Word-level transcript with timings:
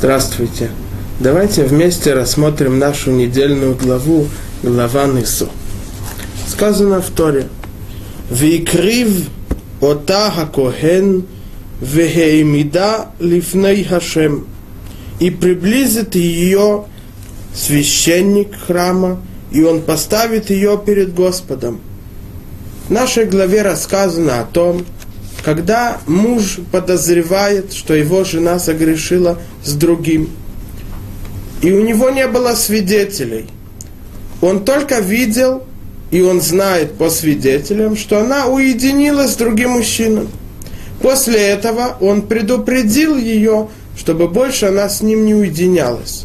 Здравствуйте. 0.00 0.70
Давайте 1.18 1.64
вместе 1.64 2.14
рассмотрим 2.14 2.78
нашу 2.78 3.10
недельную 3.10 3.74
главу, 3.74 4.28
глава 4.62 5.06
Нису. 5.06 5.50
Сказано 6.48 7.02
в 7.02 7.10
Торе. 7.10 7.48
Викрив 8.30 9.28
ота 9.82 10.30
хакоген 10.30 11.26
вехеимида 11.82 13.08
лифней 13.18 13.84
хашем. 13.84 14.46
И 15.18 15.28
приблизит 15.28 16.14
ее 16.14 16.86
священник 17.54 18.58
храма, 18.58 19.20
и 19.52 19.62
он 19.62 19.82
поставит 19.82 20.48
ее 20.48 20.80
перед 20.82 21.12
Господом. 21.12 21.78
В 22.88 22.90
нашей 22.90 23.26
главе 23.26 23.60
рассказано 23.60 24.40
о 24.40 24.44
том, 24.44 24.82
когда 25.44 25.98
муж 26.06 26.58
подозревает, 26.70 27.72
что 27.72 27.94
его 27.94 28.24
жена 28.24 28.58
согрешила 28.58 29.38
с 29.64 29.72
другим, 29.72 30.30
и 31.62 31.72
у 31.72 31.82
него 31.82 32.10
не 32.10 32.26
было 32.26 32.54
свидетелей, 32.54 33.46
он 34.40 34.64
только 34.64 35.00
видел, 35.00 35.64
и 36.10 36.22
он 36.22 36.40
знает 36.40 36.94
по 36.94 37.10
свидетелям, 37.10 37.96
что 37.96 38.20
она 38.20 38.46
уединилась 38.46 39.32
с 39.32 39.36
другим 39.36 39.70
мужчиной. 39.70 40.28
После 41.02 41.38
этого 41.38 41.96
он 42.00 42.22
предупредил 42.22 43.16
ее, 43.16 43.68
чтобы 43.96 44.28
больше 44.28 44.66
она 44.66 44.88
с 44.88 45.02
ним 45.02 45.24
не 45.24 45.34
уединялась. 45.34 46.24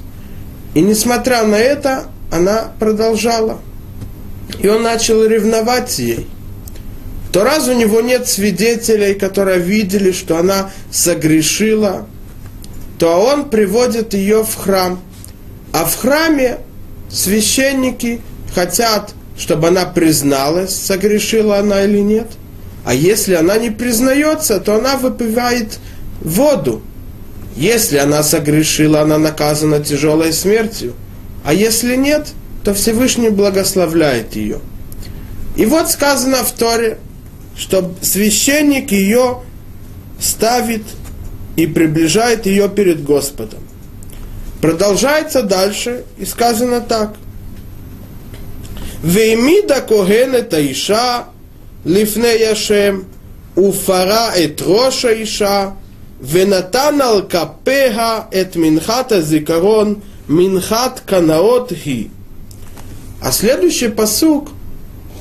И 0.74 0.82
несмотря 0.82 1.46
на 1.46 1.56
это, 1.56 2.06
она 2.32 2.72
продолжала. 2.80 3.60
И 4.60 4.68
он 4.68 4.84
начал 4.84 5.24
ревновать 5.26 6.00
ей 6.00 6.28
то 7.36 7.44
раз 7.44 7.68
у 7.68 7.74
него 7.74 8.00
нет 8.00 8.30
свидетелей, 8.30 9.14
которые 9.14 9.60
видели, 9.60 10.14
что 10.14 10.38
она 10.38 10.72
согрешила, 10.90 12.08
то 12.98 13.10
он 13.10 13.50
приводит 13.50 14.14
ее 14.14 14.46
в 14.46 14.56
храм. 14.56 15.02
А 15.74 15.84
в 15.84 15.98
храме 15.98 16.60
священники 17.12 18.22
хотят, 18.54 19.14
чтобы 19.38 19.68
она 19.68 19.84
призналась, 19.84 20.74
согрешила 20.74 21.58
она 21.58 21.84
или 21.84 21.98
нет. 21.98 22.28
А 22.86 22.94
если 22.94 23.34
она 23.34 23.58
не 23.58 23.70
признается, 23.70 24.62
то 24.62 24.76
она 24.76 24.96
выпивает 24.96 25.80
воду. 26.22 26.82
Если 27.58 27.98
она 27.98 28.24
согрешила, 28.24 29.02
она 29.02 29.18
наказана 29.18 29.82
тяжелой 29.82 30.32
смертью. 30.32 30.94
А 31.44 31.54
если 31.54 31.98
нет, 31.98 32.30
то 32.64 32.74
Всевышний 32.74 33.28
благословляет 33.28 34.38
ее. 34.38 34.62
И 35.58 35.66
вот 35.66 35.92
сказано 35.92 36.38
в 36.38 36.52
Торе, 36.54 36.98
что 37.57 37.95
священник 38.01 38.93
ее 38.93 39.43
ставит 40.19 40.83
и 41.57 41.67
приближает 41.67 42.47
ее 42.47 42.69
перед 42.69 43.05
Господом. 43.05 43.61
Продолжается 44.61 45.43
дальше 45.43 46.05
и 46.19 46.25
сказано 46.25 46.81
так. 46.81 47.15
Веймида 49.03 49.81
коген 49.81 50.35
это 50.35 50.61
иша 50.71 51.27
лифне 51.85 52.39
яшем 52.39 53.07
уфара 53.57 54.33
эт 54.37 54.61
роша 54.61 55.23
иша 55.23 55.75
ונתן 56.23 56.99
על 57.03 57.23
כפיה 57.29 58.21
את 58.41 58.57
מנחת 58.57 59.13
הזיכרון, 59.13 59.95
מנחת 60.29 61.01
קנאות 61.07 61.73
היא. 61.85 62.09
А 63.23 63.33
следующий 63.33 63.89
посук 63.89 64.51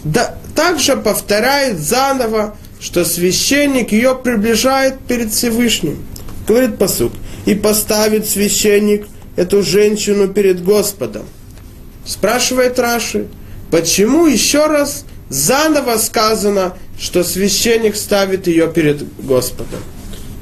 да, 0.04 0.34
также 0.54 0.96
повторяет 0.96 1.78
заново, 1.80 2.56
что 2.80 3.04
священник 3.04 3.92
ее 3.92 4.14
приближает 4.14 4.98
перед 5.00 5.32
Всевышним. 5.32 6.04
Говорит 6.46 6.76
посук, 6.78 7.12
и 7.46 7.54
поставит 7.54 8.28
священник 8.28 9.06
эту 9.36 9.62
женщину 9.62 10.28
перед 10.28 10.62
Господом. 10.62 11.24
Спрашивает 12.04 12.78
Раши, 12.78 13.28
почему 13.70 14.26
еще 14.26 14.66
раз 14.66 15.06
заново 15.30 15.96
сказано, 15.96 16.76
что 17.00 17.24
священник 17.24 17.96
ставит 17.96 18.46
ее 18.46 18.68
перед 18.68 19.02
Господом? 19.24 19.80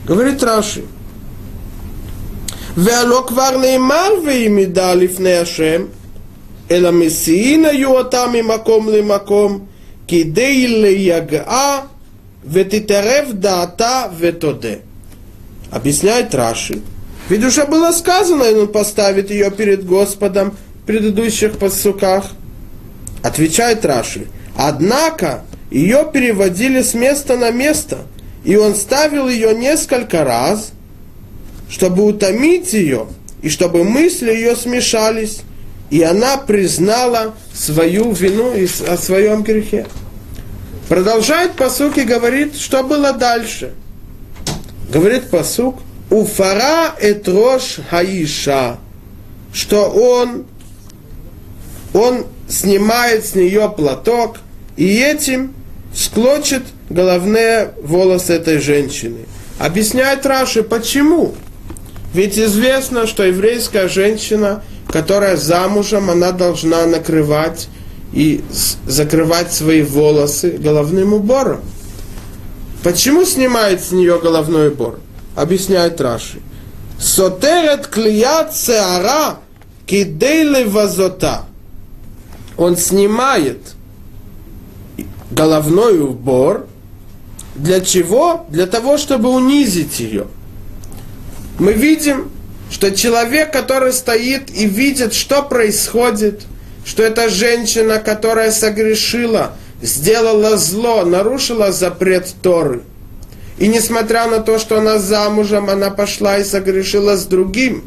Говорит 0.05 0.43
Раши, 0.43 0.83
Велокварный 2.75 3.79
марвы 3.79 4.47
ими 4.47 4.65
дали 4.65 5.07
в 5.07 5.21
Ашем– 5.21 5.91
אלא 6.72 6.92
מסיעין 6.92 7.66
היו 7.66 7.98
אותה 7.98 8.26
ממקום 8.34 8.90
למקום, 8.90 9.60
כדי 10.08 10.68
ליגעה 10.68 11.82
ותתערב 12.52 13.32
דעתה 13.34 14.04
ותודה. 14.18 14.74
Объясняет 15.70 16.34
Раши. 16.34 16.82
Ведь 17.30 17.44
уже 17.44 17.66
было 17.66 17.92
сказано, 17.92 18.44
и 18.44 18.54
он 18.54 18.70
поставит 18.70 19.30
ее 19.30 19.52
перед 19.52 19.86
Господом 19.86 20.56
в 20.82 20.88
предыдущих 20.88 21.58
подсуках. 21.58 22.32
Отвечает 23.22 23.84
Раши. 23.84 24.28
Однако 24.56 25.44
ее 25.70 26.10
переводили 26.14 26.82
с 26.82 26.94
места 26.94 27.36
на 27.36 27.52
место, 27.52 28.00
и 28.46 28.56
он 28.56 28.76
ставил 28.76 29.28
ее 29.28 29.54
несколько 29.54 30.24
раз, 30.24 30.72
чтобы 31.70 32.06
утомить 32.06 32.72
ее, 32.72 33.08
и 33.42 33.50
чтобы 33.50 33.84
мысли 33.84 34.32
ее 34.32 34.56
смешались, 34.56 35.42
и 35.93 36.03
она 36.03 36.39
признала 36.39 37.35
свою 37.53 38.13
вину 38.13 38.55
и 38.55 38.67
о 38.89 38.97
своем 38.97 39.43
грехе. 39.43 39.87
Продолжает 40.89 41.53
посук 41.53 41.99
и 41.99 42.05
говорит, 42.05 42.57
что 42.57 42.83
было 42.83 43.13
дальше. 43.13 43.75
Говорит 44.91 45.29
посук, 45.29 45.81
уфара 46.09 46.95
этрош 46.99 47.79
хаиша, 47.91 48.79
что 49.53 49.91
он, 49.91 50.47
он 51.93 52.25
снимает 52.49 53.27
с 53.27 53.35
нее 53.35 53.71
платок 53.77 54.39
и 54.79 54.97
этим 54.97 55.53
склочит 55.95 56.63
головные 56.89 57.75
волосы 57.83 58.33
этой 58.33 58.61
женщины. 58.61 59.27
Объясняет 59.59 60.25
Раши, 60.25 60.63
почему? 60.63 61.35
Ведь 62.15 62.39
известно, 62.39 63.07
что 63.07 63.25
еврейская 63.25 63.89
женщина, 63.89 64.63
которая 64.89 65.37
замужем, 65.37 66.11
она 66.11 66.33
должна 66.33 66.87
накрывать 66.87 67.69
и 68.13 68.45
закрывать 68.87 69.53
свои 69.53 69.83
волосы 69.83 70.51
головным 70.51 71.15
убором. 71.15 71.63
Почему 72.83 73.25
снимает 73.25 73.83
с 73.83 73.93
нее 73.93 74.19
головной 74.21 74.69
убор? 74.69 75.01
Объясняет 75.35 76.01
Раши. 76.01 76.41
Сотерет 76.99 77.87
клият 77.87 78.55
сеара 78.55 79.39
кидейле 79.87 80.67
вазота. 80.67 81.47
Он 82.57 82.77
снимает 82.77 83.75
головной 85.31 86.01
убор. 86.01 86.67
Для 87.55 87.81
чего? 87.81 88.47
Для 88.51 88.67
того, 88.67 88.99
чтобы 88.99 89.31
унизить 89.31 90.01
ее. 90.01 90.27
Мы 91.59 91.73
видим, 91.73 92.31
что 92.71 92.91
человек, 92.91 93.53
который 93.53 93.93
стоит 93.93 94.51
и 94.51 94.67
видит, 94.67 95.15
что 95.15 95.43
происходит– 95.43 96.43
что 96.85 97.03
эта 97.03 97.29
женщина, 97.29 97.99
которая 97.99 98.51
согрешила, 98.51 99.53
сделала 99.81 100.57
зло, 100.57 101.05
нарушила 101.05 101.73
запрет 101.73 102.35
Торы. 102.43 102.83
И 103.59 103.69
несмотря 103.69 104.27
на 104.27 104.41
то, 104.41 104.59
что 104.59 104.79
она 104.79 104.99
замужем, 104.99 105.71
она 105.71 105.91
пошла 105.91 106.39
и 106.39 106.45
согрешила 106.45 107.17
с 107.17 107.27
другим. 107.27 107.85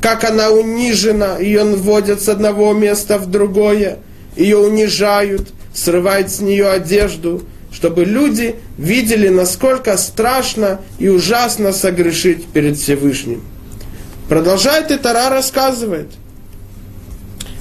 Как 0.00 0.24
она 0.24 0.50
унижена, 0.50 1.38
ее 1.38 1.64
вводят 1.64 2.22
с 2.22 2.28
одного 2.28 2.72
места 2.74 3.18
в 3.18 3.26
другое, 3.26 3.98
ее 4.36 4.58
унижают, 4.58 5.48
срывают 5.72 6.30
с 6.30 6.40
нее 6.40 6.68
одежду, 6.68 7.42
чтобы 7.73 8.05
люди 8.05 8.55
видели, 8.77 9.29
насколько 9.29 9.97
страшно 9.97 10.81
и 10.97 11.07
ужасно 11.07 11.71
согрешить 11.71 12.47
перед 12.47 12.77
Всевышним. 12.77 13.41
Продолжает 14.27 14.91
и 14.91 14.97
Тара 14.97 15.29
рассказывает – 15.29 16.29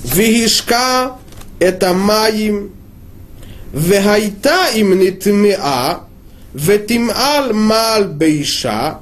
והשקע 0.05 1.07
את 1.69 1.83
המים, 1.83 2.69
והייתה 3.75 4.69
אם 4.75 4.93
נטמעה, 4.99 5.95
ותמעל 6.55 7.53
מעל 7.53 8.05
באישה, 8.05 8.93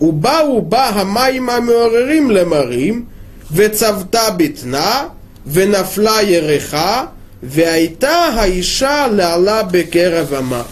ובאו 0.00 0.62
בה 0.62 0.88
המים 0.88 1.50
המעוררים 1.50 2.30
למרים, 2.30 3.04
וצבתה 3.52 4.30
בטנה, 4.36 5.04
ונפלה 5.46 6.22
ירחה, 6.22 7.04
Вяйта 7.41 8.33
Гаиша 8.35 9.07
Ляла 9.07 9.63
Бекеравама. 9.63 10.67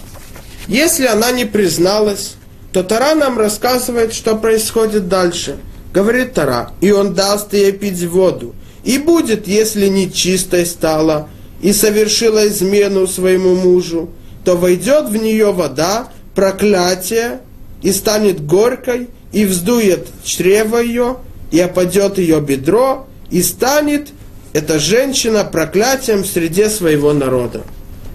Если 0.68 1.06
она 1.06 1.32
не 1.32 1.46
призналась, 1.46 2.36
то 2.74 2.84
Тара 2.84 3.16
нам 3.16 3.38
рассказывает, 3.40 4.14
что 4.14 4.36
происходит 4.36 5.08
дальше. 5.08 5.58
Говорит 5.94 6.34
Тара, 6.34 6.72
и 6.82 6.92
он 6.92 7.14
даст 7.14 7.54
ей 7.54 7.72
пить 7.72 8.04
воду. 8.04 8.54
И 8.84 8.98
будет, 8.98 9.48
если 9.48 9.88
нечистой 9.88 10.66
стала, 10.66 11.30
и 11.62 11.72
совершила 11.72 12.48
измену 12.48 13.08
своему 13.08 13.56
мужу, 13.56 14.10
то 14.44 14.56
войдет 14.58 15.10
в 15.10 15.16
нее 15.16 15.52
вода, 15.54 16.10
проклятие, 16.36 17.40
и 17.82 17.92
станет 17.92 18.46
горькой, 18.46 19.08
и 19.32 19.46
вздует 19.46 20.08
чрево 20.24 20.78
ее, 20.78 21.18
и 21.52 21.60
опадет 21.60 22.18
ее 22.18 22.42
бедро, 22.42 23.08
и 23.32 23.42
станет 23.42 24.10
эта 24.54 24.80
женщина 24.80 25.44
проклятием 25.44 26.24
в 26.24 26.28
среде 26.28 26.70
своего 26.70 27.14
народа. 27.14 27.64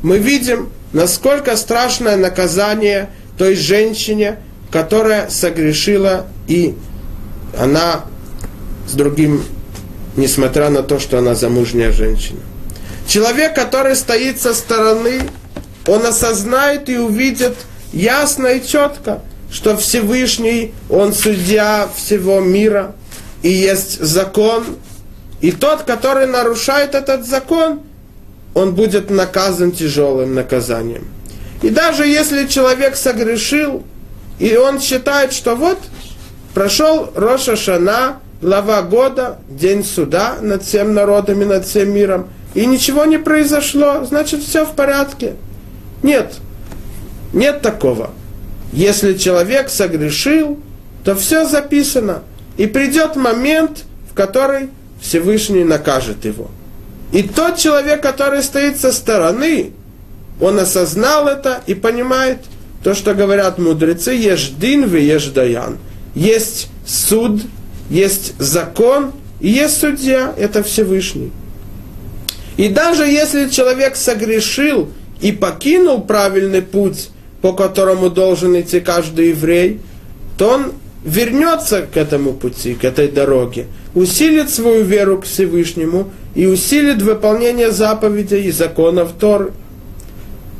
Мы 0.02 0.18
видим, 0.18 0.70
насколько 0.92 1.56
страшное 1.56 2.16
наказание 2.16 3.10
той 3.38 3.54
женщине, 3.54 4.38
которая 4.70 5.28
согрешила, 5.30 6.26
и 6.48 6.74
она 7.58 8.04
с 8.88 8.94
другим, 8.94 9.44
несмотря 10.16 10.70
на 10.70 10.82
то, 10.82 10.98
что 10.98 11.18
она 11.18 11.34
замужняя 11.34 11.92
женщина. 11.92 12.40
Человек, 13.06 13.54
который 13.54 13.96
стоит 13.96 14.40
со 14.40 14.54
стороны, 14.54 15.20
он 15.86 16.06
осознает 16.06 16.88
и 16.88 16.96
увидит 16.96 17.54
ясно 17.92 18.46
и 18.48 18.66
четко, 18.66 19.20
что 19.50 19.76
Всевышний, 19.76 20.72
Он 20.88 21.12
судья 21.12 21.88
всего 21.94 22.40
мира, 22.40 22.94
и 23.42 23.50
есть 23.50 24.00
закон, 24.00 24.64
и 25.42 25.50
тот, 25.50 25.82
который 25.82 26.26
нарушает 26.26 26.94
этот 26.94 27.26
закон, 27.26 27.80
он 28.54 28.74
будет 28.74 29.10
наказан 29.10 29.72
тяжелым 29.72 30.34
наказанием. 30.34 31.04
И 31.62 31.68
даже 31.68 32.06
если 32.06 32.46
человек 32.46 32.96
согрешил, 32.96 33.82
и 34.38 34.56
он 34.56 34.80
считает, 34.80 35.32
что 35.32 35.56
вот 35.56 35.78
прошел 36.54 37.10
Роша 37.16 37.56
Шана, 37.56 38.20
глава 38.40 38.82
года, 38.82 39.38
день 39.48 39.84
суда 39.84 40.36
над 40.40 40.62
всем 40.62 40.94
народом 40.94 41.42
и 41.42 41.44
над 41.44 41.66
всем 41.66 41.92
миром, 41.92 42.28
и 42.54 42.64
ничего 42.64 43.04
не 43.04 43.18
произошло, 43.18 44.04
значит 44.04 44.42
все 44.42 44.64
в 44.64 44.74
порядке. 44.76 45.34
Нет, 46.04 46.34
нет 47.32 47.62
такого. 47.62 48.10
Если 48.72 49.14
человек 49.14 49.70
согрешил, 49.70 50.60
то 51.04 51.16
все 51.16 51.46
записано. 51.46 52.22
И 52.56 52.66
придет 52.66 53.16
момент, 53.16 53.84
в 54.08 54.14
который 54.14 54.68
Всевышний 55.02 55.64
накажет 55.64 56.24
его. 56.24 56.50
И 57.12 57.22
тот 57.22 57.58
человек, 57.58 58.00
который 58.00 58.42
стоит 58.42 58.80
со 58.80 58.92
стороны, 58.92 59.72
он 60.40 60.58
осознал 60.58 61.28
это 61.28 61.60
и 61.66 61.74
понимает 61.74 62.38
то, 62.82 62.94
что 62.94 63.14
говорят 63.14 63.58
мудрецы, 63.58 64.12
еждин 64.12 64.86
в 64.86 64.96
еждаян. 64.96 65.78
Есть 66.14 66.68
суд, 66.86 67.42
есть 67.90 68.34
закон 68.38 69.12
и 69.40 69.50
есть 69.50 69.80
судья, 69.80 70.34
это 70.38 70.62
Всевышний. 70.62 71.32
И 72.56 72.68
даже 72.68 73.04
если 73.04 73.48
человек 73.48 73.96
согрешил 73.96 74.90
и 75.20 75.32
покинул 75.32 76.02
правильный 76.02 76.62
путь, 76.62 77.10
по 77.40 77.52
которому 77.52 78.08
должен 78.08 78.58
идти 78.58 78.80
каждый 78.80 79.30
еврей, 79.30 79.80
то 80.38 80.50
он 80.50 80.72
вернется 81.04 81.82
к 81.82 81.96
этому 81.96 82.32
пути, 82.32 82.74
к 82.74 82.84
этой 82.84 83.08
дороге, 83.08 83.66
усилит 83.94 84.50
свою 84.50 84.84
веру 84.84 85.18
к 85.18 85.24
Всевышнему 85.24 86.10
и 86.34 86.46
усилит 86.46 87.02
выполнение 87.02 87.70
заповедей 87.70 88.44
и 88.44 88.50
законов 88.52 89.12
Торы. 89.18 89.52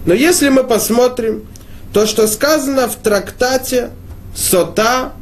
Но 0.05 0.15
если 0.15 0.49
мы 0.49 0.65
посмотрим 0.65 1.47
то, 1.93 2.07
что 2.07 2.27
сказано 2.27 2.89
в 2.89 2.97
трактате 2.97 3.91
Сота 4.35 5.13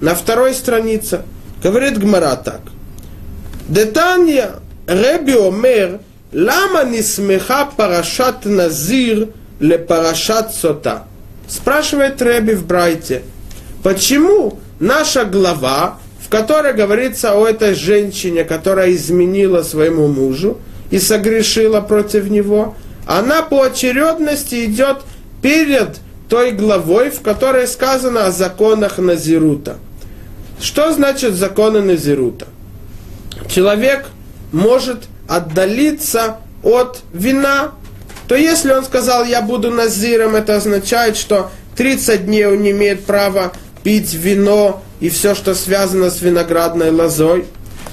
на 0.00 0.14
второй 0.14 0.54
странице, 0.54 1.22
говорит 1.62 1.98
Гмара 1.98 2.36
так. 2.36 2.60
Детанья 3.68 4.56
Реби 4.86 5.34
Омер, 5.34 6.00
лама 6.32 6.84
не 6.84 7.02
смеха 7.02 7.68
парашат 7.76 8.44
назир 8.44 9.28
ле 9.60 9.78
парашат 9.78 10.54
сота. 10.54 11.04
Спрашивает 11.48 12.20
Реби 12.20 12.54
в 12.54 12.66
Брайте– 12.66 13.22
Почему 13.86 14.58
наша 14.80 15.24
глава, 15.24 16.00
в 16.20 16.28
которой 16.28 16.72
говорится 16.72 17.34
о 17.34 17.46
этой 17.46 17.76
женщине, 17.76 18.42
которая 18.42 18.90
изменила 18.90 19.62
своему 19.62 20.08
мужу 20.08 20.58
и 20.90 20.98
согрешила 20.98 21.80
против 21.80 22.28
него, 22.28 22.74
она 23.06 23.42
по 23.42 23.62
очередности 23.62 24.64
идет 24.64 25.02
перед 25.40 25.98
той 26.28 26.50
главой, 26.50 27.10
в 27.10 27.20
которой 27.20 27.68
сказано 27.68 28.26
о 28.26 28.32
законах 28.32 28.98
Назирута. 28.98 29.76
Что 30.60 30.92
значит 30.92 31.34
законы 31.34 31.80
Назирута? 31.80 32.48
Человек 33.48 34.06
может 34.50 35.04
отдалиться 35.28 36.38
от 36.64 37.02
вина. 37.12 37.70
То 38.26 38.34
если 38.34 38.72
он 38.72 38.84
сказал, 38.84 39.24
я 39.24 39.42
буду 39.42 39.70
назиром, 39.70 40.34
это 40.34 40.56
означает, 40.56 41.16
что 41.16 41.52
30 41.76 42.26
дней 42.26 42.46
он 42.46 42.62
не 42.62 42.72
имеет 42.72 43.04
права 43.04 43.52
пить 43.86 44.14
вино 44.14 44.82
и 44.98 45.08
все, 45.08 45.36
что 45.36 45.54
связано 45.54 46.10
с 46.10 46.20
виноградной 46.20 46.90
лозой. 46.90 47.44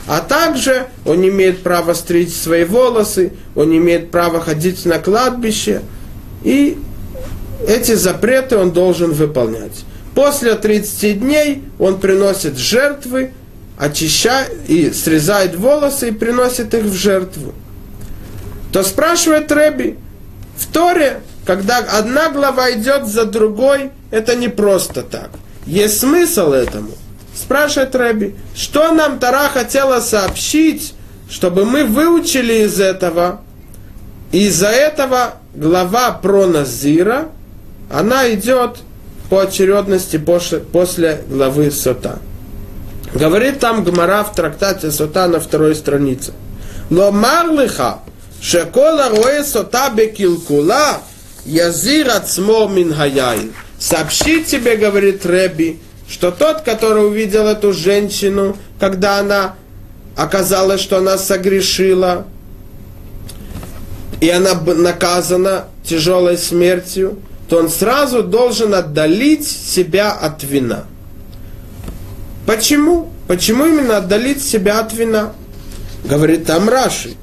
А 0.08 0.22
также 0.22 0.88
он 1.06 1.24
имеет 1.24 1.62
право 1.62 1.94
стричь 1.94 2.34
свои 2.34 2.64
волосы, 2.64 3.34
он 3.54 3.78
имеет 3.78 4.10
право 4.10 4.42
ходить 4.42 4.88
на 4.88 4.98
кладбище. 4.98 5.84
И 6.42 6.80
эти 7.68 7.94
запреты 7.94 8.58
он 8.58 8.72
должен 8.72 9.12
выполнять. 9.12 9.86
После 10.16 10.56
30 10.56 11.20
дней 11.20 11.62
он 11.78 12.00
приносит 12.00 12.58
жертвы, 12.58 13.32
очищает 13.78 14.52
и 14.68 14.92
срезает 14.92 15.56
волосы 15.56 16.08
и 16.08 16.12
приносит 16.12 16.74
их 16.74 16.86
в 16.86 16.96
жертву. 16.96 17.54
То 18.72 18.82
спрашивает 18.82 19.52
Рэби, 19.52 20.00
в 20.58 20.66
Торе, 20.74 21.20
когда 21.46 21.78
одна 21.78 22.32
глава 22.32 22.72
идет 22.72 23.06
за 23.06 23.26
другой, 23.26 23.92
это 24.10 24.36
не 24.36 24.48
просто 24.48 25.04
так. 25.04 25.30
Есть 25.66 26.00
смысл 26.00 26.52
этому. 26.52 26.92
Спрашивает 27.36 27.96
Рэби, 27.96 28.36
что 28.56 28.92
нам 28.92 29.20
Тара 29.20 29.50
хотела 29.50 30.00
сообщить, 30.02 30.94
чтобы 31.30 31.66
мы 31.66 31.86
выучили 31.86 32.66
из 32.66 32.80
этого. 32.80 33.42
Из-за 34.32 34.68
этого 34.68 35.36
глава 35.54 36.12
про 36.12 36.46
Назира, 36.46 37.30
она 37.92 38.32
идет 38.34 38.80
по 39.30 39.42
очередности 39.42 40.18
после 40.18 41.24
главы 41.28 41.72
Сота. 41.72 42.20
Говорит 43.14 43.60
там 43.60 43.84
Гмара 43.84 44.24
в 44.24 44.36
трактате 44.36 44.92
Сота 44.92 45.28
на 45.28 45.40
второй 45.40 45.76
странице. 45.76 46.34
Но 46.90 47.12
марлиха, 47.12 48.00
шекола 48.42 49.10
роэ 49.10 49.44
сота 49.44 49.92
бекилкула, 49.96 51.00
язир 51.46 52.10
ацмо 52.10 52.68
мин 52.68 52.94
хаяин 52.94 53.54
сообщить 53.84 54.46
тебе, 54.48 54.78
говорит 54.78 55.26
Рэби, 55.26 55.78
что 56.08 56.32
тот, 56.32 56.62
который 56.62 57.06
увидел 57.06 57.48
эту 57.48 57.74
женщину, 57.74 58.56
когда 58.80 59.20
она 59.20 59.56
оказалось, 60.16 60.80
что 60.80 61.00
она 61.00 61.18
согрешила, 61.18 62.26
и 64.22 64.30
она 64.30 64.54
наказана 64.54 65.66
тяжелой 65.84 66.38
смертью, 66.38 67.20
то 67.50 67.58
он 67.58 67.70
сразу 67.70 68.24
должен 68.24 68.74
отдалить 68.74 69.46
себя 69.46 70.14
от 70.14 70.44
вина. 70.44 70.86
Почему? 72.46 73.10
Почему 73.28 73.66
именно 73.66 73.98
отдалить 73.98 74.42
себя 74.42 74.80
от 74.80 74.94
вина? 74.94 75.34
Говорит 76.06 76.46
там 76.46 76.70
Раши 76.70 77.16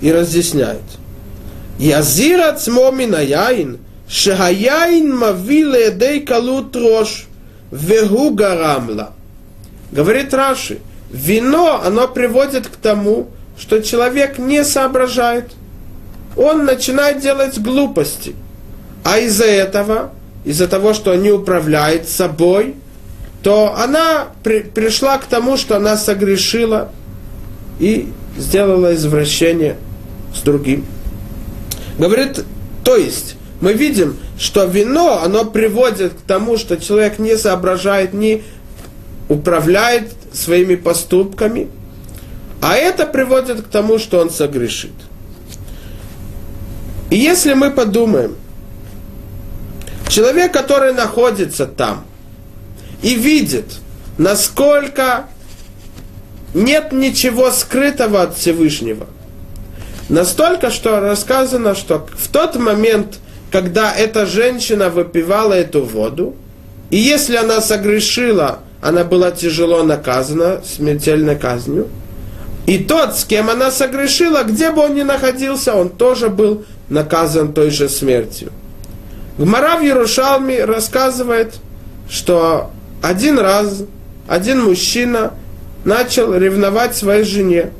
и 0.00 0.10
разъясняет. 0.10 0.80
Язира 1.78 2.52
цмомина 2.54 3.22
яин, 3.22 3.78
Шахаяин 4.08 5.16
мавиле 5.16 5.90
дей 5.90 6.20
калут 6.20 6.76
рош, 6.76 7.26
вегу 7.70 8.30
гарамла. 8.30 9.12
Говорит 9.90 10.32
Раши, 10.32 10.78
вино, 11.10 11.80
оно 11.84 12.08
приводит 12.08 12.68
к 12.68 12.76
тому, 12.76 13.28
что 13.58 13.82
человек 13.82 14.38
не 14.38 14.64
соображает. 14.64 15.50
Он 16.36 16.64
начинает 16.64 17.20
делать 17.20 17.58
глупости. 17.58 18.34
А 19.04 19.18
из-за 19.18 19.46
этого, 19.46 20.10
из-за 20.44 20.68
того, 20.68 20.92
что 20.92 21.12
он 21.12 21.22
не 21.22 21.32
управляет 21.32 22.08
собой, 22.08 22.74
то 23.42 23.74
она 23.76 24.26
при, 24.42 24.60
пришла 24.60 25.18
к 25.18 25.26
тому, 25.26 25.56
что 25.56 25.76
она 25.76 25.96
согрешила 25.96 26.90
и 27.78 28.12
сделала 28.36 28.94
извращение 28.94 29.76
с 30.34 30.40
другим. 30.40 30.84
Говорит, 31.98 32.44
то 32.84 32.96
есть, 32.96 33.36
мы 33.60 33.72
видим, 33.72 34.16
что 34.38 34.64
вино, 34.64 35.20
оно 35.22 35.44
приводит 35.44 36.12
к 36.12 36.20
тому, 36.26 36.58
что 36.58 36.76
человек 36.76 37.18
не 37.18 37.36
соображает, 37.36 38.12
не 38.12 38.42
управляет 39.28 40.12
своими 40.32 40.74
поступками, 40.74 41.68
а 42.60 42.76
это 42.76 43.06
приводит 43.06 43.62
к 43.62 43.68
тому, 43.68 43.98
что 43.98 44.20
он 44.20 44.30
согрешит. 44.30 44.92
И 47.10 47.16
если 47.16 47.54
мы 47.54 47.70
подумаем, 47.70 48.36
человек, 50.08 50.52
который 50.52 50.92
находится 50.92 51.66
там 51.66 52.04
и 53.02 53.14
видит, 53.14 53.66
насколько 54.18 55.26
нет 56.54 56.92
ничего 56.92 57.50
скрытого 57.50 58.22
от 58.22 58.36
Всевышнего, 58.36 59.06
настолько, 60.08 60.70
что 60.70 61.00
рассказано, 61.00 61.74
что 61.74 62.06
в 62.16 62.28
тот 62.28 62.56
момент, 62.56 63.18
когда 63.56 63.90
эта 63.90 64.26
женщина 64.26 64.90
выпивала 64.90 65.54
эту 65.54 65.82
воду, 65.82 66.36
и 66.90 66.98
если 66.98 67.36
она 67.36 67.62
согрешила, 67.62 68.58
она 68.82 69.02
была 69.02 69.30
тяжело 69.30 69.82
наказана 69.82 70.60
смертельной 70.62 71.36
казнью. 71.36 71.88
И 72.66 72.76
тот, 72.76 73.16
с 73.16 73.24
кем 73.24 73.48
она 73.48 73.70
согрешила, 73.70 74.42
где 74.42 74.72
бы 74.72 74.82
он 74.82 74.94
ни 74.94 75.00
находился, 75.00 75.74
он 75.74 75.88
тоже 75.88 76.28
был 76.28 76.66
наказан 76.90 77.54
той 77.54 77.70
же 77.70 77.88
смертью. 77.88 78.52
Гмара 79.38 79.78
в 79.78 79.82
Ярушалме 79.82 80.62
рассказывает, 80.66 81.54
что 82.10 82.70
один 83.00 83.38
раз 83.38 83.84
один 84.28 84.64
мужчина 84.64 85.32
начал 85.86 86.34
ревновать 86.34 86.94
своей 86.94 87.24
жене. 87.24 87.70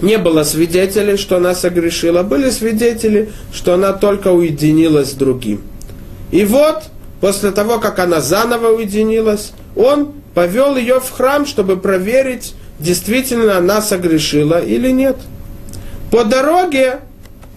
Не 0.00 0.16
было 0.18 0.44
свидетелей, 0.44 1.16
что 1.16 1.36
она 1.36 1.54
согрешила, 1.54 2.22
были 2.22 2.50
свидетели, 2.50 3.30
что 3.52 3.74
она 3.74 3.92
только 3.92 4.28
уединилась 4.28 5.10
с 5.10 5.14
другим. 5.14 5.62
И 6.30 6.44
вот, 6.44 6.84
после 7.20 7.50
того, 7.50 7.78
как 7.78 7.98
она 7.98 8.20
заново 8.20 8.68
уединилась, 8.68 9.52
он 9.74 10.12
повел 10.34 10.76
ее 10.76 11.00
в 11.00 11.10
храм, 11.10 11.46
чтобы 11.46 11.76
проверить, 11.76 12.54
действительно 12.78 13.56
она 13.56 13.82
согрешила 13.82 14.62
или 14.62 14.90
нет. 14.90 15.16
По 16.12 16.24
дороге 16.24 17.00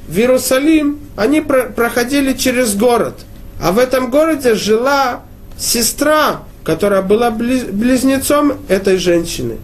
в 0.07 0.17
Иерусалим 0.17 1.00
они 1.15 1.41
проходили 1.41 2.33
через 2.33 2.75
город, 2.75 3.13
а 3.62 3.71
в 3.71 3.77
этом 3.77 4.10
городе 4.10 4.55
жила 4.55 5.21
сестра, 5.60 6.41
которая 6.63 7.01
была 7.03 7.29
близнецом 7.29 8.53
этой 8.67 8.98
женщины. 8.98 9.57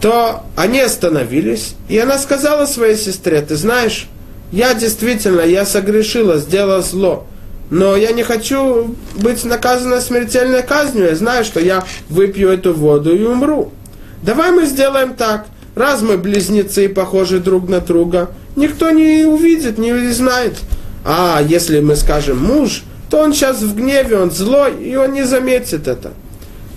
То 0.00 0.44
они 0.56 0.80
остановились, 0.80 1.74
и 1.88 1.98
она 1.98 2.18
сказала 2.18 2.64
своей 2.64 2.96
сестре, 2.96 3.42
ты 3.42 3.56
знаешь, 3.56 4.06
я 4.50 4.72
действительно, 4.74 5.42
я 5.42 5.66
согрешила, 5.66 6.38
сделала 6.38 6.80
зло, 6.80 7.26
но 7.70 7.96
я 7.96 8.12
не 8.12 8.22
хочу 8.22 8.94
быть 9.14 9.44
наказана 9.44 10.00
смертельной 10.00 10.62
казнью, 10.62 11.06
я 11.06 11.14
знаю, 11.14 11.44
что 11.44 11.60
я 11.60 11.84
выпью 12.08 12.48
эту 12.48 12.72
воду 12.72 13.14
и 13.14 13.22
умру. 13.24 13.72
Давай 14.22 14.52
мы 14.52 14.64
сделаем 14.64 15.14
так, 15.14 15.46
раз 15.74 16.00
мы 16.00 16.16
близнецы 16.16 16.86
и 16.86 16.88
похожи 16.88 17.38
друг 17.38 17.68
на 17.68 17.80
друга, 17.80 18.30
никто 18.56 18.90
не 18.90 19.24
увидит, 19.24 19.76
не 19.76 19.92
знает. 20.12 20.54
А 21.04 21.42
если 21.46 21.80
мы 21.80 21.94
скажем 21.94 22.38
муж, 22.38 22.84
то 23.10 23.18
он 23.18 23.34
сейчас 23.34 23.60
в 23.60 23.76
гневе, 23.76 24.18
он 24.18 24.30
злой, 24.30 24.82
и 24.82 24.96
он 24.96 25.12
не 25.12 25.24
заметит 25.24 25.88
это. 25.88 26.12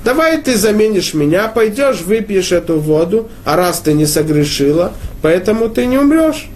Давай 0.03 0.41
ты 0.41 0.57
заменишь 0.57 1.13
меня, 1.13 1.47
пойдешь, 1.47 2.01
выпьешь 2.01 2.51
эту 2.51 2.79
воду, 2.79 3.29
а 3.45 3.55
раз 3.55 3.79
ты 3.79 3.93
не 3.93 4.05
согрешила, 4.05 4.93
поэтому 5.21 5.69
ты 5.69 5.85
не 5.85 5.97
умрешь. 5.97 6.47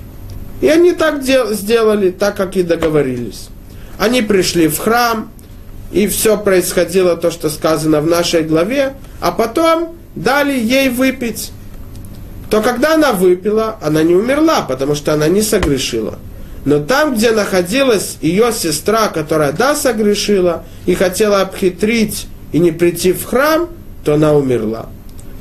И 0.60 0.68
они 0.68 0.92
так 0.92 1.24
дел- 1.24 1.54
сделали, 1.54 2.12
так 2.12 2.36
как 2.36 2.58
и 2.58 2.64
договорились. 2.64 3.48
Они 3.98 4.22
пришли 4.22 4.68
в 4.68 4.78
храм, 4.80 5.32
и 5.92 6.08
все 6.08 6.38
происходило 6.38 7.16
то, 7.16 7.32
что 7.32 7.50
сказано 7.50 8.02
в 8.02 8.08
нашей 8.08 8.42
главе, 8.44 8.94
а 9.22 9.32
потом 9.32 9.96
дали 10.16 10.58
ей 10.58 10.90
выпить. 10.90 11.52
То 12.50 12.62
когда 12.62 12.96
она 12.96 13.14
выпила, 13.14 13.78
она 13.82 14.04
не 14.04 14.16
умерла, 14.16 14.62
потому 14.62 14.96
что 14.96 15.14
она 15.14 15.28
не 15.28 15.42
согрешила. 15.42 16.20
Но 16.66 16.80
там, 16.80 17.16
где 17.16 17.32
находилась 17.32 18.18
ее 18.22 18.52
сестра, 18.52 19.08
которая 19.08 19.54
да 19.54 19.74
согрешила 19.74 20.66
и 20.86 20.96
хотела 20.96 21.42
обхитрить 21.42 22.28
и 22.52 22.60
не 22.60 22.72
прийти 22.72 23.14
в 23.14 23.26
храм, 23.26 23.70
то 24.04 24.14
она 24.14 24.34
умерла. 24.34 24.88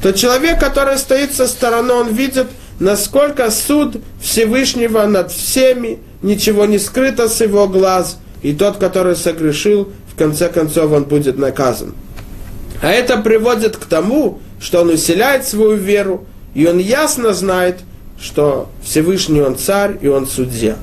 То 0.02 0.12
человек, 0.12 0.60
который 0.60 0.98
стоит 0.98 1.34
со 1.34 1.46
стороны, 1.46 1.92
он 1.92 2.08
видит, 2.08 2.46
насколько 2.80 3.50
суд 3.50 3.96
Всевышнего 4.20 5.06
над 5.06 5.32
всеми, 5.32 5.98
ничего 6.22 6.66
не 6.66 6.78
скрыто 6.78 7.28
с 7.28 7.40
его 7.40 7.68
глаз– 7.68 8.18
и 8.42 8.52
тот, 8.52 8.76
который 8.76 9.16
согрешил, 9.16 9.92
в 10.12 10.16
конце 10.16 10.48
концов 10.48 10.92
он 10.92 11.02
будет 11.02 11.36
наказан. 11.38 11.94
А 12.82 12.90
это 12.90 13.16
приводит 13.16 13.76
к 13.76 13.86
тому, 13.86 14.40
что 14.60 14.82
он 14.82 14.90
усиляет 14.90 15.46
свою 15.46 15.75
веру, 15.75 16.26
и 16.54 16.66
он 16.66 16.78
ясно 16.78 17.34
знает, 17.34 17.80
что 18.20 18.70
Всевышний 18.84 19.40
он 19.40 19.58
царь 19.58 19.98
и 20.00 20.08
он 20.08 20.26
судья. 20.26 20.76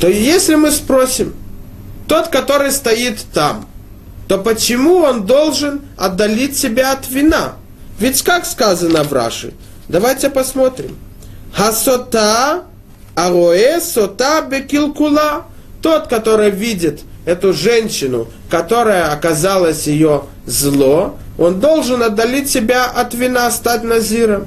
То 0.00 0.08
если 0.08 0.54
мы 0.54 0.70
спросим, 0.70 1.34
тот, 2.06 2.28
который 2.28 2.70
стоит 2.70 3.18
там, 3.34 3.66
то 4.30 4.38
почему 4.38 4.98
он 4.98 5.26
должен 5.26 5.80
отдалить 5.96 6.56
себя 6.56 6.92
от 6.92 7.10
вина? 7.10 7.54
Ведь 7.98 8.22
как 8.22 8.46
сказано 8.46 9.02
в 9.02 9.12
Раши? 9.12 9.52
Давайте 9.88 10.30
посмотрим. 10.30 10.96
Хасота 11.52 12.62
ароэ 13.16 13.80
сота 13.80 14.42
бекилкула. 14.48 15.46
Тот, 15.82 16.06
который 16.06 16.50
видит 16.50 17.00
эту 17.24 17.52
женщину, 17.52 18.28
которая 18.48 19.10
оказалась 19.10 19.88
ее 19.88 20.26
зло, 20.46 21.18
он 21.36 21.58
должен 21.58 22.00
отдалить 22.00 22.48
себя 22.48 22.84
от 22.84 23.14
вина, 23.14 23.50
стать 23.50 23.82
назиром. 23.82 24.46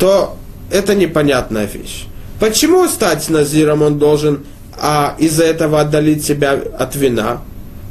То 0.00 0.36
это 0.72 0.96
непонятная 0.96 1.66
вещь. 1.66 2.06
Почему 2.40 2.88
стать 2.88 3.28
назиром 3.28 3.82
он 3.82 4.00
должен 4.00 4.44
а 4.76 5.14
из-за 5.18 5.44
этого 5.44 5.82
отдалить 5.82 6.24
себя 6.24 6.60
от 6.76 6.96
вина? 6.96 7.42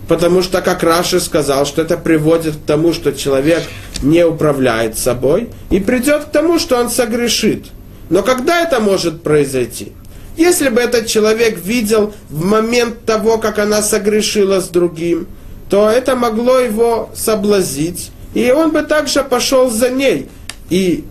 Потому 0.10 0.42
что, 0.42 0.62
как 0.62 0.82
Раши 0.82 1.20
сказал, 1.20 1.68
что 1.68 1.84
это 1.84 1.96
приводит 1.96 2.56
к 2.56 2.66
тому, 2.66 2.94
что 2.94 3.14
человек 3.14 3.62
не 4.02 4.26
управляет 4.26 4.98
собой 4.98 5.50
и 5.70 5.80
придет 5.80 6.26
к 6.26 6.32
тому, 6.32 6.58
что 6.58 6.78
он 6.78 6.90
согрешит. 6.90 7.68
Но 8.10 8.24
когда 8.24 8.64
это 8.64 8.80
может 8.80 9.22
произойти? 9.22 9.94
Если 10.36 10.70
бы 10.70 10.82
этот 10.82 11.06
человек 11.06 11.60
видел 11.64 12.16
в 12.30 12.44
момент 12.44 13.06
того, 13.06 13.38
как 13.38 13.60
она 13.60 13.84
согрешила 13.84 14.62
с 14.62 14.70
другим, 14.70 15.28
то 15.70 15.88
это 15.88 16.16
могло 16.16 16.58
его 16.58 17.12
соблазить, 17.14 18.10
и 18.34 18.50
он 18.50 18.72
бы 18.72 18.82
также 18.82 19.24
пошел 19.24 19.70
за 19.70 19.90
ней. 19.92 20.28
И 20.72 21.04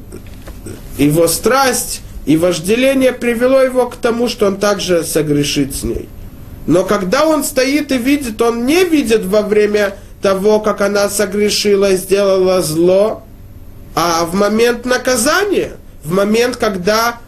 его 0.99 1.29
страсть 1.29 2.01
и 2.27 2.37
вожделение 2.37 3.13
привело 3.13 3.63
его 3.63 3.89
к 3.89 3.95
тому, 3.95 4.27
что 4.27 4.47
он 4.47 4.57
также 4.57 5.05
согрешит 5.05 5.77
с 5.77 5.85
ней. 5.85 6.09
Но 6.69 6.85
когда 6.85 7.25
он 7.27 7.45
стоит 7.45 7.91
и 7.93 7.97
видит, 7.97 8.43
он 8.43 8.67
не 8.67 8.85
видит 8.85 9.25
во 9.25 9.41
время 9.41 9.95
того, 10.21 10.61
как 10.61 10.83
она 10.83 11.09
согрешила 11.09 11.95
сделала 11.95 12.61
зло, 12.61 13.23
а 13.95 14.27
в 14.27 14.35
момент 14.35 14.85
наказания, 14.85 15.73
в 16.05 16.13
момент, 16.13 16.57
когда 16.57 17.21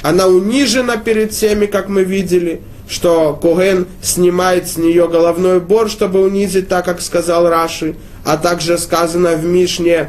она 0.00 0.28
унижена 0.28 0.96
перед 0.96 1.34
всеми, 1.34 1.66
как 1.66 1.90
мы 1.90 2.04
видели, 2.04 2.62
что 2.88 3.34
Коген 3.34 3.86
снимает 4.00 4.66
с 4.66 4.78
нее 4.78 5.08
головной 5.08 5.60
бор, 5.60 5.90
чтобы 5.90 6.22
унизить, 6.22 6.68
так 6.68 6.86
как 6.86 7.02
сказал 7.02 7.50
Раши, 7.50 7.96
а 8.24 8.38
также 8.38 8.78
сказано 8.78 9.36
в 9.36 9.44
Мишне, 9.44 10.08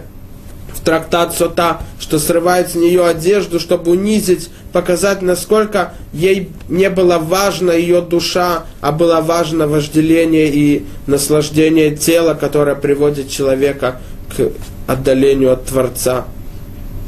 в 0.78 0.84
трактат 0.84 1.36
Сота, 1.36 1.82
что 2.00 2.20
срывает 2.20 2.72
с 2.72 2.76
нее 2.76 3.06
одежду, 3.06 3.60
чтобы 3.60 3.92
унизить, 3.92 4.50
показать, 4.72 5.22
насколько 5.22 5.94
ей 6.14 6.52
не 6.70 6.90
было 6.90 7.18
важна 7.18 7.74
ее 7.74 8.02
душа, 8.02 8.66
а 8.82 8.92
было 8.92 9.22
важно 9.22 9.68
вожделение 9.68 10.48
и 10.48 10.86
наслаждение 11.08 11.96
тела, 11.96 12.36
которое 12.36 12.76
приводит 12.76 13.30
человека 13.30 14.00
к 14.36 14.52
отдалению 14.88 15.54
от 15.54 15.66
Творца. 15.66 16.26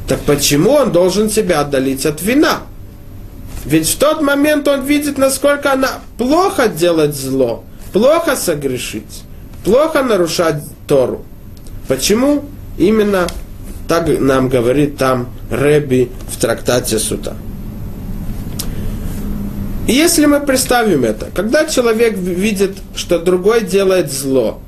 Так 0.07 0.19
почему 0.21 0.71
он 0.71 0.91
должен 0.91 1.29
себя 1.29 1.61
отдалить 1.61 2.05
от 2.05 2.21
вина? 2.21 2.61
Ведь 3.65 3.88
в 3.88 3.97
тот 3.97 4.21
момент 4.21 4.67
он 4.67 4.83
видит, 4.83 5.17
насколько 5.17 5.73
она 5.73 5.99
плохо 6.17 6.67
делать 6.67 7.15
зло, 7.15 7.63
плохо 7.93 8.35
согрешить, 8.35 9.23
плохо 9.63 10.01
нарушать 10.01 10.63
Тору. 10.88 11.23
Почему? 11.88 12.45
Именно 12.77 13.27
так 13.89 14.08
нам 14.19 14.50
говорит 14.50 14.98
там 14.98 15.29
Реби 15.50 16.12
в 16.29 16.38
трактате 16.38 17.00
Сута. 17.00 17.36
И 19.88 19.93
если 19.93 20.27
мы 20.27 20.39
представим 20.39 21.03
это, 21.03 21.29
когда 21.34 21.65
человек 21.65 22.15
видит, 22.15 22.77
что 22.96 23.17
другой 23.17 23.62
делает 23.62 24.12
зло, 24.12 24.62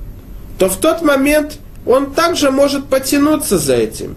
то 0.57 0.67
в 0.69 0.77
тот 0.77 1.03
момент 1.03 1.59
он 1.85 2.13
также 2.13 2.49
может 2.49 2.87
потянуться 2.87 3.59
за 3.59 3.75
этим. 3.75 4.15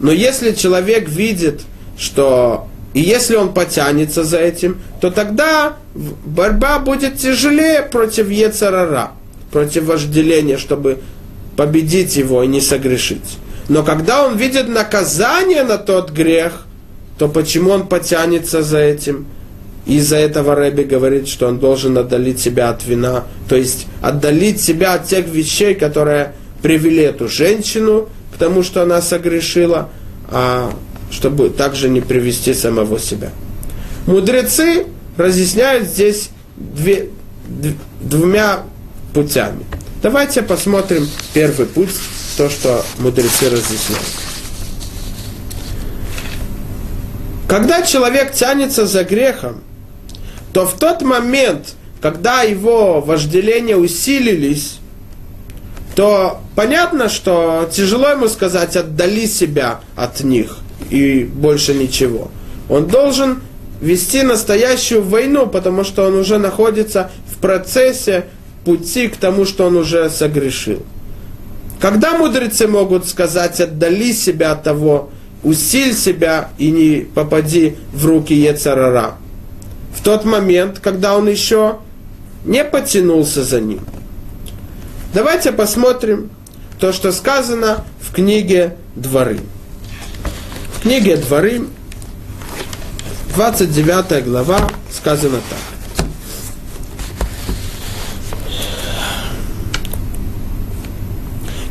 Но 0.00 0.10
если 0.10 0.52
человек 0.52 1.06
видит, 1.06 1.60
что 1.98 2.66
и 2.94 3.02
если 3.02 3.36
он 3.36 3.52
потянется 3.52 4.24
за 4.24 4.38
этим, 4.38 4.78
то 5.02 5.10
тогда 5.10 5.76
борьба 5.94 6.78
будет 6.78 7.18
тяжелее 7.18 7.82
против 7.82 8.30
Ецарара, 8.30 9.10
против 9.52 9.84
вожделения, 9.84 10.56
чтобы 10.56 11.00
победить 11.56 12.16
его 12.16 12.42
и 12.42 12.46
не 12.46 12.62
согрешить. 12.62 13.36
Но 13.68 13.82
когда 13.82 14.24
он 14.24 14.36
видит 14.36 14.68
наказание 14.68 15.64
на 15.64 15.78
тот 15.78 16.10
грех, 16.10 16.66
то 17.18 17.28
почему 17.28 17.70
он 17.70 17.88
потянется 17.88 18.62
за 18.62 18.78
этим? 18.78 19.26
Из-за 19.86 20.16
этого 20.16 20.54
Рэби 20.54 20.82
говорит, 20.82 21.28
что 21.28 21.46
он 21.46 21.58
должен 21.58 21.96
отдалить 21.96 22.40
себя 22.40 22.70
от 22.70 22.84
вина, 22.84 23.24
то 23.48 23.56
есть 23.56 23.86
отдалить 24.02 24.60
себя 24.60 24.94
от 24.94 25.06
тех 25.06 25.26
вещей, 25.26 25.74
которые 25.74 26.32
привели 26.62 27.02
эту 27.02 27.28
женщину 27.28 28.08
к 28.34 28.38
тому, 28.38 28.62
что 28.64 28.82
она 28.82 29.00
согрешила, 29.00 29.88
а 30.28 30.72
чтобы 31.10 31.50
также 31.50 31.88
не 31.88 32.00
привести 32.00 32.52
самого 32.52 32.98
себя. 32.98 33.30
Мудрецы 34.06 34.86
разъясняют 35.16 35.86
здесь 35.86 36.30
две, 36.56 37.10
двумя 38.00 38.60
путями. 39.14 39.64
Давайте 40.02 40.42
посмотрим 40.42 41.08
первый 41.32 41.66
путь, 41.66 41.94
то, 42.36 42.50
что 42.50 42.84
мудрецы 42.98 43.50
разъясняют. 43.50 44.06
Когда 47.48 47.82
человек 47.82 48.32
тянется 48.32 48.86
за 48.86 49.04
грехом, 49.04 49.62
то 50.52 50.66
в 50.66 50.74
тот 50.78 51.02
момент, 51.02 51.74
когда 52.00 52.42
его 52.42 53.00
вожделения 53.00 53.76
усилились, 53.76 54.78
то 55.94 56.40
понятно, 56.54 57.08
что 57.08 57.68
тяжело 57.72 58.08
ему 58.08 58.28
сказать 58.28 58.76
«отдали 58.76 59.26
себя 59.26 59.80
от 59.94 60.20
них» 60.20 60.58
и 60.90 61.24
больше 61.24 61.72
ничего. 61.72 62.30
Он 62.68 62.86
должен 62.86 63.40
вести 63.80 64.22
настоящую 64.22 65.02
войну, 65.02 65.46
потому 65.46 65.84
что 65.84 66.06
он 66.06 66.14
уже 66.16 66.38
находится 66.38 67.10
в 67.30 67.38
процессе 67.38 68.26
пути 68.64 69.08
к 69.08 69.16
тому, 69.16 69.44
что 69.44 69.66
он 69.66 69.76
уже 69.76 70.10
согрешил. 70.10 70.84
Когда 71.80 72.16
мудрецы 72.16 72.66
могут 72.66 73.06
сказать 73.06 73.60
«отдали 73.60 74.12
себя 74.12 74.52
от 74.52 74.62
того», 74.62 75.10
«усиль 75.42 75.94
себя 75.94 76.50
и 76.58 76.70
не 76.70 77.00
попади 77.00 77.76
в 77.92 78.06
руки 78.06 78.34
Ецарара»? 78.34 79.16
В 79.94 80.02
тот 80.02 80.24
момент, 80.24 80.80
когда 80.80 81.16
он 81.16 81.28
еще 81.28 81.78
не 82.44 82.64
потянулся 82.64 83.44
за 83.44 83.60
ним– 83.60 83.80
Давайте 85.16 85.50
посмотрим 85.50 86.28
то, 86.78 86.92
что 86.92 87.10
сказано 87.10 87.86
в 88.02 88.12
книге 88.12 88.76
Дворы. 88.96 89.40
В 90.74 90.82
книге 90.82 91.16
Дворы, 91.16 91.62
29 93.34 94.24
глава, 94.26 94.68
сказано 94.92 95.38
так. 95.48 95.75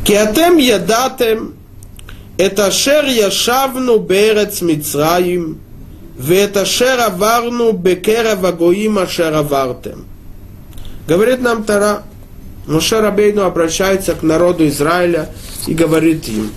Киатем 0.06 0.58
ядатем, 0.58 1.54
это 2.38 2.70
шер 2.70 3.06
яшавну 3.06 3.98
берец 3.98 4.60
Мицраим, 4.62 5.58
это 6.30 6.64
шер 6.64 7.00
аварну 7.00 7.72
бекера 7.72 8.36
вагоим 8.36 9.04
Шер 9.08 9.34
авартем. 9.34 10.04
Говорит 11.08 11.40
нам 11.40 11.64
Тара, 11.64 12.04
Моше 12.68 13.00
Рабейну 13.00 13.42
обращается 13.42 14.14
к 14.14 14.22
народу 14.22 14.68
Израиля 14.68 15.28
и 15.66 15.74
говорит 15.74 16.28
им, 16.28 16.52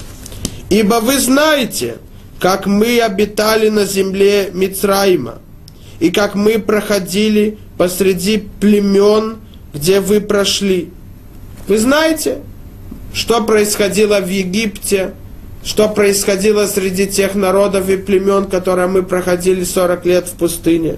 «Ибо 0.69 0.99
вы 1.01 1.19
знаете, 1.19 1.97
как 2.39 2.67
мы 2.67 2.99
обитали 3.01 3.69
на 3.69 3.85
земле 3.85 4.51
Мицраима, 4.53 5.39
и 5.99 6.11
как 6.11 6.35
мы 6.35 6.59
проходили 6.59 7.57
посреди 7.79 8.47
племен, 8.59 9.37
где 9.73 10.01
вы 10.01 10.21
прошли. 10.21 10.91
Вы 11.67 11.79
знаете, 11.79 12.43
что 13.13 13.43
происходило 13.43 14.19
в 14.19 14.29
Египте, 14.29 15.13
что 15.63 15.89
происходило 15.89 16.67
среди 16.67 17.07
тех 17.07 17.35
народов 17.35 17.89
и 17.89 17.97
племен, 17.97 18.45
которые 18.45 18.87
мы 18.87 19.03
проходили 19.03 19.63
40 19.63 20.05
лет 20.05 20.27
в 20.27 20.33
пустыне. 20.33 20.97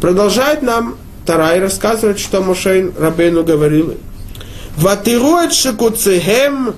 Продолжает 0.00 0.62
нам 0.62 0.96
Тарай 1.24 1.60
рассказывает, 1.60 2.18
что 2.18 2.42
Мошейн 2.42 2.92
Рабейну 2.98 3.44
говорил. 3.44 3.96
Ватирует 4.76 5.52
шикуцехем 5.52 6.74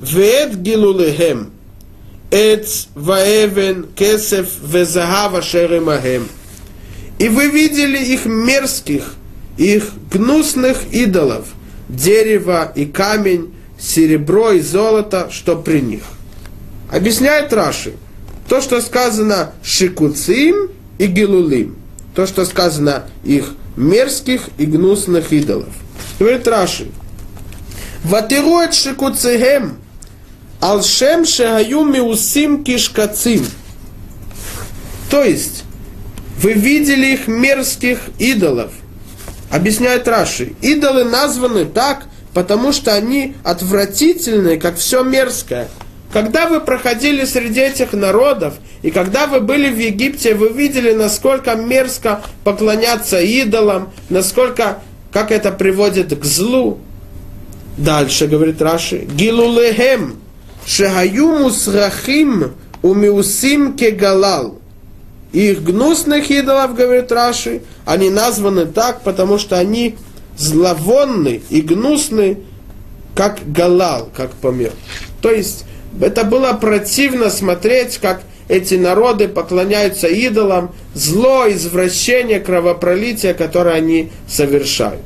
вет 0.00 0.60
гилулехем. 0.60 1.50
Эц 2.30 2.86
ваэвен 2.94 3.86
кесев 3.96 4.48
везагава 4.62 5.42
шеремахем. 5.42 6.28
И 7.18 7.28
вы 7.28 7.48
видели 7.48 7.98
их 7.98 8.26
мерзких, 8.26 9.14
их 9.56 9.90
гнусных 10.12 10.92
идолов, 10.92 11.46
дерево 11.88 12.72
и 12.74 12.86
камень, 12.86 13.54
серебро 13.78 14.52
и 14.52 14.60
золото, 14.60 15.28
что 15.30 15.56
при 15.56 15.80
них. 15.80 16.02
Объясняет 16.90 17.52
Раши, 17.52 17.94
то, 18.48 18.60
что 18.60 18.80
сказано 18.80 19.52
шикуцим 19.62 20.70
и 20.98 21.06
гилулим, 21.06 21.76
то, 22.14 22.26
что 22.26 22.44
сказано 22.44 23.04
их 23.24 23.50
мерзких 23.76 24.48
и 24.58 24.66
гнусных 24.66 25.32
идолов. 25.32 25.68
Говорит 26.18 26.48
Раши. 26.48 26.90
Ватирует 28.04 28.74
шикуцегем, 28.74 29.78
алшем 30.60 31.24
шегаю 31.24 31.84
миусим 31.84 32.64
кишкацим. 32.64 33.44
То 35.10 35.22
есть, 35.22 35.64
вы 36.40 36.52
видели 36.52 37.14
их 37.14 37.28
мерзких 37.28 37.98
идолов. 38.18 38.72
Объясняет 39.50 40.06
Раши. 40.08 40.54
Идолы 40.60 41.04
названы 41.04 41.64
так, 41.64 42.06
потому 42.34 42.72
что 42.72 42.94
они 42.94 43.34
отвратительные, 43.44 44.58
как 44.58 44.76
все 44.76 45.02
мерзкое. 45.02 45.68
Когда 46.12 46.48
вы 46.48 46.60
проходили 46.60 47.24
среди 47.24 47.60
этих 47.60 47.92
народов, 47.92 48.54
и 48.82 48.90
когда 48.90 49.26
вы 49.26 49.40
были 49.40 49.68
в 49.70 49.78
Египте, 49.78 50.34
вы 50.34 50.48
видели, 50.48 50.92
насколько 50.92 51.54
мерзко 51.54 52.22
поклоняться 52.44 53.20
идолам, 53.20 53.92
насколько, 54.08 54.78
как 55.12 55.30
это 55.30 55.52
приводит 55.52 56.18
к 56.18 56.24
злу. 56.24 56.78
Дальше, 57.76 58.26
говорит 58.26 58.62
Раши, 58.62 58.98
Гилулехем, 58.98 60.20
Шехаю 60.66 61.38
мусрахим 61.38 62.52
умиусим 62.82 63.76
кегалал. 63.76 64.58
Их 65.32 65.62
гнусных 65.62 66.30
идолов, 66.30 66.74
говорит 66.74 67.12
Раши, 67.12 67.62
они 67.84 68.10
названы 68.10 68.66
так, 68.66 69.02
потому 69.02 69.38
что 69.38 69.58
они 69.58 69.96
зловонны 70.36 71.42
и 71.50 71.60
гнусны, 71.60 72.38
как 73.14 73.40
галал, 73.52 74.08
как 74.16 74.30
помер. 74.32 74.72
То 75.20 75.30
есть 75.30 75.64
это 76.00 76.24
было 76.24 76.52
противно 76.52 77.30
смотреть, 77.30 77.98
как 77.98 78.22
эти 78.48 78.74
народы 78.74 79.28
поклоняются 79.28 80.06
идолам, 80.08 80.74
зло, 80.94 81.44
извращение, 81.50 82.40
кровопролитие, 82.40 83.34
которое 83.34 83.74
они 83.74 84.10
совершают. 84.26 85.02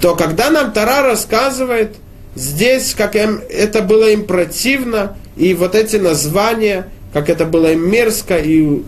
То 0.00 0.14
когда 0.14 0.50
нам 0.50 0.72
Тара 0.72 1.02
рассказывает 1.02 1.96
здесь, 2.34 2.94
как 2.94 3.16
им, 3.16 3.40
это 3.48 3.80
было 3.80 4.10
им 4.10 4.26
противно, 4.26 5.16
и 5.36 5.54
вот 5.54 5.74
эти 5.74 5.96
названия, 5.96 6.90
как 7.12 7.30
это 7.30 7.46
было 7.46 7.72
им 7.72 7.90
мерзко, 7.90 8.36
и, 8.36 8.82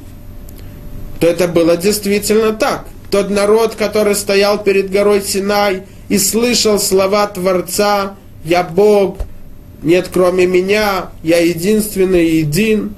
то 1.20 1.26
это 1.26 1.48
было 1.48 1.76
действительно 1.76 2.52
так. 2.52 2.86
Тот 3.10 3.30
народ, 3.30 3.74
который 3.76 4.14
стоял 4.14 4.62
перед 4.62 4.90
горой 4.90 5.22
Синай 5.22 5.84
и 6.08 6.18
слышал 6.18 6.78
слова 6.78 7.26
Творца, 7.26 8.16
«Я 8.44 8.62
Бог», 8.64 9.18
нет 9.82 10.08
кроме 10.12 10.46
меня, 10.46 11.10
я 11.22 11.38
единственный 11.38 12.26
един, 12.26 12.94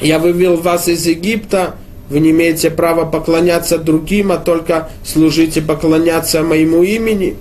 я 0.00 0.18
вывел 0.18 0.56
вас 0.56 0.88
из 0.88 1.06
Египта, 1.06 1.74
вы 2.08 2.20
не 2.20 2.30
имеете 2.30 2.70
права 2.70 3.04
поклоняться 3.04 3.78
другим, 3.78 4.32
а 4.32 4.36
только 4.38 4.90
служите 5.04 5.60
поклоняться 5.60 6.42
моему 6.42 6.82
имени. 6.82 7.36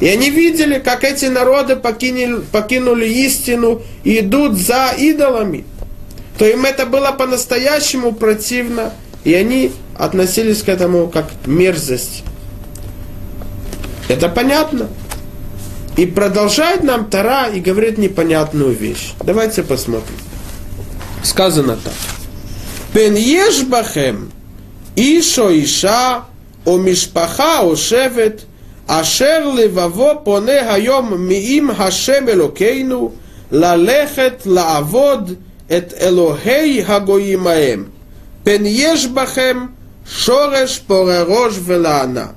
И 0.00 0.06
они 0.06 0.30
видели, 0.30 0.78
как 0.78 1.04
эти 1.04 1.26
народы 1.26 1.76
покинули, 1.76 2.42
покинули 2.52 3.06
истину 3.06 3.82
и 4.02 4.20
идут 4.20 4.56
за 4.56 4.92
идолами. 4.98 5.64
То 6.38 6.46
им 6.46 6.64
это 6.64 6.86
было 6.86 7.12
по-настоящему 7.12 8.12
противно, 8.12 8.92
и 9.23 9.33
они 9.33 9.71
относились 9.97 10.63
к 10.63 10.69
этому 10.69 11.07
как 11.07 11.31
мерзость. 11.45 12.23
Это 14.07 14.29
понятно. 14.29 14.87
И 15.97 16.05
продолжает 16.05 16.83
нам 16.83 17.09
Тара 17.09 17.47
и 17.47 17.59
говорит 17.59 17.97
непонятную 17.97 18.75
вещь. 18.75 19.13
Давайте 19.23 19.63
посмотрим. 19.63 20.17
Сказано 21.23 21.77
так. 21.77 21.93
Пен 22.93 23.15
ешбахем 23.15 24.31
ишо 24.95 25.49
иша 25.51 26.25
о 26.65 26.77
мишпаха 26.77 27.61
о 27.61 27.75
шевет 27.75 28.45
אשר 28.87 29.49
לבבו 29.55 30.11
פונה 30.23 30.73
היום 30.73 31.27
מעם 31.27 31.71
השם 31.77 32.29
אלוקינו 32.29 33.11
ללכת 33.51 34.43
לעבוד 34.45 35.33
את 35.77 35.93
אלוהי 36.01 36.83
הגויים 36.87 37.47
ההם. 37.47 37.85
Пен 38.44 38.64
ешбахем 38.64 39.76
шореш 40.08 40.80
порерож 40.80 41.54
велана. 41.58 42.34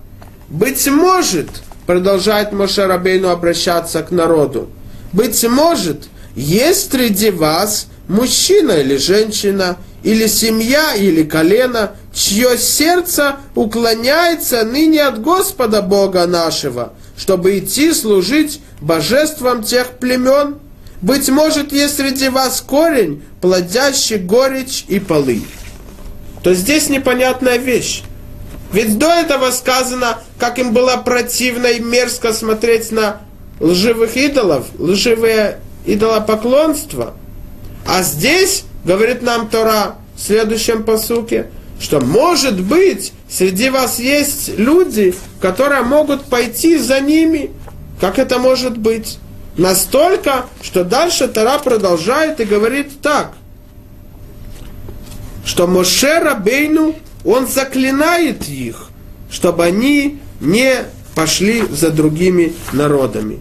Быть 0.50 0.86
может, 0.88 1.48
продолжает 1.86 2.52
Моше 2.52 2.86
Рабейну 2.86 3.30
обращаться 3.30 4.04
к 4.04 4.12
народу, 4.12 4.70
быть 5.14 5.44
может, 5.48 6.10
есть 6.36 6.92
среди 6.92 7.30
вас 7.32 7.88
мужчина 8.08 8.74
или 8.74 8.98
женщина, 8.98 9.78
или 10.04 10.28
семья, 10.28 10.94
или 10.96 11.24
колено, 11.24 11.92
чье 12.14 12.58
сердце 12.58 13.38
уклоняется 13.56 14.64
ныне 14.64 15.04
от 15.04 15.22
Господа 15.22 15.82
Бога 15.82 16.28
нашего, 16.28 16.94
чтобы 17.18 17.58
идти 17.60 17.94
служить 17.94 18.60
божествам 18.82 19.64
тех 19.64 19.92
племен. 19.92 20.58
Быть 21.02 21.30
может, 21.30 21.72
есть 21.72 21.98
среди 21.98 22.30
вас 22.30 22.62
корень, 22.62 23.24
плодящий 23.42 24.18
горечь 24.18 24.86
и 24.88 25.00
полынь. 25.00 25.46
То 26.44 26.54
здесь 26.54 26.90
непонятная 26.90 27.58
вещь. 27.58 28.04
Ведь 28.74 28.98
до 28.98 29.08
этого 29.08 29.52
сказано, 29.52 30.20
как 30.38 30.60
им 30.60 30.74
было 30.74 30.98
противно 30.98 31.68
и 31.68 31.80
мерзко 31.80 32.34
смотреть 32.34 32.92
на 32.92 33.22
лживых 33.60 34.18
идолов, 34.18 34.66
лживые 34.78 35.60
идолопоклонства. 35.86 37.14
А 37.88 38.02
здесь, 38.02 38.66
говорит 38.84 39.22
нам 39.22 39.48
Тора 39.48 39.96
в 40.16 40.22
следующем 40.22 40.84
посуке, 40.84 41.50
что 41.80 42.02
может 42.02 42.60
быть 42.60 43.14
среди 43.30 43.70
вас 43.70 44.00
есть 44.00 44.58
люди, 44.58 45.14
которые 45.40 45.84
могут 45.84 46.26
пойти 46.26 46.78
за 46.78 47.00
ними. 47.00 47.52
Как 48.02 48.20
это 48.20 48.40
может 48.40 48.78
быть? 48.78 49.20
Настолько, 49.56 50.48
что 50.62 50.84
дальше 50.84 51.28
Тора 51.28 51.60
продолжает 51.60 52.40
и 52.40 52.46
говорит 52.46 53.02
так, 53.02 53.34
что 55.46 55.68
Моше 55.68 56.20
Рабейну, 56.20 56.96
он 57.26 57.48
заклинает 57.48 58.48
их, 58.48 58.90
чтобы 59.32 59.66
они 59.66 60.20
не 60.40 60.86
пошли 61.16 61.64
за 61.70 61.90
другими 61.90 62.54
народами. 62.72 63.40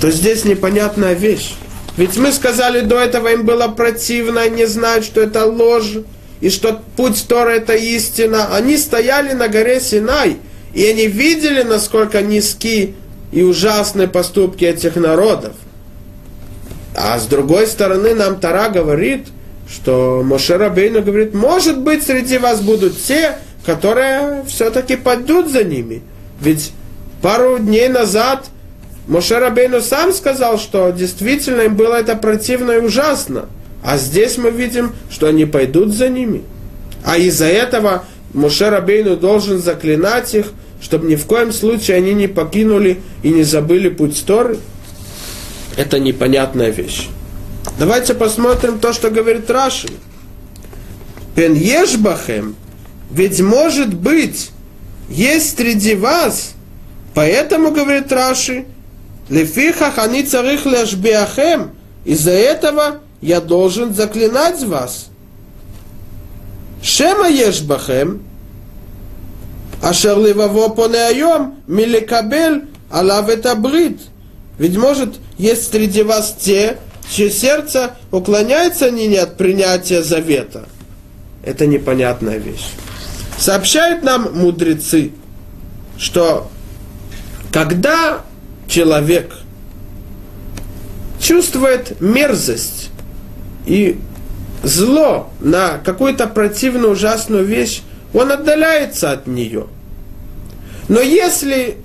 То 0.00 0.10
здесь 0.10 0.44
непонятная 0.44 1.14
вещь. 1.14 1.54
Ведь 1.96 2.16
мы 2.16 2.32
сказали 2.32 2.80
до 2.80 2.98
этого, 2.98 3.28
им 3.28 3.44
было 3.44 3.68
противно, 3.68 4.48
не 4.48 4.66
знать, 4.66 5.04
что 5.04 5.20
это 5.20 5.44
ложь, 5.44 5.98
и 6.40 6.48
что 6.48 6.80
путь 6.96 7.26
Тора 7.28 7.50
это 7.50 7.74
истина. 7.74 8.54
Они 8.54 8.76
стояли 8.78 9.34
на 9.34 9.48
горе 9.48 9.80
Синай, 9.80 10.38
и 10.72 10.86
они 10.86 11.06
видели, 11.06 11.62
насколько 11.62 12.22
низки 12.22 12.94
и 13.32 13.42
ужасные 13.42 14.08
поступки 14.08 14.64
этих 14.64 14.96
народов. 14.96 15.52
А 16.96 17.18
с 17.18 17.26
другой 17.26 17.66
стороны, 17.66 18.14
нам 18.14 18.40
Тара 18.40 18.68
говорит, 18.68 19.26
что 19.70 20.22
Моше 20.24 20.56
Рабейну 20.56 21.02
говорит, 21.02 21.32
может 21.34 21.78
быть, 21.78 22.02
среди 22.02 22.38
вас 22.38 22.60
будут 22.60 23.00
те, 23.00 23.36
которые 23.64 24.44
все-таки 24.48 24.96
пойдут 24.96 25.48
за 25.50 25.64
ними. 25.64 26.02
Ведь 26.40 26.72
пару 27.22 27.58
дней 27.58 27.88
назад 27.88 28.46
Моше 29.06 29.38
Рабейну 29.38 29.80
сам 29.80 30.12
сказал, 30.12 30.58
что 30.58 30.90
действительно 30.90 31.62
им 31.62 31.76
было 31.76 31.94
это 31.94 32.16
противно 32.16 32.72
и 32.72 32.80
ужасно. 32.80 33.46
А 33.82 33.96
здесь 33.96 34.38
мы 34.38 34.50
видим, 34.50 34.92
что 35.10 35.28
они 35.28 35.46
пойдут 35.46 35.94
за 35.94 36.08
ними. 36.08 36.42
А 37.04 37.16
из-за 37.16 37.46
этого 37.46 38.04
Моше 38.34 38.70
Рабейну 38.70 39.16
должен 39.16 39.58
заклинать 39.58 40.34
их, 40.34 40.46
чтобы 40.80 41.06
ни 41.06 41.14
в 41.14 41.26
коем 41.26 41.52
случае 41.52 41.98
они 41.98 42.14
не 42.14 42.26
покинули 42.26 43.00
и 43.22 43.30
не 43.30 43.44
забыли 43.44 43.88
путь 43.88 44.22
Торы. 44.26 44.58
Это 45.76 45.98
непонятная 45.98 46.70
вещь. 46.70 47.08
Давайте 47.78 48.14
посмотрим 48.14 48.78
то, 48.78 48.92
что 48.92 49.10
говорит 49.10 49.50
Раши. 49.50 49.88
Пен 51.34 51.54
ешбахем, 51.54 52.56
ведь 53.10 53.40
может 53.40 53.94
быть, 53.94 54.50
есть 55.08 55.56
среди 55.56 55.94
вас, 55.94 56.52
поэтому, 57.14 57.70
говорит 57.70 58.12
Раши, 58.12 58.66
лефиха 59.28 59.90
хани 59.90 60.24
царих 60.24 60.66
ляшбиахем, 60.66 61.70
из-за 62.04 62.32
этого 62.32 63.00
я 63.20 63.40
должен 63.40 63.94
заклинать 63.94 64.62
вас. 64.64 65.06
Шема 66.82 67.28
ешбахем, 67.28 68.22
а 69.82 69.92
леваво 69.92 70.68
понеаем, 70.68 71.54
миликабель, 71.66 72.64
алав 72.90 73.26
брит. 73.58 74.00
Ведь 74.58 74.76
может, 74.76 75.14
есть 75.38 75.70
среди 75.70 76.02
вас 76.02 76.36
те, 76.38 76.78
чье 77.10 77.30
сердце 77.30 77.96
уклоняется 78.10 78.90
не 78.90 79.16
от 79.16 79.36
принятия 79.36 80.02
завета. 80.02 80.66
Это 81.42 81.66
непонятная 81.66 82.38
вещь. 82.38 82.70
Сообщают 83.38 84.02
нам 84.02 84.34
мудрецы, 84.34 85.12
что 85.98 86.50
когда 87.52 88.22
человек 88.68 89.34
чувствует 91.18 92.00
мерзость 92.00 92.90
и 93.66 93.98
зло 94.62 95.30
на 95.40 95.78
какую-то 95.78 96.26
противную 96.26 96.92
ужасную 96.92 97.44
вещь, 97.44 97.82
он 98.12 98.30
отдаляется 98.30 99.12
от 99.12 99.26
нее. 99.26 99.66
Но 100.88 101.00
если 101.00 101.78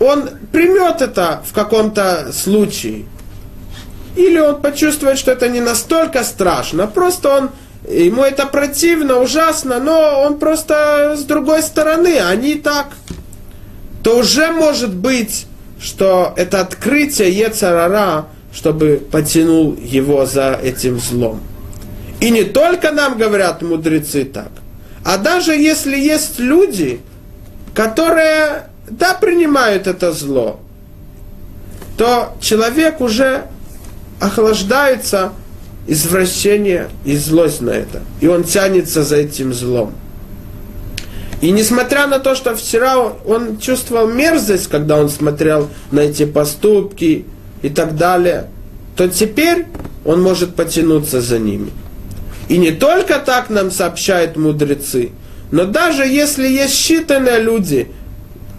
он 0.00 0.30
примет 0.50 1.00
это 1.00 1.42
в 1.48 1.52
каком-то 1.52 2.32
случае, 2.32 3.04
или 4.16 4.38
он 4.38 4.60
почувствует, 4.60 5.18
что 5.18 5.32
это 5.32 5.48
не 5.48 5.60
настолько 5.60 6.24
страшно, 6.24 6.86
просто 6.86 7.28
он, 7.28 7.50
ему 7.88 8.22
это 8.22 8.46
противно, 8.46 9.18
ужасно, 9.18 9.78
но 9.78 10.22
он 10.22 10.38
просто 10.38 11.14
с 11.16 11.24
другой 11.24 11.62
стороны, 11.62 12.18
они 12.18 12.56
так, 12.56 12.88
то 14.02 14.18
уже 14.18 14.52
может 14.52 14.94
быть, 14.94 15.46
что 15.80 16.32
это 16.36 16.60
открытие 16.60 17.30
Ецарара, 17.30 18.26
чтобы 18.52 19.02
потянул 19.10 19.74
его 19.74 20.26
за 20.26 20.58
этим 20.62 20.98
злом. 20.98 21.40
И 22.20 22.30
не 22.30 22.44
только 22.44 22.92
нам 22.92 23.18
говорят 23.18 23.62
мудрецы 23.62 24.24
так, 24.24 24.50
а 25.04 25.16
даже 25.16 25.52
если 25.52 25.96
есть 25.96 26.38
люди, 26.38 27.00
которые, 27.74 28.68
да, 28.88 29.14
принимают 29.14 29.86
это 29.86 30.12
зло, 30.12 30.60
то 31.96 32.36
человек 32.40 33.00
уже 33.00 33.46
охлаждается 34.22 35.32
извращение 35.88 36.88
и 37.04 37.16
злость 37.16 37.60
на 37.60 37.70
это. 37.70 38.02
И 38.20 38.28
он 38.28 38.44
тянется 38.44 39.02
за 39.02 39.16
этим 39.16 39.52
злом. 39.52 39.94
И 41.40 41.50
несмотря 41.50 42.06
на 42.06 42.20
то, 42.20 42.36
что 42.36 42.54
вчера 42.54 42.98
он 42.98 43.58
чувствовал 43.58 44.06
мерзость, 44.06 44.68
когда 44.68 44.96
он 44.96 45.08
смотрел 45.08 45.68
на 45.90 46.00
эти 46.00 46.24
поступки 46.24 47.24
и 47.62 47.68
так 47.68 47.96
далее, 47.96 48.46
то 48.94 49.08
теперь 49.08 49.66
он 50.04 50.22
может 50.22 50.54
потянуться 50.54 51.20
за 51.20 51.40
ними. 51.40 51.72
И 52.48 52.58
не 52.58 52.70
только 52.70 53.18
так 53.18 53.50
нам 53.50 53.72
сообщают 53.72 54.36
мудрецы, 54.36 55.10
но 55.50 55.64
даже 55.64 56.04
если 56.04 56.46
есть 56.46 56.74
считанные 56.74 57.40
люди, 57.40 57.88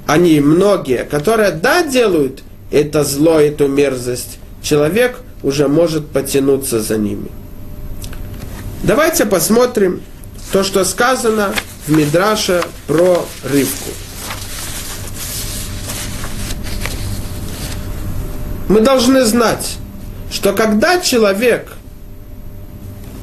они 0.08 0.42
многие, 0.42 1.06
которые 1.06 1.52
да 1.52 1.84
делают 1.84 2.44
это 2.70 3.06
зло, 3.06 3.40
эту 3.40 3.70
мерзость, 3.70 4.40
человек 4.62 5.23
уже 5.44 5.68
может 5.68 6.08
потянуться 6.10 6.82
за 6.82 6.98
ними. 6.98 7.30
Давайте 8.84 9.26
посмотрим 9.26 10.02
то, 10.52 10.64
что 10.64 10.84
сказано 10.84 11.54
в 11.86 11.92
Мидраше 11.96 12.64
про 12.88 13.26
рыбку. 13.44 13.90
Мы 18.68 18.82
должны 18.82 19.24
знать, 19.26 19.78
что 20.32 20.54
когда 20.54 21.00
человек– 21.00 21.74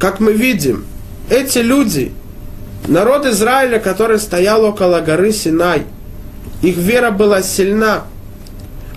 как 0.01 0.19
мы 0.19 0.33
видим, 0.33 0.83
эти 1.29 1.59
люди, 1.59 2.11
народ 2.87 3.27
Израиля, 3.27 3.77
который 3.77 4.19
стоял 4.19 4.65
около 4.65 4.99
горы 4.99 5.31
Синай, 5.31 5.83
их 6.63 6.75
вера 6.75 7.11
была 7.11 7.43
сильна. 7.43 8.05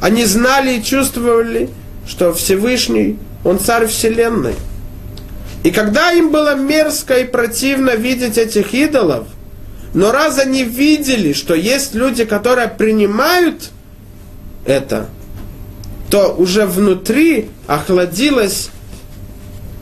Они 0.01 0.25
знали 0.25 0.79
и 0.79 0.83
чувствовали, 0.83 1.69
что 2.07 2.33
Всевышний, 2.33 3.19
Он 3.45 3.59
царь 3.59 3.87
Вселенной. 3.87 4.55
И 5.63 5.71
когда 5.71 6.13
им 6.13 6.31
было 6.31 6.55
мерзко 6.55 7.15
и 7.15 7.25
противно 7.25 7.97
видеть 7.97 8.37
этих 8.37 8.75
идолов, 8.75 9.27
но 9.95 10.13
раз 10.13 10.39
они 10.39 10.65
видели, 10.65 11.33
что 11.33 11.55
есть 11.55 11.95
люди, 11.95 12.25
которые 12.25 12.69
принимают 12.69 13.71
это, 14.67 15.09
то 16.11 16.35
уже 16.35 16.67
внутри 16.67 17.49
охладилась 17.67 18.71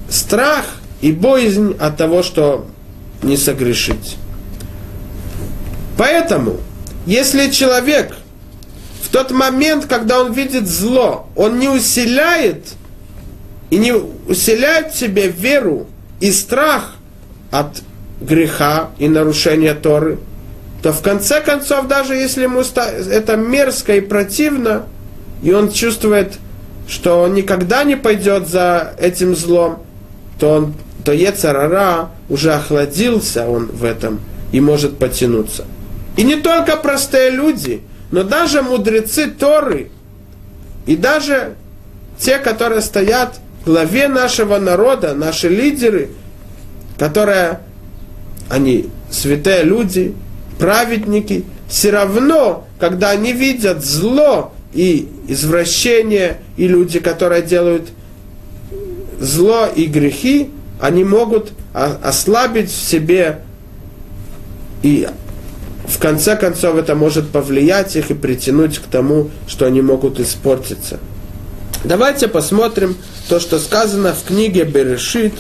страх 0.09 0.67
и 1.01 1.11
боязнь 1.11 1.75
от 1.81 1.97
того, 1.97 2.23
что 2.23 2.67
не 3.23 3.37
согрешить. 3.37 4.17
Поэтому, 5.97 6.59
если 7.07 7.51
человек 7.51 8.17
тот 9.13 9.31
момент, 9.31 9.87
когда 9.87 10.21
он 10.21 10.33
видит 10.33 10.67
зло, 10.67 11.29
он 11.37 11.59
не 11.59 11.69
усиляет 11.69 12.65
и 13.71 13.77
не 13.77 13.93
усиляет 13.93 14.93
в 14.93 14.99
себе 14.99 15.29
веру 15.29 15.87
и 16.21 16.33
страх 16.33 16.97
от 17.51 17.83
греха 18.21 18.91
и 18.99 19.09
нарушения 19.09 19.75
Торы, 19.75 20.19
то 20.83 20.93
в 20.93 21.03
конце 21.03 21.41
концов, 21.41 21.87
даже 21.89 22.15
если 22.15 22.43
ему 22.43 22.61
это 22.61 23.37
мерзко 23.37 23.97
и 23.97 24.01
противно, 24.01 24.87
и 25.43 25.53
он 25.53 25.71
чувствует, 25.71 26.39
что 26.89 27.23
он 27.23 27.35
никогда 27.35 27.85
не 27.85 27.97
пойдет 27.97 28.49
за 28.49 28.95
этим 28.99 29.37
злом, 29.37 29.83
то 30.39 30.49
он 30.49 30.75
то 31.05 31.13
Ецарара 31.13 32.11
уже 32.29 32.53
охладился 32.53 33.47
он 33.47 33.67
в 33.67 33.85
этом 33.85 34.21
и 34.53 34.61
может 34.61 34.99
потянуться. 34.99 35.65
И 36.17 36.23
не 36.23 36.37
только 36.37 36.77
простые 36.77 37.31
люди, 37.31 37.83
но 38.13 38.23
даже 38.23 38.63
мудрецы 38.63 39.27
Торы, 39.27 39.91
и 40.87 40.97
даже 40.97 41.55
те, 42.19 42.39
которые 42.39 42.83
стоят 42.83 43.41
в 43.63 43.67
главе 43.67 44.07
нашего 44.07 44.59
народа, 44.59 45.15
наши 45.15 45.49
лидеры, 45.49 46.11
которые 46.99 47.61
они 48.49 48.91
святые 49.11 49.65
люди, 49.65 50.15
праведники, 50.59 51.45
все 51.69 51.91
равно, 51.91 52.69
когда 52.79 53.11
они 53.11 53.33
видят 53.33 53.83
зло 53.83 54.53
и 54.75 55.09
извращение, 55.27 56.39
и 56.59 56.69
люди, 56.69 57.01
которые 57.01 57.41
делают 57.43 57.89
зло 59.19 59.69
и 59.75 59.87
грехи, 59.87 60.51
они 60.81 61.03
могут 61.05 61.53
ослабить 61.73 62.71
в 62.71 62.77
себе 62.77 63.39
и 64.83 65.09
в 65.93 65.99
конце 65.99 66.37
концов 66.37 66.77
это 66.77 66.95
может 66.95 67.31
повлиять 67.31 67.97
их 67.97 68.11
и 68.11 68.15
притянуть 68.15 68.79
к 68.79 68.87
тому, 68.87 69.31
что 69.47 69.67
они 69.67 69.83
могут 69.83 70.19
испортиться. 70.21 70.99
Давайте 71.85 72.29
посмотрим 72.29 72.97
то, 73.29 73.39
что 73.39 73.59
сказано 73.59 74.15
в 74.15 74.25
книге 74.25 74.65
Берешит, 74.65 75.35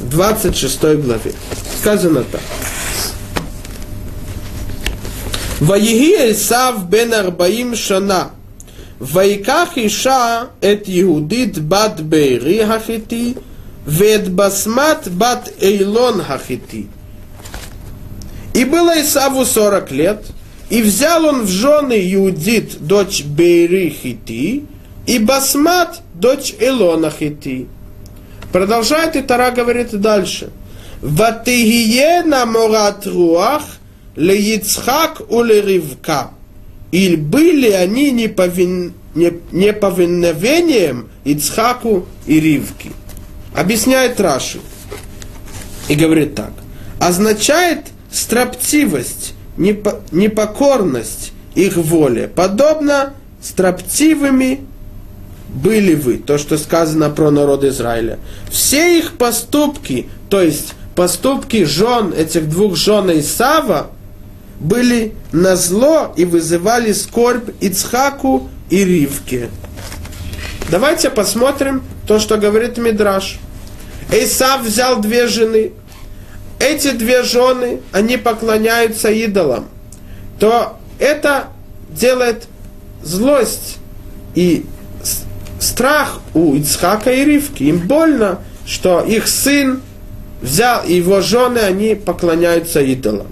26 0.00 0.80
главе. 0.80 1.32
Сказано 1.80 2.22
так. 2.30 2.40
Ваеги 5.60 6.32
Исав 6.32 6.88
бен 6.88 7.12
Арбаим 7.12 7.74
Шана. 7.74 8.30
Вайках 8.98 9.76
Иша 9.76 10.48
эт 10.60 10.84
Иудит 10.86 11.60
бат 11.60 12.02
Бейри 12.02 12.64
Хахити, 12.64 13.36
Вед 13.86 14.30
Басмат 14.30 15.10
бат 15.10 15.50
Эйлон 15.60 16.22
Хахити. 16.22 16.88
И 18.54 18.64
было 18.64 19.00
Исаву 19.00 19.44
сорок 19.44 19.90
лет, 19.90 20.24
и 20.70 20.82
взял 20.82 21.24
он 21.24 21.42
в 21.42 21.48
жены 21.48 21.94
Юдит, 21.94 22.80
дочь 22.80 23.24
Бейри 23.24 23.90
Хити, 23.90 24.64
и 25.06 25.18
Басмат, 25.18 26.00
дочь 26.14 26.54
Илона 26.60 27.10
Хити. 27.10 27.66
Продолжает 28.52 29.16
и 29.16 29.22
Тара 29.22 29.50
говорит 29.50 29.90
дальше. 30.00 30.50
Ватигие 31.00 32.22
на 32.22 32.44
морат 32.46 33.06
руах 33.06 33.62
ле 34.16 34.56
Ицхак 34.56 35.22
у 35.28 35.42
ле 35.42 35.60
Ривка. 35.62 36.30
И 36.92 37.16
были 37.16 37.70
они 37.70 38.10
неповин, 38.10 38.92
не, 39.14 39.32
неповиновением 39.52 41.08
Ицхаку 41.24 42.06
и 42.26 42.40
Ривки. 42.40 42.90
Объясняет 43.54 44.20
Раши. 44.20 44.60
И 45.88 45.94
говорит 45.94 46.34
так. 46.34 46.52
Означает 47.00 47.86
строптивость, 48.12 49.34
непокорность 49.56 51.32
их 51.54 51.76
воле, 51.76 52.28
подобно 52.28 53.14
строптивыми 53.42 54.60
были 55.48 55.94
вы, 55.94 56.18
то, 56.18 56.38
что 56.38 56.58
сказано 56.58 57.10
про 57.10 57.30
народ 57.30 57.64
Израиля. 57.64 58.18
Все 58.50 58.98
их 58.98 59.14
поступки, 59.14 60.08
то 60.28 60.40
есть 60.40 60.74
поступки 60.94 61.64
жен, 61.64 62.12
этих 62.16 62.48
двух 62.48 62.76
жен 62.76 63.10
Исава, 63.18 63.90
были 64.60 65.14
на 65.32 65.56
зло 65.56 66.12
и 66.16 66.24
вызывали 66.24 66.92
скорбь 66.92 67.50
Ицхаку 67.60 68.48
и 68.68 68.84
Ривке. 68.84 69.48
Давайте 70.70 71.10
посмотрим 71.10 71.82
то, 72.06 72.20
что 72.20 72.36
говорит 72.36 72.78
Мидраш. 72.78 73.38
Исав 74.12 74.62
взял 74.62 75.00
две 75.00 75.26
жены, 75.26 75.72
эти 76.60 76.92
две 76.92 77.22
жены, 77.22 77.80
они 77.90 78.18
поклоняются 78.18 79.10
идолам, 79.10 79.68
то 80.38 80.78
это 80.98 81.48
делает 81.88 82.44
злость 83.02 83.78
и 84.34 84.66
страх 85.58 86.20
у 86.34 86.54
Ицхака 86.54 87.10
и 87.10 87.24
Ривки. 87.24 87.64
Им 87.64 87.78
больно, 87.78 88.40
что 88.66 89.00
их 89.00 89.26
сын 89.26 89.80
взял, 90.42 90.84
и 90.84 90.94
его 90.94 91.22
жены, 91.22 91.58
они 91.58 91.94
поклоняются 91.94 92.80
идолам. 92.80 93.26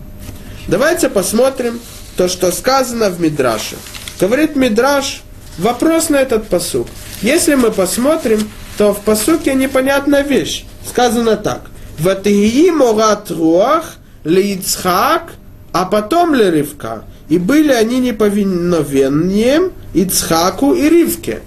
Давайте 0.66 1.08
посмотрим 1.08 1.80
то, 2.16 2.28
что 2.28 2.50
сказано 2.50 3.10
в 3.10 3.20
Мидраше. 3.20 3.76
Говорит 4.18 4.56
Мидраш, 4.56 5.22
вопрос 5.58 6.08
на 6.08 6.16
этот 6.16 6.48
посук. 6.48 6.88
Если 7.20 7.54
мы 7.54 7.70
посмотрим, 7.70 8.50
то 8.78 8.94
в 8.94 9.00
посуке 9.00 9.54
непонятная 9.54 10.22
вещь. 10.22 10.64
Сказано 10.88 11.36
так– 11.36 11.62
Ватыги 11.98 12.70
морат 12.70 13.30
руах 13.30 13.96
Ицхак, 14.24 15.32
а 15.72 15.84
потом 15.84 16.34
Ривка. 16.34 17.04
И 17.28 17.38
были 17.38 17.72
они 17.72 17.98
неповиновением 17.98 19.72
Ицхаку 19.94 20.74
и 20.74 20.88
Ривке. 20.88 21.40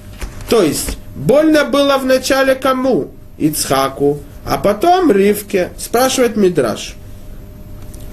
То 0.49 0.61
есть, 0.61 0.97
больно 1.15 1.65
было 1.65 1.97
вначале 1.97 2.55
кому? 2.55 3.11
Ицхаку, 3.37 4.19
а 4.45 4.57
потом 4.57 5.11
Ривке. 5.11 5.71
Спрашивает 5.77 6.35
Мидраш. 6.35 6.95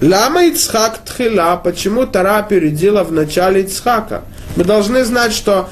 Лама 0.01 0.45
Ицхак 0.45 0.99
тхила, 0.99 1.59
почему 1.61 2.05
Тара 2.05 2.37
опередила 2.37 3.03
в 3.03 3.11
начале 3.11 3.63
Ицхака? 3.63 4.23
Мы 4.55 4.63
должны 4.63 5.03
знать, 5.03 5.33
что 5.33 5.69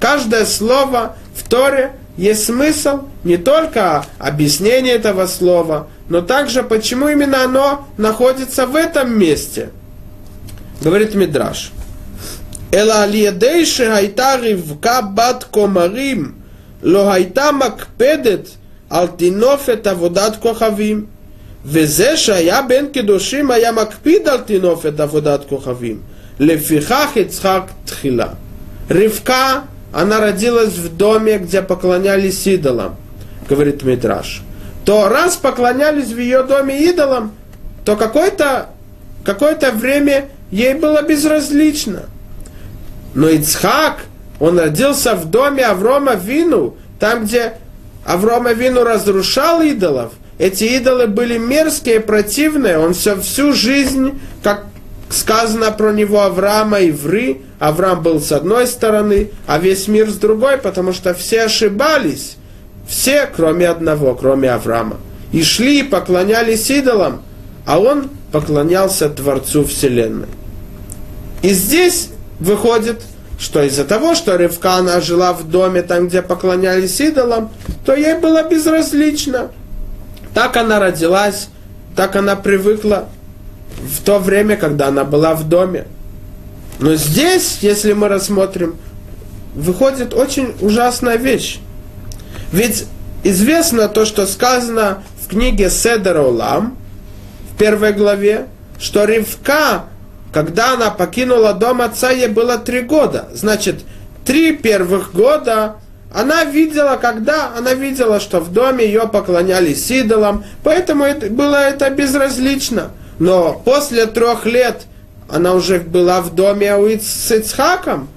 каждое 0.00 0.46
слово 0.46 1.16
в 1.34 1.46
Торе 1.48 1.92
есть 2.16 2.46
смысл 2.46 3.00
не 3.22 3.36
только 3.36 4.04
объяснения 4.18 4.92
этого 4.92 5.26
слова, 5.26 5.88
но 6.09 6.21
также 6.21 6.63
почему 6.63 7.07
именно 7.07 7.43
оно 7.43 7.87
находится 7.97 8.65
в 8.65 8.75
этом 8.75 9.17
месте. 9.17 9.69
Говорит 10.81 11.13
Мидраш. 11.15 11.71
Эла 12.71 13.03
алиедейши 13.03 13.85
хайта 13.85 14.39
ривка 14.41 15.01
бат 15.01 15.43
комарим, 15.43 16.35
לא 16.83 17.11
הייתה 17.11 17.51
מקפדת 17.51 18.47
על 18.89 19.07
טינופת 19.07 19.87
עבודת 19.87 20.35
כוכבים. 20.39 21.05
וזה 21.65 22.17
שהיה 22.17 22.61
בן 22.61 22.85
קדושים 22.93 23.51
היה 23.51 23.71
מקפיד 23.71 24.27
על 24.27 24.41
טינופת 24.41 24.99
עבודת 24.99 25.45
כוכבים. 25.49 25.99
לפיכך 26.39 27.09
יצחק 27.15 27.61
תחילה. 27.85 28.27
רבקה 28.91 29.61
она 29.93 30.19
родилась 30.21 30.73
в 30.73 30.95
доме, 30.95 31.37
где 31.37 31.61
поклонялись 31.61 32.47
идолам, 32.47 32.95
говорит 33.49 33.83
Мидраш, 33.83 34.41
то 34.86 35.08
раз 35.08 35.36
поклонялись 35.36 36.12
в 36.12 36.18
ее 36.18 36.44
доме 36.44 36.78
идолам, 36.88 37.32
то 37.84 37.96
какое-то 37.96 38.68
какое 39.24 39.56
время 39.72 40.28
ей 40.52 40.74
было 40.74 41.02
безразлично. 41.02 42.04
Но 43.12 43.28
Ицхак, 43.28 44.04
он 44.38 44.60
родился 44.60 45.16
в 45.16 45.28
доме 45.28 45.64
Аврома 45.64 46.14
Вину, 46.14 46.76
там, 47.00 47.24
где 47.24 47.54
Аврома 48.04 48.52
Вину 48.52 48.84
разрушал 48.84 49.60
идолов. 49.60 50.12
Эти 50.38 50.64
идолы 50.64 51.08
были 51.08 51.36
мерзкие, 51.36 51.98
противные. 51.98 52.78
Он 52.78 52.94
все, 52.94 53.20
всю 53.20 53.54
жизнь, 53.54 54.20
как 54.44 54.66
сказано 55.08 55.72
про 55.72 55.92
него 55.92 56.22
Авраама 56.22 56.78
и 56.78 56.92
Вры, 56.92 57.38
Авраам 57.58 58.02
был 58.02 58.20
с 58.20 58.30
одной 58.30 58.68
стороны, 58.68 59.30
а 59.48 59.58
весь 59.58 59.88
мир 59.88 60.08
с 60.10 60.14
другой, 60.14 60.58
потому 60.58 60.92
что 60.92 61.12
все 61.12 61.42
ошибались. 61.42 62.36
Все, 62.86 63.26
кроме 63.26 63.68
одного, 63.68 64.14
кроме 64.14 64.50
Авраама. 64.50 64.96
И 65.32 65.42
шли 65.42 65.80
и 65.80 65.82
поклонялись 65.82 66.70
идолам, 66.70 67.22
а 67.64 67.78
он 67.78 68.10
поклонялся 68.32 69.08
Творцу 69.08 69.64
Вселенной. 69.64 70.28
И 71.42 71.50
здесь 71.50 72.10
выходит, 72.38 73.02
что 73.38 73.62
из-за 73.62 73.84
того, 73.84 74.14
что 74.14 74.36
Ревка, 74.36 74.76
она 74.76 75.00
жила 75.00 75.32
в 75.32 75.48
доме, 75.48 75.82
там, 75.82 76.08
где 76.08 76.22
поклонялись 76.22 77.00
идолам, 77.00 77.50
то 77.84 77.94
ей 77.94 78.18
было 78.18 78.42
безразлично. 78.42 79.50
Так 80.32 80.56
она 80.56 80.78
родилась, 80.78 81.48
так 81.94 82.14
она 82.16 82.36
привыкла 82.36 83.08
в 83.78 84.02
то 84.02 84.18
время, 84.18 84.56
когда 84.56 84.88
она 84.88 85.04
была 85.04 85.34
в 85.34 85.48
доме. 85.48 85.86
Но 86.78 86.94
здесь, 86.94 87.58
если 87.62 87.92
мы 87.92 88.08
рассмотрим, 88.08 88.76
выходит 89.54 90.14
очень 90.14 90.54
ужасная 90.60 91.16
вещь. 91.16 91.58
Ведь 92.56 92.86
известно 93.22 93.86
то, 93.86 94.06
что 94.06 94.26
сказано 94.26 95.02
в 95.22 95.28
книге 95.28 95.68
Седер 95.68 96.16
Олам, 96.16 96.78
в 97.52 97.58
первой 97.58 97.92
главе, 97.92 98.46
что 98.78 99.04
Ривка, 99.04 99.84
когда 100.32 100.72
она 100.72 100.88
покинула 100.90 101.52
дом 101.52 101.82
отца, 101.82 102.10
ей 102.10 102.28
было 102.28 102.56
три 102.56 102.80
года. 102.80 103.28
Значит, 103.34 103.80
три 104.24 104.56
первых 104.56 105.12
года 105.12 105.76
она 106.14 106.44
видела, 106.44 106.96
когда 106.96 107.52
она 107.54 107.74
видела, 107.74 108.20
что 108.20 108.40
в 108.40 108.50
доме 108.50 108.86
ее 108.86 109.06
поклонялись 109.06 109.90
идолам, 109.90 110.42
поэтому 110.62 111.04
это, 111.04 111.28
было 111.28 111.56
это 111.56 111.90
безразлично. 111.90 112.90
Но 113.18 113.60
после 113.66 114.06
трех 114.06 114.46
лет 114.46 114.84
она 115.28 115.52
уже 115.52 115.80
была 115.80 116.22
в 116.22 116.34
доме 116.34 116.72
с 117.02 117.30
Ицхаком. 117.30 118.08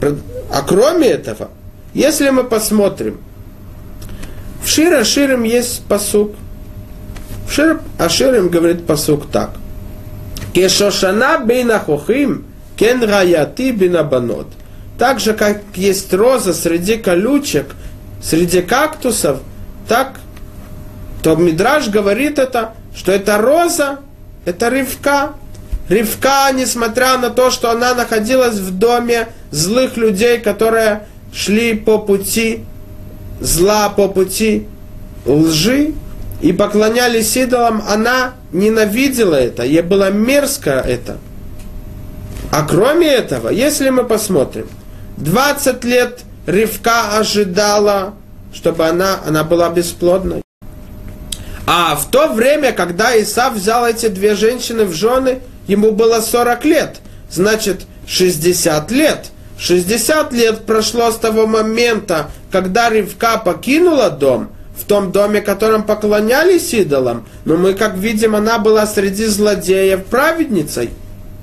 А 0.00 0.62
кроме 0.66 1.08
этого, 1.08 1.50
если 1.92 2.30
мы 2.30 2.44
посмотрим, 2.44 3.20
в 4.62 4.68
Шира 4.68 5.04
Ширим 5.04 5.42
есть 5.42 5.84
посук. 5.86 6.34
В 7.48 7.52
Шир 7.52 7.80
Аширим 7.98 8.48
говорит 8.48 8.86
посук 8.86 9.30
так. 9.30 9.50
Кешошана 10.52 11.38
бейна 11.38 11.78
хохим, 11.78 12.44
кен 12.76 13.02
раяти 13.02 13.72
бинабанот. 13.72 14.46
Так 14.98 15.18
же, 15.18 15.32
как 15.32 15.62
есть 15.74 16.12
роза 16.12 16.52
среди 16.52 16.96
колючек, 16.96 17.74
среди 18.22 18.60
кактусов, 18.62 19.38
так 19.88 20.20
то 21.22 21.36
Мидраж 21.36 21.88
говорит 21.88 22.38
это, 22.38 22.74
что 22.94 23.12
это 23.12 23.38
роза, 23.38 24.00
это 24.44 24.68
Ривка. 24.68 25.32
Ривка, 25.88 26.50
несмотря 26.52 27.18
на 27.18 27.30
то, 27.30 27.50
что 27.50 27.70
она 27.70 27.94
находилась 27.94 28.56
в 28.56 28.78
доме 28.78 29.28
злых 29.50 29.96
людей, 29.96 30.38
которые 30.38 31.08
шли 31.32 31.74
по 31.74 31.98
пути 31.98 32.64
зла, 33.40 33.88
по 33.88 34.08
пути 34.08 34.66
лжи 35.26 35.94
и 36.40 36.52
поклонялись 36.52 37.36
идолам, 37.36 37.82
она 37.88 38.34
ненавидела 38.52 39.34
это, 39.34 39.64
ей 39.64 39.82
было 39.82 40.10
мерзко 40.10 40.70
это. 40.70 41.18
А 42.52 42.62
кроме 42.62 43.08
этого, 43.08 43.48
если 43.48 43.90
мы 43.90 44.04
посмотрим, 44.04 44.68
20 45.18 45.84
лет 45.84 46.20
Ривка 46.46 47.18
ожидала, 47.18 48.14
чтобы 48.52 48.86
она, 48.86 49.20
она 49.26 49.44
была 49.44 49.70
бесплодной. 49.70 50.42
А 51.66 51.94
в 51.94 52.10
то 52.10 52.32
время, 52.32 52.72
когда 52.72 53.20
Исав 53.20 53.54
взял 53.54 53.86
эти 53.86 54.08
две 54.08 54.34
женщины 54.34 54.84
в 54.84 54.92
жены, 54.92 55.40
ему 55.68 55.92
было 55.92 56.20
40 56.20 56.64
лет. 56.64 56.96
Значит, 57.30 57.82
60 58.06 58.90
лет. 58.90 59.26
60 59.60 60.32
лет 60.32 60.64
прошло 60.64 61.10
с 61.10 61.16
того 61.16 61.46
момента, 61.46 62.30
когда 62.50 62.88
Ривка 62.88 63.36
покинула 63.36 64.08
дом, 64.08 64.48
в 64.74 64.84
том 64.84 65.12
доме, 65.12 65.42
которым 65.42 65.82
поклонялись 65.82 66.72
идолам. 66.72 67.26
Но 67.44 67.58
мы, 67.58 67.74
как 67.74 67.94
видим, 67.96 68.34
она 68.34 68.58
была 68.58 68.86
среди 68.86 69.26
злодеев 69.26 70.04
праведницей. 70.06 70.90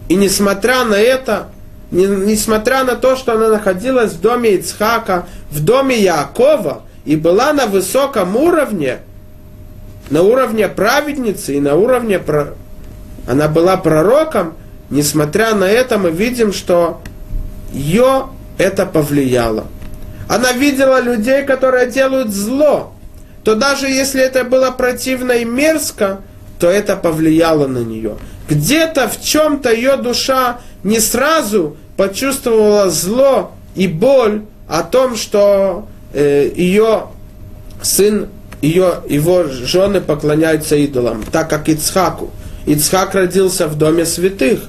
И 0.09 0.15
несмотря 0.15 0.83
на 0.83 0.95
это, 0.95 1.49
несмотря 1.91 2.83
на 2.83 2.95
то, 2.95 3.15
что 3.15 3.33
она 3.33 3.49
находилась 3.49 4.13
в 4.13 4.21
доме 4.21 4.55
Ицхака, 4.55 5.27
в 5.51 5.63
доме 5.63 6.01
Якова, 6.01 6.81
и 7.05 7.15
была 7.15 7.53
на 7.53 7.67
высоком 7.67 8.35
уровне, 8.35 8.97
на 10.09 10.23
уровне 10.23 10.67
праведницы 10.67 11.55
и 11.55 11.59
на 11.59 11.75
уровне... 11.75 12.17
Про... 12.17 12.55
Она 13.27 13.47
была 13.47 13.77
пророком, 13.77 14.55
несмотря 14.89 15.53
на 15.53 15.65
это 15.65 15.99
мы 15.99 16.09
видим, 16.09 16.51
что 16.51 17.01
ее 17.71 18.27
это 18.57 18.85
повлияло. 18.85 19.65
Она 20.27 20.51
видела 20.51 21.01
людей, 21.01 21.43
которые 21.43 21.89
делают 21.89 22.29
зло, 22.29 22.93
то 23.43 23.55
даже 23.55 23.87
если 23.87 24.21
это 24.21 24.43
было 24.43 24.71
противно 24.71 25.31
и 25.33 25.45
мерзко, 25.45 26.21
то 26.59 26.69
это 26.69 26.95
повлияло 26.95 27.67
на 27.67 27.79
нее. 27.79 28.15
Где-то 28.49 29.07
в 29.07 29.21
чем-то 29.21 29.73
ее 29.73 29.97
душа 29.97 30.59
не 30.83 30.99
сразу 30.99 31.77
почувствовала 31.95 32.89
зло 32.89 33.51
и 33.75 33.87
боль 33.87 34.43
о 34.67 34.83
том, 34.83 35.15
что 35.15 35.87
э, 36.13 36.51
ее 36.55 37.07
сын, 37.81 38.27
ее, 38.61 38.95
его 39.07 39.43
жены 39.43 40.01
поклоняются 40.01 40.75
идолам, 40.75 41.23
так 41.31 41.49
как 41.49 41.69
Ицхаку. 41.69 42.31
Ицхак 42.65 43.15
родился 43.15 43.67
в 43.67 43.77
доме 43.77 44.05
святых, 44.05 44.59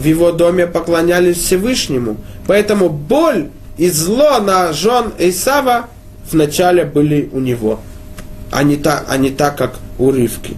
в 0.00 0.04
его 0.04 0.32
доме 0.32 0.66
поклонялись 0.66 1.36
Всевышнему. 1.36 2.16
Поэтому 2.46 2.88
боль 2.88 3.50
и 3.76 3.90
зло 3.90 4.40
на 4.40 4.72
жен 4.72 5.12
Исава 5.18 5.90
вначале 6.30 6.84
были 6.84 7.28
у 7.32 7.40
него, 7.40 7.80
а 8.50 8.62
не, 8.62 8.76
та, 8.76 9.04
а 9.06 9.18
не 9.18 9.30
так, 9.30 9.58
как 9.58 9.74
у 9.98 10.10
Ривки. 10.10 10.56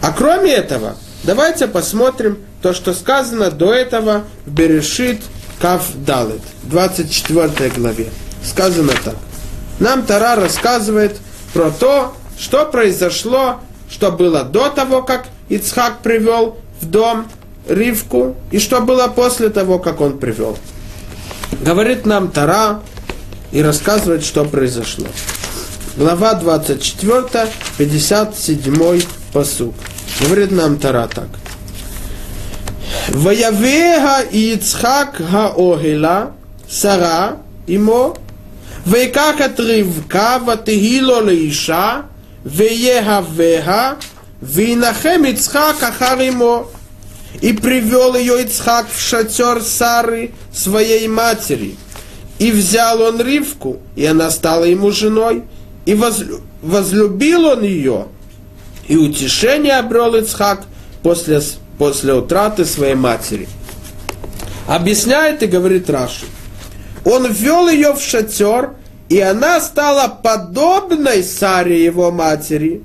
А 0.00 0.10
кроме 0.10 0.52
этого, 0.52 0.96
давайте 1.24 1.66
посмотрим 1.66 2.38
то, 2.62 2.72
что 2.72 2.94
сказано 2.94 3.50
до 3.50 3.74
этого 3.74 4.24
в 4.46 4.50
Берешит 4.50 5.20
Кав 5.60 5.84
Далет, 6.06 6.40
24 6.62 7.70
главе. 7.76 8.06
Сказано 8.42 8.92
так. 9.04 9.16
Нам 9.80 10.06
Тара 10.06 10.34
рассказывает 10.36 11.18
про 11.52 11.70
то, 11.70 12.14
что 12.38 12.64
произошло, 12.64 13.60
что 13.90 14.10
было 14.12 14.44
до 14.44 14.70
того, 14.70 15.02
как 15.02 15.26
Ицхак 15.50 15.98
привел 15.98 16.56
в 16.80 16.86
дом 16.86 17.26
Ривку, 17.67 18.35
и 18.51 18.59
что 18.59 18.81
было 18.81 19.07
после 19.07 19.49
того, 19.49 19.79
как 19.79 20.01
он 20.01 20.17
привел. 20.17 20.57
Говорит 21.61 22.05
нам 22.05 22.31
Тара 22.31 22.81
и 23.51 23.61
рассказывает, 23.61 24.23
что 24.23 24.45
произошло. 24.45 25.07
Глава 25.95 26.33
24, 26.33 27.47
57 27.77 29.01
посук. 29.31 29.75
Говорит 30.21 30.51
нам 30.51 30.77
Тара 30.77 31.07
так. 31.07 31.29
Ваявега 33.09 34.21
Ицхак 34.31 35.21
Гаогела 35.31 36.31
Сара 36.69 37.37
имо 37.67 38.13
ויקח 38.87 39.35
את 39.45 39.59
רבקה 39.59 40.37
ותהי 40.47 41.01
לו 41.01 41.21
לאישה 41.21 41.99
ויהביה 42.45 43.93
וינחם 44.43 45.21
יצחק 45.25 45.75
אחר 45.89 46.29
אמו. 46.29 46.63
и 47.40 47.52
привел 47.52 48.16
ее 48.16 48.42
Ицхак 48.42 48.86
в 48.90 49.00
шатер 49.00 49.62
Сары, 49.62 50.32
своей 50.52 51.06
матери. 51.08 51.76
И 52.38 52.50
взял 52.50 53.00
он 53.02 53.20
Ривку, 53.20 53.78
и 53.94 54.04
она 54.04 54.30
стала 54.30 54.64
ему 54.64 54.90
женой. 54.90 55.42
И 55.84 55.94
возлюбил 56.62 57.46
он 57.46 57.62
ее. 57.62 58.06
И 58.88 58.96
утешение 58.96 59.78
обрел 59.78 60.14
Ицхак 60.14 60.64
после, 61.02 61.40
после 61.78 62.14
утраты 62.14 62.64
своей 62.64 62.94
матери. 62.94 63.48
Объясняет 64.66 65.42
и 65.42 65.46
говорит 65.46 65.88
Раши 65.90 66.26
он 67.06 67.30
ввел 67.30 67.68
ее 67.68 67.92
в 67.92 68.00
шатер, 68.00 68.72
и 69.08 69.20
она 69.20 69.60
стала 69.60 70.08
подобной 70.08 71.22
Саре 71.22 71.84
его 71.84 72.10
матери. 72.10 72.82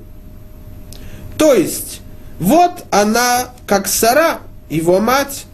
То 1.40 1.56
есть, 1.56 2.01
вот 2.42 2.86
она, 2.90 3.50
как 3.68 3.88
Сара, 3.88 4.40
его 4.68 5.00
мать. 5.00 5.46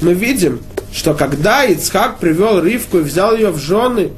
Мы 0.00 0.14
видим, 0.14 0.62
что 0.90 1.12
когда 1.12 1.64
Ицхак 1.64 2.16
привел 2.16 2.62
Ривку 2.62 3.00
и 3.00 3.02
взял 3.02 3.36
ее 3.36 3.50
в 3.50 3.58
жены, 3.58 4.12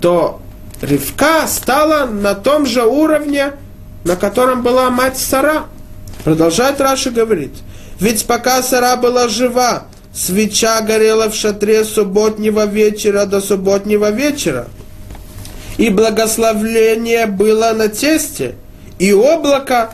то 0.00 0.40
Ривка 0.80 1.46
стала 1.46 2.06
на 2.06 2.34
том 2.34 2.64
же 2.64 2.86
уровне, 2.86 3.52
на 4.04 4.16
котором 4.16 4.62
была 4.62 4.88
мать 4.88 5.18
Сара. 5.18 5.66
Продолжает 6.24 6.80
Раша 6.80 7.10
говорить. 7.10 7.62
Ведь 8.00 8.24
пока 8.24 8.62
Сара 8.62 8.96
была 8.96 9.28
жива, 9.28 9.88
свеча 10.14 10.80
горела 10.80 11.28
в 11.28 11.34
шатре 11.34 11.84
субботнего 11.84 12.64
вечера 12.64 13.26
до 13.26 13.42
субботнего 13.42 14.10
вечера. 14.10 14.68
И 15.76 15.90
благословление 15.90 17.26
было 17.26 17.74
на 17.74 17.88
тесте, 17.88 18.54
и 18.98 19.12
облако 19.12 19.90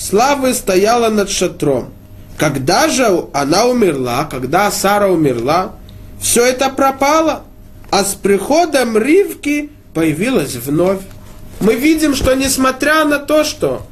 славы 0.00 0.54
стояло 0.54 1.08
над 1.08 1.30
шатром. 1.30 1.92
Когда 2.38 2.88
же 2.88 3.26
она 3.34 3.66
умерла, 3.66 4.24
когда 4.24 4.70
Сара 4.70 5.08
умерла, 5.08 5.72
все 6.20 6.46
это 6.46 6.70
пропало, 6.70 7.42
а 7.90 8.04
с 8.04 8.14
приходом 8.14 8.96
Ривки 8.96 9.70
появилась 9.92 10.54
вновь. 10.54 11.00
Мы 11.60 11.74
видим, 11.74 12.14
что 12.14 12.34
несмотря 12.34 13.04
на 13.04 13.18
то, 13.18 13.44
что 13.44 13.86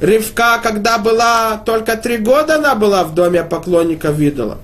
Ривка, 0.00 0.58
когда 0.62 0.98
была 0.98 1.58
только 1.64 1.96
три 1.96 2.18
года, 2.18 2.56
она 2.56 2.74
была 2.74 3.04
в 3.04 3.14
доме 3.14 3.44
поклонника 3.44 4.10
видела, 4.10 4.58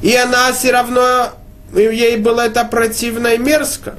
и 0.00 0.14
она 0.14 0.52
все 0.52 0.72
равно, 0.72 1.30
ей 1.74 2.16
было 2.16 2.42
это 2.42 2.64
противно 2.64 3.28
и 3.28 3.38
мерзко. 3.38 3.96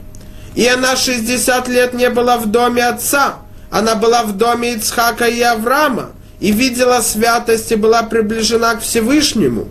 И 0.55 0.65
она 0.65 0.95
60 0.95 1.67
лет 1.69 1.93
не 1.93 2.09
была 2.09 2.37
в 2.37 2.47
доме 2.47 2.85
отца. 2.85 3.35
Она 3.69 3.95
была 3.95 4.23
в 4.23 4.37
доме 4.37 4.73
Ицхака 4.73 5.25
и 5.25 5.41
Авраама. 5.41 6.11
И 6.39 6.51
видела 6.51 7.01
святость 7.01 7.71
и 7.71 7.75
была 7.75 8.03
приближена 8.03 8.75
к 8.75 8.81
Всевышнему. 8.81 9.67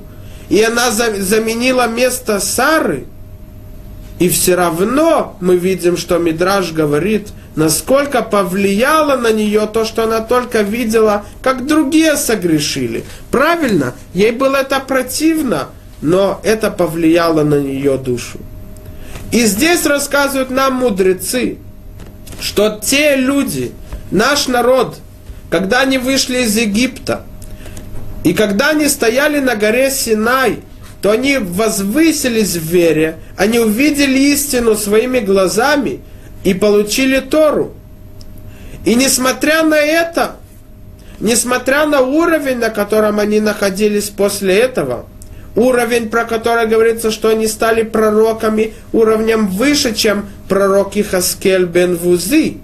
И 0.51 0.63
она 0.63 0.91
заменила 0.91 1.87
место 1.87 2.41
Сары. 2.41 3.07
И 4.19 4.29
все 4.29 4.55
равно 4.55 5.37
мы 5.41 5.57
видим, 5.57 5.97
что 5.97 6.19
Мидраж 6.19 6.73
говорит, 6.73 7.29
насколько 7.55 8.23
повлияло 8.23 9.17
на 9.17 9.33
нее 9.33 9.69
то, 9.73 9.85
что 9.85 10.05
она 10.05 10.21
только 10.21 10.63
видела, 10.63 11.25
как 11.41 11.67
другие 11.67 12.17
согрешили. 12.17 13.05
Правильно, 13.31 13.95
ей 14.15 14.33
было 14.33 14.57
это 14.57 14.81
противно, 14.81 15.69
но 16.03 16.41
это 16.43 16.71
повлияло 16.71 17.45
на 17.45 17.55
ее 17.55 17.97
душу. 17.97 18.39
И 19.31 19.45
здесь 19.45 19.87
рассказывают 19.87 20.51
нам 20.51 20.75
мудрецы, 20.75 21.59
что 22.41 22.81
те 22.83 23.17
люди, 23.17 23.73
наш 24.11 24.49
народ, 24.49 24.99
когда 25.51 25.81
они 25.81 25.99
вышли 25.99 26.39
из 26.39 26.57
Египта, 26.57 27.25
и 28.25 28.35
когда 28.35 28.71
они 28.71 28.89
стояли 28.89 29.39
на 29.39 29.55
горе 29.57 29.91
Синай, 29.91 30.61
то 31.01 31.11
они 31.11 31.39
возвысились 31.39 32.57
в 32.57 32.63
вере, 32.63 33.19
они 33.37 33.59
увидели 33.61 34.19
истину 34.19 34.75
своими 34.75 35.21
глазами 35.21 36.01
и 36.45 36.55
получили 36.55 37.21
Тору. 37.21 37.75
И 38.85 38.95
несмотря 38.95 39.63
на 39.63 39.77
это, 39.77 40.37
несмотря 41.21 41.87
на 41.87 42.01
уровень, 42.01 42.59
на 42.59 42.71
котором 42.71 43.21
они 43.21 43.41
находились 43.41 44.09
после 44.09 44.59
этого– 44.59 45.07
уровень, 45.59 46.09
про 46.09 46.25
который 46.25 46.67
говорится, 46.67 47.11
что 47.11 47.29
они 47.29 47.47
стали 47.47 47.83
пророками, 47.83 48.75
уровнем 48.93 49.49
выше, 49.49 49.95
чем 49.95 50.27
пророк 50.49 50.97
Ихаскель 50.97 51.65
бен 51.65 51.97
Вузи. 51.97 52.59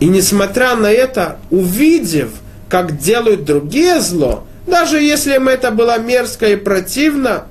И 0.00 0.06
несмотря 0.06 0.76
на 0.76 0.90
это, 0.90 1.38
увидев, 1.50 2.30
как 2.68 2.98
делают 2.98 3.44
другие 3.44 4.00
зло, 4.00 4.44
даже 4.66 5.00
если 5.00 5.36
им 5.36 5.48
это 5.48 5.70
было 5.70 5.98
мерзко 5.98 6.46
и 6.46 6.56
противно, 6.56 7.44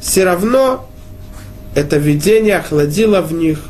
все 0.00 0.24
равно 0.24 0.88
это 1.74 1.96
видение 1.96 2.56
охладило 2.56 3.20
в 3.20 3.32
них 3.32 3.60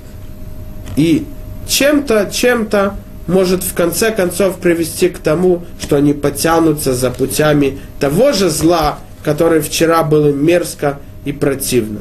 и 0.96 1.26
чем-то, 1.66 2.30
чем-то 2.32 2.96
может 3.26 3.62
в 3.62 3.74
конце 3.74 4.11
концов 4.11 4.59
привести 4.59 5.09
к 5.11 5.18
тому, 5.18 5.64
что 5.80 5.96
они 5.96 6.14
потянутся 6.14 6.94
за 6.94 7.11
путями 7.11 7.78
того 8.00 8.32
же 8.32 8.48
зла, 8.48 9.00
которое 9.22 9.61
вчера 9.61 10.02
было 10.02 10.32
мерзко 10.32 10.98
и 11.24 11.32
противно. 11.32 12.00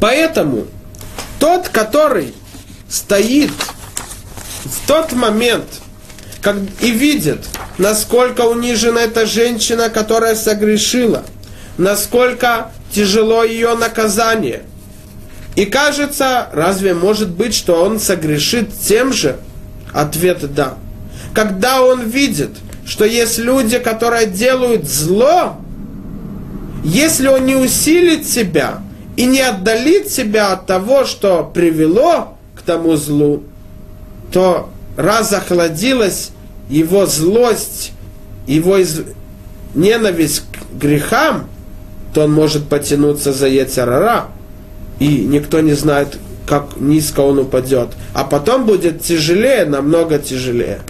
Поэтому 0.00 0.66
тот, 1.40 1.68
который 1.68 2.34
стоит 2.88 3.50
в 4.66 4.86
тот 4.86 5.12
момент 5.12 5.64
как, 6.40 6.56
и 6.80 6.90
видит, 6.90 7.48
насколько 7.78 8.42
унижена 8.42 9.02
эта 9.02 9.26
женщина, 9.26 9.88
которая 9.88 10.34
согрешила, 10.34 11.24
насколько 11.78 12.70
тяжело 12.92 13.44
ее 13.44 13.74
наказание. 13.74 14.62
И 15.56 15.64
кажется, 15.64 16.48
разве 16.52 16.94
может 16.94 17.30
быть, 17.30 17.54
что 17.54 17.82
он 17.82 17.98
согрешит 17.98 18.68
тем 18.78 19.12
же? 19.12 19.38
Ответ 19.92 20.54
да. 20.54 20.74
Когда 21.34 21.82
он 21.82 22.02
видит, 22.02 22.50
что 22.86 23.04
есть 23.04 23.38
люди, 23.38 23.78
которые 23.78 24.26
делают 24.26 24.88
зло, 24.88 25.56
если 26.84 27.28
он 27.28 27.46
не 27.46 27.56
усилит 27.56 28.28
себя 28.28 28.80
и 29.16 29.24
не 29.24 29.40
отдалит 29.40 30.08
себя 30.12 30.52
от 30.52 30.66
того, 30.66 31.04
что 31.04 31.50
привело 31.52 32.36
к 32.54 32.62
тому 32.62 32.96
злу, 32.96 33.42
то 34.36 34.68
раз 34.98 35.32
охладилась 35.32 36.28
его 36.68 37.06
злость, 37.06 37.92
его 38.46 38.76
из... 38.76 39.00
ненависть 39.74 40.42
к 40.52 40.78
грехам, 40.78 41.48
то 42.12 42.24
он 42.24 42.34
может 42.34 42.68
потянуться 42.68 43.32
за 43.32 43.48
Ецарара, 43.48 44.26
и 44.98 45.06
никто 45.06 45.60
не 45.60 45.72
знает, 45.72 46.18
как 46.46 46.76
низко 46.76 47.20
он 47.20 47.38
упадет. 47.38 47.88
А 48.12 48.24
потом 48.24 48.66
будет 48.66 49.00
тяжелее, 49.00 49.64
намного 49.64 50.18
тяжелее. 50.18 50.80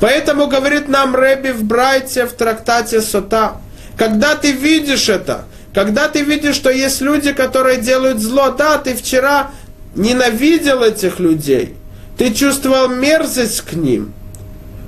Поэтому 0.00 0.48
говорит 0.48 0.88
нам 0.88 1.14
Рэби 1.14 1.50
в 1.50 1.62
Брайте 1.62 2.26
в 2.26 2.32
трактате 2.32 3.00
Сота, 3.00 3.58
когда 3.96 4.34
ты 4.34 4.50
видишь 4.50 5.08
это, 5.08 5.44
когда 5.72 6.08
ты 6.08 6.22
видишь, 6.22 6.56
что 6.56 6.70
есть 6.70 7.00
люди, 7.00 7.32
которые 7.32 7.80
делают 7.80 8.18
зло, 8.18 8.50
да, 8.50 8.78
ты 8.78 8.96
вчера 8.96 9.52
ненавидел 9.94 10.82
этих 10.82 11.20
людей, 11.20 11.76
ты 12.16 12.32
чувствовал 12.32 12.88
мерзость 12.88 13.60
к 13.62 13.74
ним, 13.74 14.12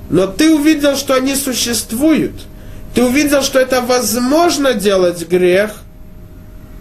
но 0.09 0.27
ты 0.27 0.51
увидел, 0.53 0.95
что 0.95 1.13
они 1.15 1.35
существуют, 1.35 2.33
ты 2.93 3.03
увидел, 3.03 3.43
что 3.43 3.59
это 3.59 3.81
возможно 3.81 4.73
делать 4.73 5.27
грех, 5.27 5.71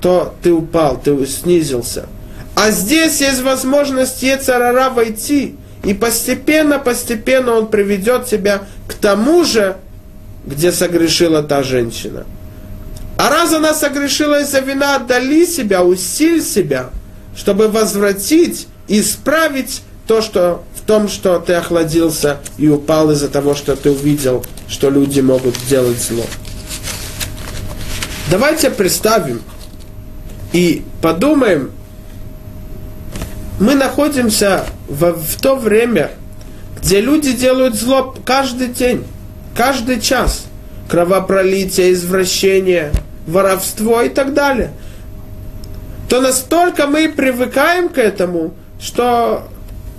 то 0.01 0.35
ты 0.43 0.53
упал, 0.53 1.01
ты 1.03 1.27
снизился. 1.27 2.07
А 2.55 2.71
здесь 2.71 3.21
есть 3.21 3.43
возможность 3.43 4.23
Ецарара 4.23 4.91
войти, 4.91 5.57
и 5.85 5.95
постепенно, 5.95 6.79
постепенно 6.79 7.53
он 7.55 7.69
приведет 7.69 8.27
тебя 8.27 8.63
к 8.89 8.95
тому 8.95 9.45
же, 9.45 9.77
где 10.47 10.73
согрешила 10.73 11.43
та 11.43 11.63
женщина. 11.63 12.25
А 13.17 13.31
раз 13.31 13.53
она 13.53 13.75
согрешила 13.75 14.41
из-за 14.43 14.61
вина, 14.61 14.97
отдали 14.97 15.45
себя, 15.45 15.85
усиль 15.85 16.43
себя, 16.43 16.91
чтобы 17.37 17.69
возвратить, 17.69 18.67
исправить 18.87 19.83
то, 20.09 20.23
что 20.23 20.65
в 20.75 20.81
том, 20.87 21.07
что 21.07 21.39
ты 21.39 21.53
охладился 21.53 22.39
и 22.57 22.67
упал 22.67 23.11
из-за 23.11 23.29
того, 23.29 23.55
что 23.55 23.77
ты 23.77 23.91
увидел, 23.91 24.45
что 24.67 24.89
люди 24.89 25.21
могут 25.21 25.55
делать 25.69 26.01
зло. 26.01 26.25
Давайте 28.31 28.71
представим 28.71 29.43
и 30.53 30.83
подумаем, 31.03 31.73
мы 33.61 33.75
находимся 33.75 34.65
в, 34.89 35.13
в 35.13 35.41
то 35.41 35.57
время, 35.57 36.13
где 36.81 37.03
люди 37.03 37.33
делают 37.33 37.75
зло 37.75 38.15
каждый 38.25 38.69
день, 38.69 39.05
каждый 39.55 40.01
час. 40.01 40.47
Кровопролитие, 40.89 41.93
извращение, 41.93 42.93
воровство 43.27 44.01
и 44.01 44.09
так 44.09 44.33
далее. 44.33 44.71
То 46.09 46.23
настолько 46.23 46.87
мы 46.87 47.13
привыкаем 47.15 47.91
к 47.91 47.99
этому, 47.99 48.55
что 48.81 49.49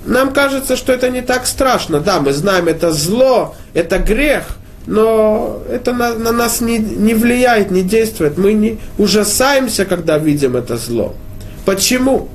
нам 0.10 0.34
кажется, 0.34 0.76
что 0.76 0.92
это 0.92 1.10
не 1.10 1.22
так 1.22 1.46
страшно. 1.46 2.00
Да, 2.00 2.20
мы 2.20 2.34
знаем, 2.34 2.68
это 2.68 2.92
зло, 2.92 3.56
это 3.74 4.00
грех, 4.00 4.58
но 4.88 5.62
это 5.70 5.94
на, 5.94 6.16
на 6.16 6.32
нас 6.32 6.62
не, 6.62 6.80
не 6.80 7.14
влияет, 7.14 7.70
не 7.70 7.84
действует. 7.84 8.38
Мы 8.38 8.54
не 8.54 8.80
ужасаемся, 8.98 9.86
когда 9.86 10.18
видим 10.18 10.56
это 10.56 10.78
зло. 10.78 11.16
Почему? 11.66 12.28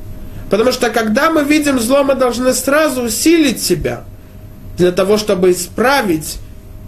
Потому 0.50 0.70
что 0.70 0.90
когда 0.90 1.30
мы 1.30 1.42
видим 1.42 1.80
зло, 1.80 2.04
мы 2.04 2.14
должны 2.14 2.52
сразу 2.52 3.02
усилить 3.02 3.60
себя 3.60 4.04
для 4.76 4.92
того, 4.92 5.18
чтобы 5.18 5.50
исправить 5.50 6.38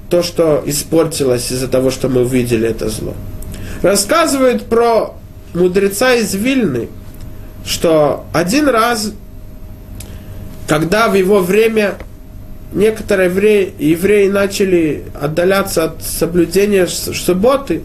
то, 0.09 0.22
что 0.22 0.62
испортилось 0.66 1.51
из-за 1.51 1.66
того, 1.66 1.91
что 1.91 2.09
мы 2.09 2.22
увидели 2.22 2.68
это 2.68 2.89
зло. 2.89 3.14
Рассказывают 3.82 4.66
про 4.66 5.14
мудреца 5.53 6.14
из 6.14 6.32
Вильны, 6.34 6.89
что 7.64 8.24
один 8.32 8.68
раз, 8.68 9.12
когда 10.66 11.08
в 11.08 11.14
его 11.14 11.40
время 11.40 11.94
некоторые 12.72 13.28
евреи, 13.28 13.74
евреи 13.78 14.28
начали 14.28 15.04
отдаляться 15.20 15.84
от 15.84 16.02
соблюдения 16.02 16.86
субботы, 16.86 17.82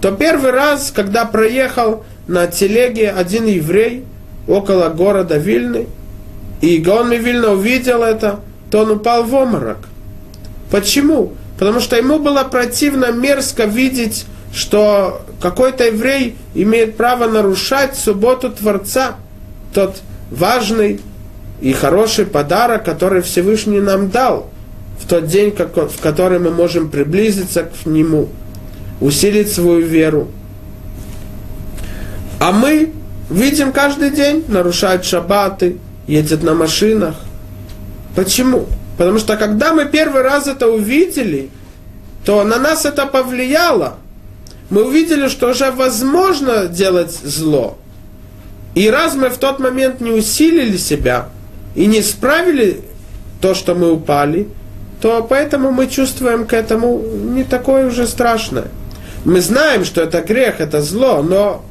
то 0.00 0.12
первый 0.12 0.50
раз, 0.50 0.92
когда 0.94 1.24
проехал 1.26 2.04
на 2.26 2.46
телеге 2.46 3.10
один 3.10 3.46
еврей 3.46 4.04
около 4.48 4.88
города 4.88 5.36
Вильны, 5.36 5.86
и 6.60 6.78
Гаон 6.78 7.12
Вильна 7.12 7.52
увидел 7.52 8.02
это, 8.02 8.40
то 8.70 8.80
он 8.80 8.92
упал 8.92 9.24
в 9.24 9.34
обморок. 9.34 9.78
Почему? 10.70 11.34
Потому 11.58 11.80
что 11.80 11.96
ему 11.96 12.18
было 12.18 12.44
противно, 12.44 13.12
мерзко 13.12 13.64
видеть, 13.64 14.24
что 14.54 15.22
какой-то 15.40 15.84
еврей 15.84 16.36
имеет 16.54 16.96
право 16.96 17.26
нарушать 17.26 17.96
субботу 17.96 18.50
Творца, 18.50 19.16
тот 19.74 20.00
важный 20.30 21.00
и 21.60 21.72
хороший 21.72 22.24
подарок, 22.24 22.84
который 22.84 23.22
Всевышний 23.22 23.80
нам 23.80 24.10
дал 24.10 24.50
в 24.98 25.06
тот 25.06 25.26
день, 25.26 25.54
в 25.54 26.00
который 26.00 26.38
мы 26.38 26.50
можем 26.50 26.90
приблизиться 26.90 27.64
к 27.64 27.86
Нему, 27.86 28.28
усилить 29.00 29.52
свою 29.52 29.80
веру. 29.86 30.28
А 32.38 32.52
мы 32.52 32.92
видим 33.28 33.72
каждый 33.72 34.10
день, 34.10 34.44
нарушают 34.48 35.04
шаббаты, 35.04 35.76
едет 36.06 36.42
на 36.42 36.54
машинах. 36.54 37.14
Почему? 38.14 38.66
Потому 38.96 39.18
что 39.18 39.36
когда 39.36 39.72
мы 39.72 39.86
первый 39.86 40.22
раз 40.22 40.46
это 40.46 40.68
увидели, 40.68 41.50
то 42.24 42.42
на 42.44 42.58
нас 42.58 42.84
это 42.84 43.06
повлияло. 43.06 43.96
Мы 44.70 44.86
увидели, 44.86 45.28
что 45.28 45.50
уже 45.50 45.70
возможно 45.70 46.66
делать 46.66 47.12
зло. 47.12 47.78
И 48.74 48.88
раз 48.88 49.14
мы 49.14 49.28
в 49.28 49.38
тот 49.38 49.58
момент 49.58 50.00
не 50.00 50.10
усилили 50.10 50.76
себя 50.76 51.28
и 51.74 51.86
не 51.86 52.02
справили 52.02 52.80
то, 53.40 53.54
что 53.54 53.74
мы 53.74 53.92
упали, 53.92 54.48
то 55.00 55.26
поэтому 55.28 55.70
мы 55.70 55.86
чувствуем 55.86 56.46
к 56.46 56.52
этому 56.52 56.98
не 56.98 57.44
такое 57.44 57.86
уже 57.86 58.06
страшное. 58.06 58.66
Мы 59.24 59.40
знаем, 59.40 59.84
что 59.84 60.02
это 60.02 60.20
грех, 60.20 60.60
это 60.60 60.82
зло, 60.82 61.22
но 61.22 61.64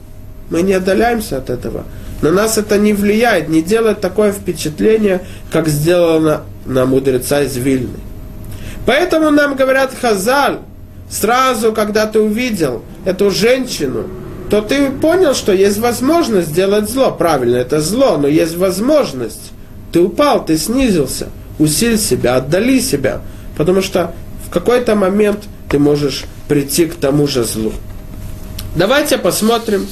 мы 0.49 0.61
не 0.61 0.73
отдаляемся 0.73 1.37
от 1.37 1.49
этого. 1.49 1.83
На 2.21 2.31
нас 2.31 2.57
это 2.57 2.77
не 2.77 2.93
влияет, 2.93 3.49
не 3.49 3.61
делает 3.61 4.01
такое 4.01 4.31
впечатление, 4.31 5.21
как 5.51 5.67
сделано 5.67 6.41
на, 6.65 6.85
мудреца 6.85 7.41
из 7.41 7.55
Вильны. 7.55 7.99
Поэтому 8.85 9.29
нам 9.29 9.55
говорят 9.55 9.93
Хазаль, 9.99 10.59
сразу, 11.09 11.71
когда 11.71 12.07
ты 12.07 12.19
увидел 12.19 12.83
эту 13.05 13.31
женщину, 13.31 14.05
то 14.49 14.61
ты 14.61 14.89
понял, 14.89 15.33
что 15.33 15.53
есть 15.53 15.77
возможность 15.77 16.49
сделать 16.49 16.89
зло. 16.89 17.11
Правильно, 17.11 17.57
это 17.57 17.79
зло, 17.81 18.17
но 18.17 18.27
есть 18.27 18.57
возможность. 18.57 19.51
Ты 19.91 20.01
упал, 20.01 20.45
ты 20.45 20.57
снизился, 20.57 21.29
усиль 21.57 21.97
себя, 21.97 22.37
отдали 22.37 22.79
себя, 22.79 23.21
потому 23.57 23.81
что 23.81 24.13
в 24.47 24.51
какой-то 24.51 24.95
момент 24.95 25.45
ты 25.69 25.79
можешь 25.79 26.25
прийти 26.47 26.85
к 26.85 26.95
тому 26.95 27.27
же 27.27 27.43
злу. 27.43 27.73
Давайте 28.75 29.17
посмотрим 29.17 29.87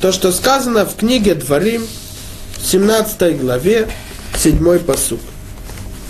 то, 0.00 0.12
что 0.12 0.32
сказано 0.32 0.86
в 0.86 0.96
книге 0.96 1.34
Дворим, 1.34 1.82
17 2.64 3.40
главе, 3.40 3.88
7 4.36 4.78
посуд. 4.78 5.20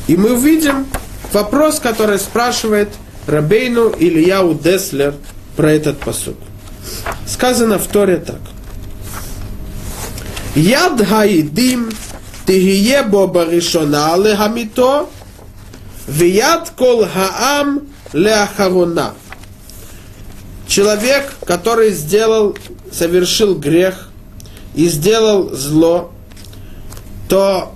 И 0.07 0.17
мы 0.17 0.35
увидим 0.35 0.87
вопрос, 1.33 1.81
который 1.81 2.19
спрашивает 2.19 2.89
Рабейну 3.27 3.91
Ильяу 3.91 4.55
Деслер 4.55 5.15
про 5.57 5.73
этот 5.73 5.99
посуд. 5.99 6.37
Сказано 7.27 7.79
в 7.79 7.87
Торе 7.87 8.17
так. 8.17 8.41
Яд 10.55 11.01
хаидим 11.07 11.91
тихие 12.51 13.03
бо 13.03 13.27
баришона 13.29 14.17
лехамито 14.17 15.07
Вият 16.09 16.71
кол 16.71 17.07
хаам 17.07 17.83
леахаруна. 18.13 19.15
Человек, 20.67 21.33
который 21.47 21.91
сделал, 21.93 22.57
совершил 22.91 23.55
грех 23.55 24.09
и 24.75 24.89
сделал 24.89 25.51
зло, 25.55 26.11
то 27.29 27.73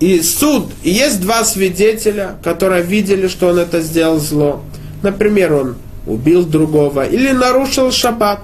и 0.00 0.20
суд, 0.22 0.72
и 0.82 0.90
есть 0.90 1.20
два 1.20 1.44
свидетеля, 1.44 2.38
которые 2.42 2.82
видели, 2.82 3.28
что 3.28 3.48
он 3.48 3.58
это 3.58 3.80
сделал 3.80 4.18
зло. 4.18 4.62
Например, 5.02 5.52
он 5.52 5.76
убил 6.06 6.44
другого 6.44 7.06
или 7.06 7.30
нарушил 7.30 7.92
шаббат. 7.92 8.40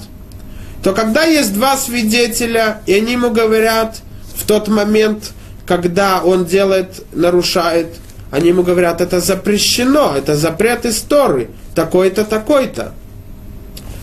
То 0.85 0.93
когда 0.93 1.25
есть 1.25 1.53
два 1.53 1.77
свидетеля, 1.77 2.83
и 2.87 2.95
они 2.95 3.13
ему 3.15 3.31
говорят 3.31 4.03
в 4.37 4.47
тот 4.47 4.69
момент, 4.69 5.33
когда 5.67 6.23
он 6.23 6.45
делает, 6.45 7.05
нарушает, 7.13 7.89
они 8.31 8.49
ему 8.49 8.63
говорят, 8.63 9.01
это 9.01 9.21
запрещено, 9.21 10.15
это 10.17 10.37
запрет 10.37 10.87
истории, 10.87 11.49
такой-то, 11.75 12.25
такой-то. 12.25 12.95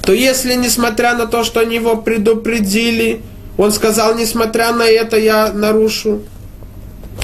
То 0.03 0.13
если, 0.13 0.55
несмотря 0.55 1.15
на 1.15 1.25
то, 1.25 1.43
что 1.43 1.59
они 1.59 1.75
его 1.75 1.97
предупредили, 1.97 3.21
он 3.57 3.71
сказал, 3.71 4.15
несмотря 4.15 4.71
на 4.71 4.83
это, 4.83 5.17
я 5.17 5.51
нарушу, 5.51 6.21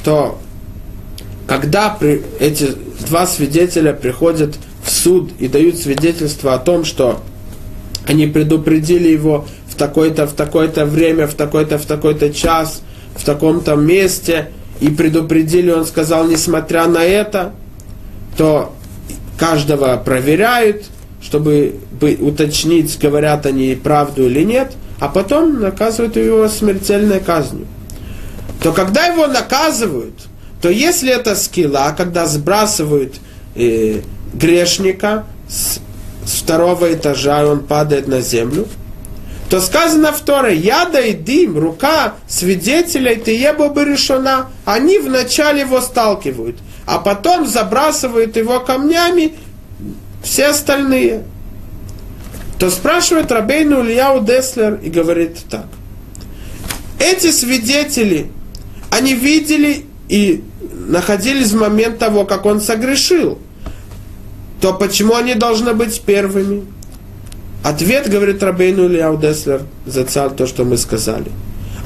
то 0.04 0.40
когда 1.48 1.90
при, 1.90 2.24
эти 2.40 2.74
два 3.08 3.26
свидетеля 3.28 3.94
приходят 3.94 4.56
в 4.84 4.90
суд 4.90 5.32
и 5.40 5.48
дают 5.48 5.78
свидетельство 5.78 6.54
о 6.54 6.60
том, 6.60 6.86
что 6.86 7.22
они 8.08 8.28
предупредили 8.28 9.08
его 9.08 9.48
в 9.68 9.76
такое-то, 9.76 10.28
в 10.28 10.34
такое-то 10.34 10.86
время, 10.86 11.28
в 11.28 11.34
такой-то, 11.34 11.78
в 11.78 11.86
такой-то 11.86 12.34
час, 12.34 12.82
в 13.16 13.24
таком-то 13.24 13.76
месте, 13.76 14.52
и 14.82 14.90
предупредили, 14.90 15.72
он 15.72 15.86
сказал, 15.86 16.28
несмотря 16.28 16.88
на 16.88 17.04
это, 17.04 17.54
то 18.38 18.76
каждого 19.38 19.98
проверяют, 19.98 20.86
чтобы 21.22 21.76
уточнить, 22.02 23.00
говорят 23.00 23.46
они 23.46 23.76
правду 23.76 24.26
или 24.26 24.44
нет, 24.44 24.74
а 25.00 25.08
потом 25.08 25.62
наказывают 25.62 26.18
его 26.18 26.48
смертельной 26.48 27.20
казнью 27.20 27.68
то 28.66 28.74
когда 28.74 29.06
его 29.06 29.28
наказывают, 29.28 30.16
то 30.60 30.70
если 30.70 31.12
это 31.12 31.36
скилла, 31.36 31.94
когда 31.96 32.26
сбрасывают 32.26 33.14
э, 33.54 34.02
грешника 34.34 35.26
с, 35.48 35.80
второго 36.26 36.92
этажа, 36.92 37.44
и 37.44 37.46
он 37.46 37.60
падает 37.60 38.08
на 38.08 38.22
землю, 38.22 38.68
то 39.50 39.62
сказано 39.62 40.12
в 40.12 40.22
Торе, 40.22 40.56
яда 40.56 41.02
и 41.02 41.14
дым, 41.14 41.60
рука 41.60 42.16
свидетелей 42.28 43.16
бы 43.54 43.86
решена, 43.86 44.48
они 44.66 44.98
вначале 44.98 45.62
его 45.62 45.82
сталкивают, 45.82 46.58
а 46.86 46.98
потом 46.98 47.46
забрасывают 47.46 48.36
его 48.38 48.60
камнями 48.60 49.36
все 50.24 50.48
остальные. 50.48 51.24
То 52.58 52.72
спрашивает 52.72 53.32
Рабейну 53.32 53.84
Ильяу 53.84 54.24
Деслер 54.24 54.76
и 54.76 54.90
говорит 54.90 55.38
так. 55.50 55.68
Эти 57.00 57.32
свидетели, 57.32 58.32
они 58.90 59.14
видели 59.14 59.86
и 60.08 60.44
находились 60.88 61.52
в 61.52 61.60
момент 61.60 62.00
того, 62.00 62.26
как 62.26 62.46
он 62.46 62.62
согрешил, 62.62 63.38
то 64.62 64.74
почему 64.74 65.16
они 65.16 65.36
должны 65.36 65.74
быть 65.74 66.02
первыми? 66.02 66.66
Ответ, 67.66 68.08
говорит 68.12 68.44
Рабейну 68.44 68.86
Ильяу 68.86 69.18
Деслер, 69.18 69.64
зацал 69.88 70.30
то, 70.30 70.46
что 70.46 70.66
мы 70.66 70.78
сказали. 70.78 71.32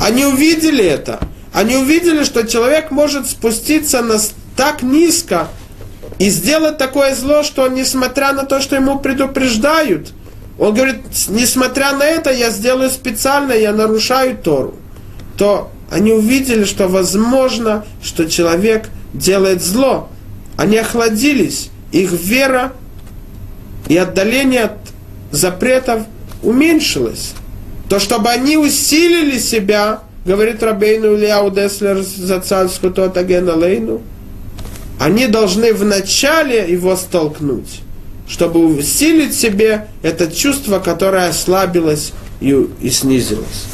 Они 0.01 0.25
увидели 0.25 0.83
это. 0.83 1.21
Они 1.53 1.77
увидели, 1.77 2.25
что 2.25 2.45
человек 2.45 2.91
может 2.91 3.29
спуститься 3.29 4.01
на 4.01 4.17
так 4.57 4.83
низко 4.83 5.47
и 6.17 6.29
сделать 6.29 6.77
такое 6.77 7.15
зло, 7.15 7.43
что 7.43 7.65
несмотря 7.69 8.33
на 8.33 8.43
то, 8.43 8.59
что 8.59 8.75
ему 8.75 8.99
предупреждают, 8.99 10.11
он 10.57 10.73
говорит, 10.73 10.97
несмотря 11.29 11.93
на 11.93 12.03
это, 12.03 12.29
я 12.29 12.49
сделаю 12.49 12.89
специально, 12.89 13.53
я 13.53 13.71
нарушаю 13.71 14.37
Тору. 14.37 14.75
То 15.37 15.71
они 15.89 16.11
увидели, 16.11 16.65
что 16.65 16.89
возможно, 16.89 17.85
что 18.03 18.29
человек 18.29 18.89
делает 19.13 19.63
зло. 19.63 20.09
Они 20.57 20.75
охладились, 20.75 21.69
их 21.93 22.11
вера 22.11 22.73
и 23.87 23.95
отдаление 23.95 24.63
от 24.65 24.78
запретов 25.31 26.03
уменьшилось. 26.43 27.33
То, 27.89 27.99
чтобы 27.99 28.29
они 28.29 28.57
усилили 28.57 29.39
себя, 29.39 30.01
говорит 30.25 30.61
Рабейну 30.61 31.15
Ильяу 31.15 31.51
Деслер 31.51 32.01
за 32.01 32.39
царскую 32.39 32.93
Тотагена 32.93 33.55
Лейну, 33.55 34.01
они 34.99 35.27
должны 35.27 35.73
вначале 35.73 36.69
его 36.69 36.95
столкнуть, 36.95 37.81
чтобы 38.27 38.65
усилить 38.65 39.33
себе 39.33 39.87
это 40.03 40.31
чувство, 40.31 40.79
которое 40.79 41.29
ослабилось 41.29 42.11
и, 42.41 42.67
и 42.81 42.89
снизилось. 42.89 43.65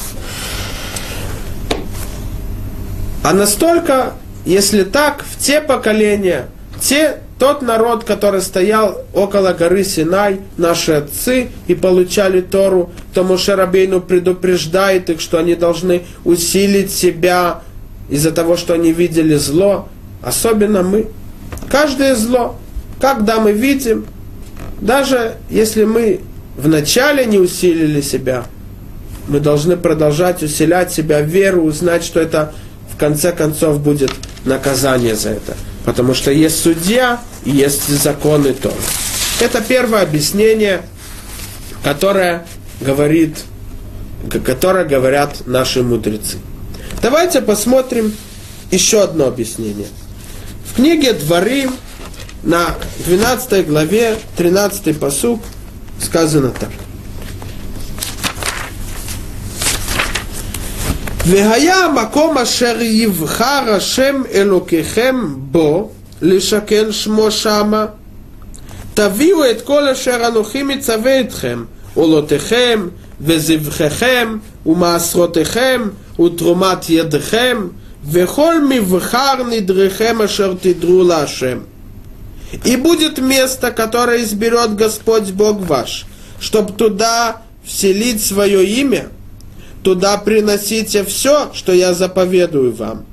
А 3.24 3.34
настолько, 3.34 4.14
если 4.46 4.84
так, 4.84 5.26
в 5.26 5.44
те 5.44 5.60
поколения, 5.60 6.46
те, 6.80 7.18
тот 7.38 7.62
народ, 7.62 8.06
который 8.06 8.42
стоял 8.42 9.02
около 9.14 9.52
горы 9.52 9.84
Синай, 9.84 10.40
наши 10.56 10.94
отцы, 10.94 11.50
и 11.68 11.76
получали 11.76 12.40
Тору, 12.40 12.92
то 13.14 13.24
Моше 13.24 13.56
предупреждает 13.68 15.10
их, 15.10 15.20
что 15.20 15.40
они 15.40 15.56
должны 15.56 16.04
усилить 16.24 16.92
себя 16.92 17.62
из-за 18.10 18.32
того, 18.32 18.56
что 18.56 18.74
они 18.74 18.94
видели 18.94 19.36
зло, 19.36 19.90
особенно 20.22 20.82
мы. 20.82 21.08
Каждое 21.70 22.16
зло, 22.16 22.56
когда 23.02 23.40
мы 23.40 23.52
видим, 23.52 24.06
даже 24.80 25.36
если 25.50 25.84
мы 25.84 26.22
вначале 26.58 27.26
не 27.26 27.38
усилили 27.38 28.00
себя, 28.00 28.46
мы 29.28 29.40
должны 29.40 29.76
продолжать 29.76 30.44
усилять 30.44 30.94
себя, 30.94 31.20
веру, 31.20 31.64
узнать, 31.64 32.04
что 32.04 32.20
это 32.22 32.54
конце 32.98 33.32
концов 33.32 33.80
будет 33.80 34.12
наказание 34.46 35.16
за 35.16 35.30
это. 35.30 35.56
Потому 35.86 36.14
что 36.14 36.32
есть 36.32 36.62
судья 36.62 37.22
и 37.44 37.52
есть 37.52 37.88
законы 37.90 38.54
тоже. 38.54 38.76
Это 39.40 39.62
первое 39.62 40.02
объяснение, 40.02 40.82
которое 41.84 42.46
говорит, 42.82 43.38
которое 44.44 44.86
говорят 44.86 45.46
наши 45.46 45.84
мудрецы. 45.84 46.38
Давайте 47.02 47.42
посмотрим 47.42 48.16
еще 48.72 49.04
одно 49.04 49.28
объяснение. 49.28 49.88
В 50.72 50.76
книге 50.76 51.14
Дворим 51.14 51.76
на 52.44 52.76
12 53.06 53.68
главе 53.68 54.18
13 54.38 54.98
посук 54.98 55.42
сказано 56.02 56.52
так. 56.52 56.70
והיה 61.27 61.85
המקום 61.85 62.39
אשר 62.39 62.77
יבחר 62.81 63.75
השם 63.75 64.23
אלוקיכם 64.33 65.17
בו 65.37 65.91
לשכן 66.23 66.93
שמו 66.93 67.31
שמה. 67.31 67.87
תביאו 68.95 69.51
את 69.51 69.61
כל 69.63 69.89
אשר 69.89 70.27
אנוכי 70.27 70.63
מצווה 70.63 71.21
אתכם, 71.21 71.65
עולותיכם 71.95 72.89
וזבחיכם 73.21 74.39
ומעשרותיכם 74.67 75.83
ותרומת 76.21 76.91
ידיכם 76.91 77.69
וכל 78.11 78.55
מבחר 78.69 79.35
נדריכם 79.51 80.23
אשר 80.23 80.55
תדרו 80.61 81.05
להשם. 81.05 81.59
И 82.65 82.75
будет 82.77 83.19
место, 83.21 83.71
которое 83.71 84.25
изберет 84.25 84.75
Господь 84.75 85.31
Бог 85.31 85.59
ваш, 85.61 86.05
чтобы 86.41 86.73
туда 86.73 87.43
вселить 87.65 88.21
свое 88.21 88.65
имя – 88.65 89.14
туда 89.86 90.18
приносите 90.18 91.04
все, 91.04 91.52
что 91.54 91.72
я 91.72 91.94
заповедую 91.94 92.74
вам. 92.74 93.06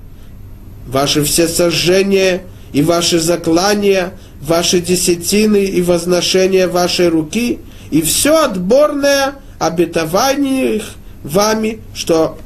Ваши 0.87 1.23
все 1.23 1.47
сожжения 1.47 2.45
и 2.73 2.81
ваши 2.81 3.21
заклания, 3.21 4.15
ваши 4.41 4.81
десятины 4.81 5.65
и 5.67 5.83
возношения 5.83 6.67
вашей 6.67 7.09
руки, 7.09 7.59
и 7.91 8.01
все 8.01 8.45
отборное 8.45 9.35
обетование 9.59 10.77
их 10.77 10.85
вами, 11.23 11.81
что 11.95 12.39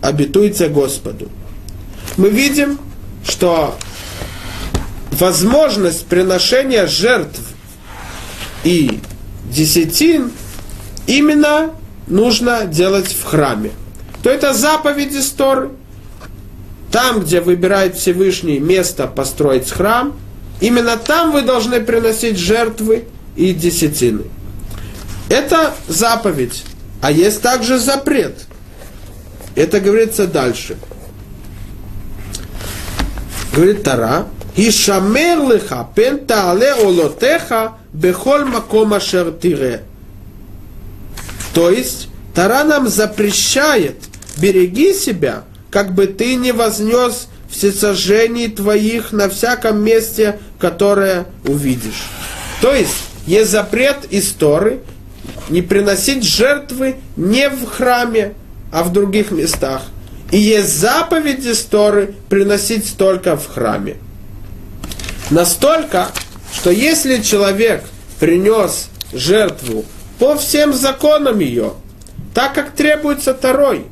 обетуется 0.00 0.68
Господу. 0.70 1.28
Мы 2.16 2.30
видим, 2.30 2.78
что 3.28 3.76
возможность 5.10 6.06
приношения 6.06 6.86
жертв 6.86 7.40
и 8.64 8.98
десятин 9.52 10.32
именно 11.06 11.72
нужно 12.06 12.66
делать 12.66 13.12
в 13.12 13.24
храме. 13.24 13.70
То 14.22 14.30
это 14.30 14.54
заповеди 14.54 15.20
Торы. 15.36 15.70
Там, 16.90 17.20
где 17.20 17.40
выбирает 17.40 17.96
Всевышний 17.96 18.58
место 18.58 19.06
построить 19.06 19.70
храм, 19.70 20.14
именно 20.60 20.96
там 20.96 21.32
вы 21.32 21.42
должны 21.42 21.80
приносить 21.80 22.38
жертвы 22.38 23.04
и 23.36 23.52
десятины. 23.52 24.24
Это 25.28 25.74
заповедь. 25.88 26.64
А 27.02 27.10
есть 27.10 27.42
также 27.42 27.78
запрет. 27.78 28.46
Это 29.56 29.80
говорится 29.80 30.26
дальше. 30.26 30.76
Говорит 33.52 33.82
Тара, 33.82 34.26
Ишамер 34.56 35.52
леха 35.52 35.88
пен 35.94 36.26
таале 36.26 36.74
олотеха 36.74 37.74
бехоль 37.92 38.44
маком 38.44 38.94
ашер 38.94 39.32
тире. 39.32 39.82
То 41.54 41.70
есть, 41.70 42.08
Тара 42.34 42.64
нам 42.64 42.88
запрещает, 42.88 43.96
береги 44.36 44.92
себя, 44.92 45.44
как 45.70 45.94
бы 45.94 46.06
ты 46.06 46.34
не 46.34 46.52
вознес 46.52 47.28
всесожжений 47.48 48.48
твоих 48.50 49.12
на 49.12 49.28
всяком 49.28 49.82
месте, 49.82 50.40
которое 50.58 51.26
увидишь. 51.46 52.08
То 52.60 52.74
есть, 52.74 53.04
есть 53.26 53.50
запрет 53.50 53.98
истории 54.10 54.80
не 55.48 55.62
приносить 55.62 56.24
жертвы 56.24 56.96
не 57.16 57.48
в 57.48 57.66
храме, 57.66 58.34
а 58.72 58.82
в 58.82 58.92
других 58.92 59.30
местах. 59.30 59.82
И 60.30 60.38
есть 60.38 60.76
заповедь 60.76 61.46
истории 61.46 62.14
приносить 62.28 62.96
только 62.96 63.36
в 63.36 63.46
храме. 63.46 63.96
Настолько, 65.30 66.08
что 66.52 66.70
если 66.70 67.22
человек 67.22 67.84
принес 68.18 68.88
жертву 69.12 69.84
по 70.18 70.36
всем 70.36 70.72
законам 70.72 71.38
ее, 71.38 71.72
так 72.34 72.54
как 72.54 72.72
требуется 72.72 73.34
второй, 73.34 73.86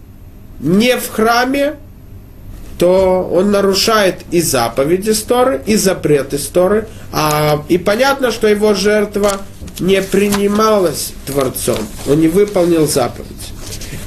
не 0.61 0.97
в 0.97 1.09
храме, 1.09 1.77
то 2.79 3.29
он 3.33 3.51
нарушает 3.51 4.16
и 4.31 4.41
заповеди 4.41 5.14
Торы, 5.14 5.62
и 5.66 5.77
запреты 5.77 6.39
Торы, 6.39 6.89
а, 7.12 7.62
и 7.68 7.79
понятно, 7.79 8.33
что 8.33 8.49
его 8.49 8.75
жертва 8.75 9.41
не 9.79 10.03
принималась 10.03 11.12
Творцом, 11.27 11.79
он 12.09 12.20
не 12.20 12.29
выполнил 12.29 12.87
заповедь. 12.87 13.53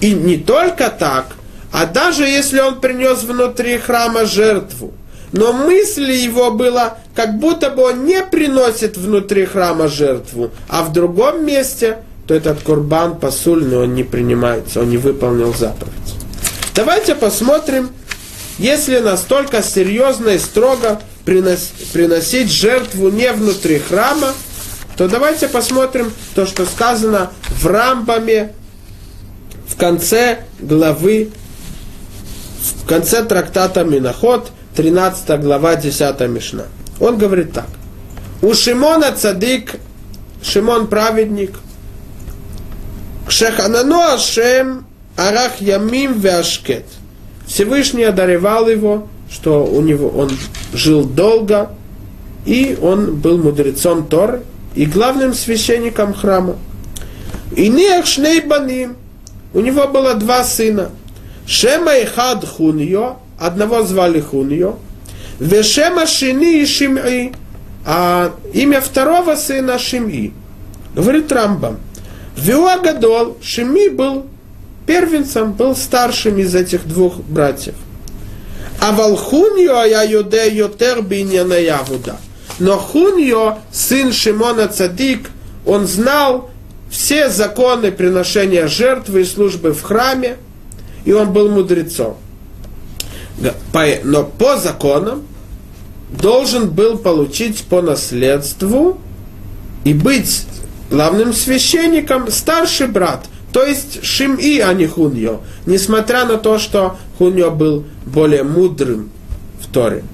И 0.02 0.14
не 0.14 0.38
только 0.38 0.90
так, 0.90 1.36
а 1.72 1.86
даже 1.86 2.24
если 2.24 2.60
он 2.60 2.80
принес 2.80 3.24
внутри 3.24 3.78
храма 3.78 4.26
жертву, 4.26 4.94
но 5.32 5.52
мысли 5.52 6.14
его 6.14 6.52
было, 6.52 6.98
как 7.14 7.38
будто 7.40 7.70
бы 7.70 7.84
он 7.84 8.06
не 8.06 8.22
приносит 8.24 8.98
внутри 8.98 9.46
храма 9.46 9.88
жертву, 9.88 10.52
а 10.70 10.84
в 10.84 10.94
другом 10.94 11.46
месте, 11.46 12.00
то 12.28 12.34
этот 12.34 12.62
курбан 12.62 13.20
посульный, 13.20 13.78
он 13.78 13.94
не 13.94 14.04
принимается, 14.04 14.82
он 14.82 14.90
не 14.90 14.98
выполнил 14.98 15.54
заповедь. 15.54 15.94
Давайте 16.74 17.16
посмотрим, 17.16 17.90
если 18.58 19.00
настолько 19.00 19.62
серьезно 19.62 20.30
и 20.30 20.40
строго 20.40 21.02
принос, 21.24 21.72
приносить 21.94 22.52
жертву 22.52 23.10
не 23.10 23.32
внутри 23.32 23.80
храма, 23.80 24.34
то 24.98 25.08
давайте 25.08 25.48
посмотрим 25.48 26.12
то, 26.34 26.46
что 26.46 26.66
сказано 26.66 27.32
в 27.48 27.66
Рамбаме 27.68 28.54
в 29.68 29.76
конце 29.78 30.46
главы, 30.60 31.32
в 32.84 32.88
конце 32.88 33.24
трактата 33.24 33.84
Миноход, 33.84 34.52
13 34.76 35.40
глава, 35.42 35.76
10 35.76 36.20
Мишна. 36.22 36.64
Он 37.00 37.18
говорит 37.18 37.54
так. 37.54 37.68
У 38.42 38.54
Шимона 38.54 39.12
цадик, 39.12 39.76
Шимон 40.42 40.88
праведник, 40.88 41.52
Кшеханану 43.28 44.00
Ашем 44.14 44.86
Арах 45.18 45.60
Ямим 45.60 46.20
Веашкет. 46.20 46.86
Всевышний 47.48 48.04
одаревал 48.04 48.68
его, 48.68 49.08
что 49.30 49.66
у 49.66 49.82
него 49.82 50.10
он 50.10 50.32
жил 50.74 51.04
долго, 51.06 51.72
и 52.46 52.78
он 52.82 53.16
был 53.16 53.38
мудрецом 53.38 54.08
Торы 54.08 54.44
и 54.76 54.86
главным 54.86 55.34
священником 55.34 56.14
храма. 56.14 56.58
И 57.56 57.70
нех 57.70 58.06
шней 58.06 58.42
баним. 58.42 58.96
У 59.54 59.62
него 59.62 59.88
было 59.88 60.16
два 60.16 60.44
сына. 60.44 60.90
Шема 61.48 61.96
и 61.96 62.06
Хад 62.06 62.46
Хуньо, 62.46 63.20
одного 63.40 63.84
звали 63.84 64.20
Хуньо, 64.20 64.78
Вешема 65.40 66.06
Шини 66.08 66.62
и 66.62 66.64
Шим'i, 66.64 67.36
а 67.86 68.34
имя 68.54 68.82
второго 68.82 69.36
сына 69.36 69.78
Шим'i. 69.78 70.34
Говорит 70.96 71.32
Рамбам. 71.32 71.78
Виуа 72.38 72.80
Гадол, 72.80 73.38
Шими 73.42 73.90
был 73.90 74.26
первенцем, 74.86 75.54
был 75.54 75.76
старшим 75.76 76.38
из 76.38 76.54
этих 76.54 76.88
двух 76.88 77.18
братьев. 77.18 77.76
А 78.80 78.92
Валхуньо 78.92 79.84
я 79.86 80.04
юде 80.04 80.50
йотер 80.52 81.02
биньяна 81.02 81.54
Явуда. 81.54 82.18
Но 82.60 82.78
Хуньо, 82.78 83.60
сын 83.72 84.12
Шимона 84.14 84.68
Цадик, 84.68 85.30
он 85.66 85.88
знал 85.88 86.50
все 86.90 87.30
законы 87.30 87.92
приношения 87.92 88.68
жертвы 88.68 89.22
и 89.22 89.26
службы 89.26 89.74
в 89.74 89.82
храме, 89.82 90.38
и 91.04 91.12
он 91.12 91.34
был 91.34 91.50
мудрецом. 91.50 92.18
Но 94.04 94.24
по 94.24 94.58
законам 94.58 95.24
должен 96.10 96.70
был 96.70 96.98
получить 96.98 97.64
по 97.64 97.82
наследству 97.82 99.00
и 99.84 99.94
быть 99.94 100.46
главным 100.96 101.34
священником 101.34 102.32
старший 102.32 102.88
брат, 102.88 103.26
то 103.52 103.66
есть 103.66 104.02
Шим-И, 104.02 104.60
а 104.60 104.74
не 104.74 104.88
Хуньо, 104.88 105.42
несмотря 105.66 106.24
на 106.24 106.38
то, 106.38 106.58
что 106.58 106.96
Хуньо 107.18 107.52
был 107.52 107.84
более 108.06 108.44
мудрым 108.44 109.12
в 109.60 109.70
Торе. 109.74 110.06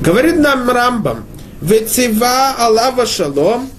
Говорит 0.00 0.36
нам 0.36 0.68
Рамбам, 0.68 1.26
Вецива 1.60 2.56
Аллава 2.58 3.06
Шалом, 3.06 3.70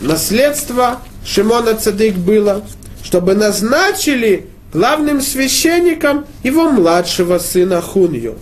наследство 0.00 1.00
Шимона 1.22 1.74
Цадык 1.74 2.14
было, 2.14 2.62
чтобы 3.04 3.34
назначили 3.34 4.46
главным 4.72 5.20
священником 5.20 6.24
его 6.42 6.70
младшего 6.70 7.38
сына 7.38 7.82
Хунью. 7.82 8.38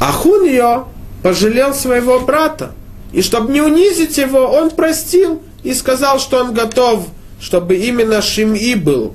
А 0.00 0.10
Хуньо 0.10 0.88
пожалел 1.22 1.72
своего 1.72 2.18
брата, 2.18 2.72
и 3.16 3.22
чтобы 3.22 3.50
не 3.50 3.62
унизить 3.62 4.18
его, 4.18 4.40
он 4.40 4.68
простил 4.68 5.40
и 5.62 5.72
сказал, 5.72 6.20
что 6.20 6.38
он 6.38 6.52
готов, 6.52 7.06
чтобы 7.40 7.76
именно 7.76 8.18
Шим'i 8.18 8.76
был 8.76 9.14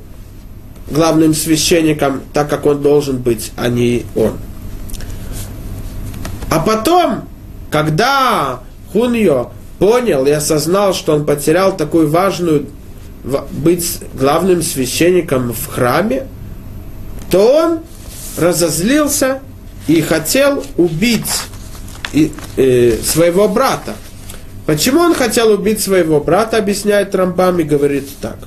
главным 0.89 1.35
священником, 1.35 2.23
так 2.33 2.49
как 2.49 2.65
он 2.65 2.81
должен 2.81 3.19
быть, 3.19 3.51
а 3.55 3.69
не 3.69 4.07
он. 4.15 4.39
А 6.49 6.61
потом, 6.61 7.25
когда 7.69 8.61
Хуньо 8.91 9.51
понял 9.77 10.25
и 10.25 10.31
осознал, 10.31 10.95
что 10.95 11.13
он 11.13 11.23
потерял 11.23 11.77
такую 11.77 12.09
важную 12.09 12.69
быть 13.51 13.99
главным 14.15 14.63
священником 14.63 15.53
в 15.53 15.67
храме, 15.67 16.25
то 17.29 17.37
он 17.37 17.79
разозлился 18.39 19.41
и 19.85 20.01
хотел 20.01 20.63
убить 20.77 21.43
и, 22.12 22.32
э, 22.56 22.98
своего 23.02 23.48
брата. 23.48 23.94
Почему 24.66 25.00
он 25.00 25.14
хотел 25.14 25.50
убить 25.52 25.80
своего 25.80 26.20
брата, 26.20 26.58
объясняет 26.58 27.14
Рамбам 27.14 27.60
и 27.60 27.62
говорит 27.62 28.08
так. 28.20 28.38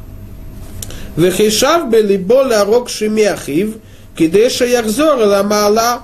Вехишав 1.15 1.89
белибо 1.89 2.45
ларок 2.45 2.89
шимиахив, 2.89 3.75
кидеша 4.15 4.65
яхзор 4.65 5.17
ламала 5.17 5.99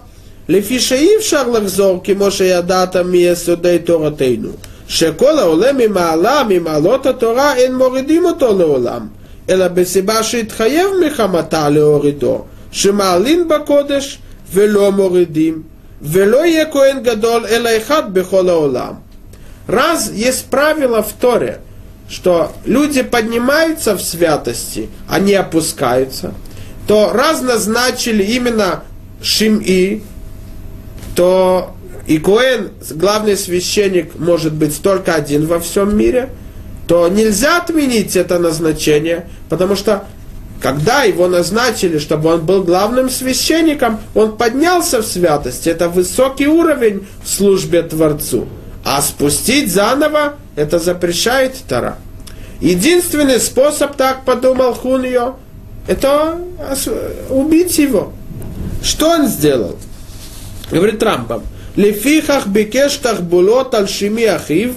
לפי 0.50 0.80
שאי 0.80 1.10
אפשר 1.18 1.50
לחזור 1.50 2.02
כמו 2.04 2.32
שידעת 2.32 2.96
מיסודי 2.96 3.78
תורתנו, 3.80 4.50
שכל 4.88 5.40
העולה 5.40 5.72
ממעלה 5.74 6.44
ממעלות 6.50 7.06
התורה 7.06 7.56
אין 7.56 7.76
מורידים 7.76 8.26
אותו 8.26 8.58
לעולם, 8.58 9.08
אלא 9.50 9.68
בסיבה 9.68 10.24
שהתחייב 10.24 10.88
מחמתה 11.06 11.70
להורידו, 11.70 12.44
שמעלין 12.72 13.48
בקודש 13.48 14.18
ולא 14.54 14.92
מורידים, 14.92 15.62
Велое 16.01 16.67
коэн 16.67 17.03
гадол 17.03 17.45
элайхат 17.45 18.09
бехолаулам. 18.11 19.03
Раз 19.67 20.11
есть 20.11 20.47
правило 20.47 21.03
в 21.03 21.13
Торе, 21.13 21.61
что 22.09 22.53
люди 22.65 23.03
поднимаются 23.03 23.97
в 23.97 24.03
святости, 24.03 24.89
а 25.09 25.21
не 25.21 25.35
опускаются, 25.35 26.35
то 26.89 27.13
раз 27.13 27.41
назначили 27.41 28.25
именно 28.25 28.83
Шим-И, 29.23 30.03
то 31.15 31.77
и 32.07 32.19
Коэн, 32.19 32.71
главный 32.91 33.37
священник, 33.37 34.19
может 34.19 34.53
быть 34.53 34.83
только 34.83 35.15
один 35.15 35.47
во 35.47 35.61
всем 35.61 35.97
мире, 35.97 36.31
то 36.89 37.07
нельзя 37.09 37.59
отменить 37.59 38.17
это 38.17 38.41
назначение, 38.41 39.29
потому 39.49 39.77
что 39.77 40.07
когда 40.62 41.04
его 41.04 41.28
назначили, 41.28 42.00
чтобы 42.00 42.34
он 42.34 42.46
был 42.46 42.64
главным 42.64 43.10
священником, 43.10 44.00
он 44.16 44.36
поднялся 44.36 45.02
в 45.02 45.06
святости. 45.06 45.70
Это 45.70 45.90
высокий 45.90 46.48
уровень 46.48 47.06
в 47.24 47.30
службе 47.30 47.84
Творцу. 47.84 48.48
А 48.84 49.02
спустить 49.02 49.72
заново, 49.72 50.36
это 50.56 50.80
запрещает 50.80 51.56
Тара. 51.68 51.98
Единственный 52.62 53.40
способ, 53.40 53.96
так 53.96 54.26
подумал 54.26 54.74
Хуньо, 54.74 55.38
это 55.88 56.40
убить 57.30 57.78
его. 57.78 58.14
Что 58.82 59.10
он 59.10 59.28
сделал? 59.28 59.78
говорит 60.72 61.04
Рамбам, 61.04 61.42
לפיכך 61.78 62.48
ביקש 62.48 62.98
תחבולות 62.98 63.74
על 63.74 63.88
שמי 63.88 64.36
אחיו, 64.36 64.70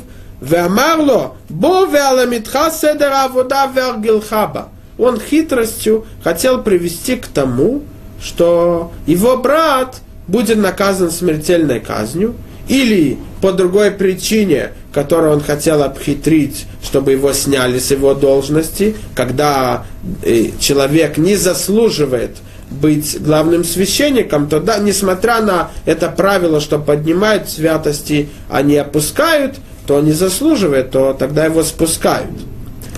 ואמר 0.42 0.96
לו, 0.96 1.30
בוא 1.50 1.86
ועל 1.92 2.18
עמיתך 2.18 2.58
סדר 2.70 3.12
העבודה 3.12 3.64
והרגלך 3.74 4.36
בה. 4.52 4.62
он 4.97 5.19
хитростью 5.19 6.05
хотел 6.23 6.61
привести 6.61 7.15
к 7.15 7.27
тому, 7.27 7.83
что 8.21 8.91
его 9.05 9.37
брат 9.37 10.01
будет 10.27 10.57
наказан 10.57 11.11
смертельной 11.11 11.79
казнью, 11.79 12.35
или 12.67 13.17
по 13.41 13.51
другой 13.51 13.91
причине, 13.91 14.71
которую 14.93 15.33
он 15.33 15.41
хотел 15.41 15.83
обхитрить, 15.83 16.65
чтобы 16.81 17.11
его 17.11 17.33
сняли 17.33 17.79
с 17.79 17.91
его 17.91 18.13
должности, 18.13 18.95
когда 19.15 19.85
э, 20.23 20.51
человек 20.59 21.17
не 21.17 21.35
заслуживает 21.35 22.37
быть 22.69 23.21
главным 23.21 23.63
священником, 23.63 24.47
то 24.47 24.59
да, 24.59 24.79
несмотря 24.79 25.41
на 25.41 25.71
это 25.85 26.09
правило, 26.09 26.61
что 26.61 26.79
поднимают 26.79 27.49
святости, 27.49 28.29
а 28.49 28.61
не 28.61 28.77
опускают, 28.77 29.57
то 29.85 29.99
не 29.99 30.13
заслуживает, 30.13 30.91
то 30.91 31.13
тогда 31.13 31.45
его 31.45 31.63
спускают. 31.63 32.31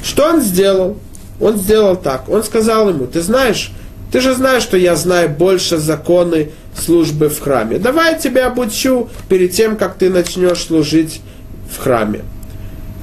Что 0.04 0.30
он 0.30 0.42
сделал? 0.42 0.98
Он 1.40 1.58
сделал 1.58 1.96
так. 1.96 2.30
Он 2.30 2.44
сказал 2.44 2.90
ему, 2.90 3.08
ты 3.08 3.22
знаешь, 3.22 3.72
ты 4.12 4.22
же 4.22 4.34
знаешь, 4.34 4.64
что 4.64 4.78
я 4.78 4.96
знаю 4.96 5.30
больше 5.30 5.78
законы 5.78 6.52
службы 6.78 7.30
в 7.30 7.40
храме. 7.40 7.80
Давай 7.80 8.14
я 8.14 8.20
тебя 8.20 8.48
обучу 8.48 9.10
перед 9.28 9.52
тем, 9.52 9.76
как 9.76 9.96
ты 9.96 10.10
начнешь 10.10 10.66
служить 10.66 11.22
в 11.70 11.82
храме. 11.82 12.22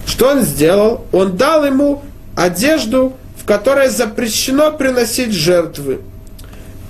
Что 0.06 0.30
он 0.30 0.42
сделал? 0.42 1.04
Он 1.12 1.36
дал 1.36 1.64
ему 1.64 2.02
одежду, 2.36 3.14
в 3.36 3.44
которой 3.44 3.88
запрещено 3.88 4.72
приносить 4.72 5.32
жертвы. 5.32 6.00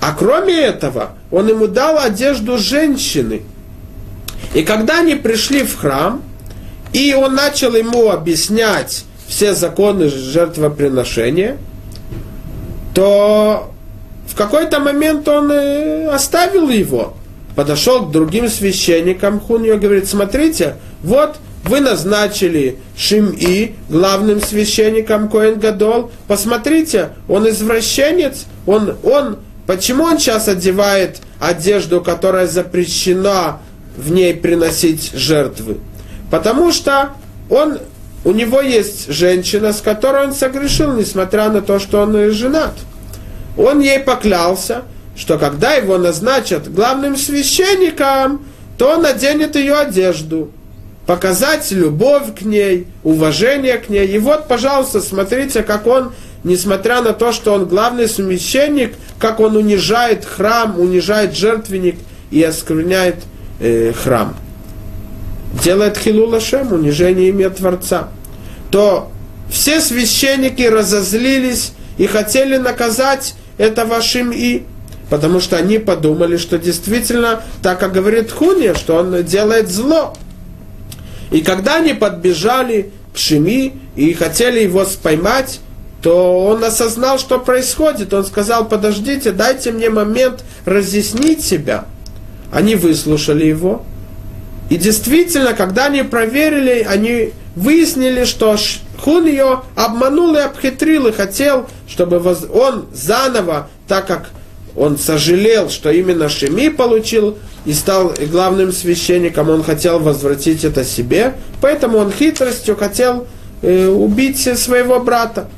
А 0.01 0.14
кроме 0.14 0.55
этого, 0.55 1.11
он 1.30 1.49
ему 1.49 1.66
дал 1.66 1.99
одежду 1.99 2.59
женщины. 2.59 3.43
И 4.55 4.62
когда 4.62 4.99
они 4.99 5.14
пришли 5.14 5.62
в 5.62 5.76
храм, 5.76 6.22
и 6.93 7.14
он 7.14 7.34
начал 7.34 7.74
ему 7.74 8.11
объяснять 8.11 9.05
все 9.33 9.55
законы 9.55 10.09
жертвоприношения, 10.09 11.57
то 12.95 13.72
в 14.28 14.35
какой-то 14.35 14.78
момент 14.78 15.26
он 15.26 15.51
э, 15.51 16.07
оставил 16.09 16.68
его, 16.68 17.14
подошел 17.57 18.05
к 18.05 18.11
другим 18.11 18.47
священникам. 18.51 19.41
Хуньо, 19.41 19.78
говорит, 19.78 20.07
смотрите, 20.07 20.76
вот 21.03 21.37
вы 21.64 21.80
назначили 21.80 22.76
Шим-И 22.95 23.74
главным 23.89 24.43
священником 24.43 25.30
Коэн 25.30 25.59
Гадол, 25.59 26.11
посмотрите, 26.28 27.12
он 27.26 27.49
извращенец, 27.49 28.45
он, 28.66 28.97
он, 29.03 29.39
почему 29.66 30.05
он 30.05 30.18
сейчас 30.18 30.47
одевает 30.47 31.22
одежду, 31.41 32.03
которая 32.03 32.47
запрещена 32.47 33.61
в 33.97 34.12
ней 34.12 34.35
приносить 34.35 35.12
жертвы? 35.14 35.78
Потому 36.30 36.70
что 36.70 37.12
он, 37.49 37.78
у 38.25 38.33
него 38.33 38.61
есть 38.61 39.12
женщина, 39.12 39.73
с 39.73 39.81
которой 39.81 40.27
он 40.27 40.33
согрешил, 40.33 40.93
несмотря 40.93 41.49
на 41.51 41.61
то, 41.61 41.79
что 41.79 42.01
он 42.03 42.33
женат 42.33 42.75
он 43.57 43.81
ей 43.81 43.99
поклялся, 43.99 44.83
что 45.16 45.39
когда 45.39 45.75
его 45.75 45.99
назначат 45.99 46.73
главным 46.73 47.16
священником, 47.16 48.45
то 48.79 48.95
он 48.95 49.03
наденет 49.03 49.57
ее 49.57 49.75
одежду, 49.75 50.51
показать 51.07 51.70
любовь 51.70 52.35
к 52.39 52.43
ней, 52.43 52.87
уважение 53.03 53.79
к 53.79 53.89
ней. 53.89 54.07
И 54.07 54.18
вот, 54.18 54.49
пожалуйста, 54.49 55.01
смотрите, 55.01 55.62
как 55.62 55.87
он, 55.87 56.12
несмотря 56.45 57.03
на 57.03 57.12
то, 57.12 57.33
что 57.33 57.53
он 57.53 57.66
главный 57.66 58.09
священник, 58.09 58.95
как 59.18 59.41
он 59.41 59.57
унижает 59.57 60.25
храм, 60.25 60.79
унижает 60.79 61.37
жертвенник 61.37 61.97
и 62.31 62.43
оскверняет 62.43 63.16
э, 63.61 63.93
храм. 63.93 64.35
Делает 65.53 65.98
хилула 65.98 66.40
шем, 66.40 66.72
унижение 66.72 67.28
имя 67.28 67.50
Творца. 67.50 68.09
То 68.70 69.11
все 69.50 69.80
священники 69.80 70.62
разозлились 70.62 71.72
и 71.98 72.07
хотели 72.07 72.57
наказать 72.57 73.34
это 73.59 73.84
вашим 73.84 74.32
и 74.32 74.62
потому 75.11 75.40
что 75.40 75.59
они 75.59 75.78
подумали, 75.78 76.38
что 76.38 76.59
действительно, 76.59 77.42
так 77.62 77.78
как 77.78 77.92
говорит 77.92 78.32
Хуния, 78.32 78.74
что 78.74 78.96
он 78.96 79.22
делает 79.24 79.68
зло. 79.68 80.14
И 81.30 81.42
когда 81.42 81.76
они 81.76 81.92
подбежали 81.92 82.92
к 83.12 83.18
Шими 83.18 83.74
и 83.94 84.14
хотели 84.14 84.61
его 84.61 84.86
споймать, 84.86 85.61
то 86.03 86.46
он 86.46 86.64
осознал, 86.64 87.18
что 87.18 87.38
происходит. 87.38 88.12
Он 88.14 88.24
сказал, 88.24 88.66
подождите, 88.66 89.32
дайте 89.32 89.70
мне 89.70 89.90
момент 89.90 90.44
разъяснить 90.64 91.44
себя. 91.44 91.84
Они 92.50 92.74
выслушали 92.74 93.44
его. 93.44 93.84
И 94.73 94.79
действительно, 94.79 95.53
когда 95.53 95.85
они 95.85 96.03
проверили, 96.03 96.87
они 96.89 97.35
выяснили, 97.55 98.25
что 98.25 98.57
ее 99.07 99.61
обманул 99.77 100.35
и 100.35 100.39
обхитрил, 100.39 101.09
и 101.09 101.12
хотел, 101.12 101.68
чтобы 101.87 102.16
он 102.55 102.87
заново, 102.91 103.68
так 103.87 104.07
как 104.07 104.31
он 104.75 104.97
сожалел, 104.97 105.68
что 105.68 105.91
именно 105.91 106.31
Шеми 106.31 106.70
получил 106.70 107.37
и 107.66 107.75
стал 107.75 108.14
главным 108.31 108.73
священником, 108.73 109.51
он 109.51 109.62
хотел 109.62 109.99
возвратить 109.99 110.64
это 110.64 110.85
себе, 110.85 111.35
поэтому 111.61 111.99
он 111.99 112.11
хитростью 112.11 112.75
хотел 112.75 113.27
э, 113.61 113.89
убить 113.89 114.59
своего 114.59 115.01
брата. 115.01 115.51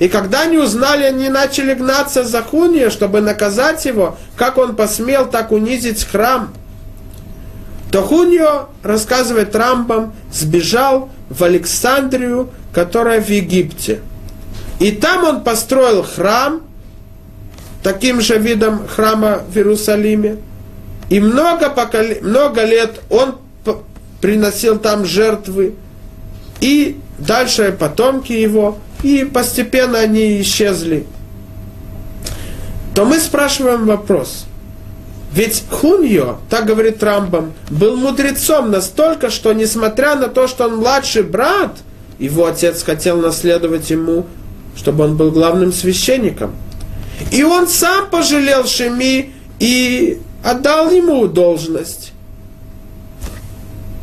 И 0.00 0.08
когда 0.08 0.40
они 0.40 0.58
узнали, 0.58 1.04
они 1.04 1.28
начали 1.28 1.72
гнаться 1.74 2.24
за 2.24 2.42
Хуния, 2.42 2.90
чтобы 2.90 3.20
наказать 3.20 3.84
его, 3.84 4.18
как 4.34 4.58
он 4.58 4.74
посмел 4.74 5.26
так 5.26 5.52
унизить 5.52 6.02
храм. 6.02 6.52
То 7.90 8.02
рассказывает 8.82 9.54
Рамбам, 9.54 10.12
сбежал 10.32 11.08
в 11.28 11.42
Александрию, 11.44 12.50
которая 12.72 13.20
в 13.20 13.28
Египте. 13.28 14.00
И 14.80 14.92
там 14.92 15.24
он 15.24 15.44
построил 15.44 16.02
храм, 16.02 16.62
таким 17.82 18.20
же 18.20 18.38
видом 18.38 18.86
храма 18.86 19.42
в 19.48 19.56
Иерусалиме. 19.56 20.36
И 21.08 21.20
много, 21.20 21.70
покол... 21.70 22.04
много 22.22 22.64
лет 22.64 23.00
он 23.08 23.36
приносил 24.20 24.78
там 24.78 25.04
жертвы. 25.04 25.74
И 26.60 26.98
дальше 27.18 27.74
потомки 27.78 28.32
его. 28.32 28.78
И 29.02 29.24
постепенно 29.24 29.98
они 29.98 30.40
исчезли. 30.40 31.06
То 32.94 33.04
мы 33.04 33.20
спрашиваем 33.20 33.86
вопрос. 33.86 34.46
Ведь 35.36 35.62
Хуньо, 35.70 36.38
так 36.50 36.66
говорит 36.66 37.00
Рамбам, 37.02 37.52
был 37.70 37.96
мудрецом 37.96 38.72
настолько, 38.72 39.30
что 39.30 39.52
несмотря 39.52 40.16
на 40.16 40.26
то, 40.26 40.48
что 40.48 40.64
он 40.64 40.78
младший 40.78 41.22
брат– 41.22 41.76
его 42.18 42.46
отец 42.46 42.82
хотел 42.82 43.18
наследовать 43.18 43.90
ему, 43.90 44.26
чтобы 44.76 45.04
он 45.04 45.16
был 45.16 45.30
главным 45.30 45.72
священником. 45.72 46.54
И 47.30 47.42
он 47.42 47.66
сам 47.66 48.10
пожалел 48.10 48.66
Шеми 48.66 49.32
и 49.58 50.20
отдал 50.42 50.90
ему 50.90 51.26
должность. 51.26 52.12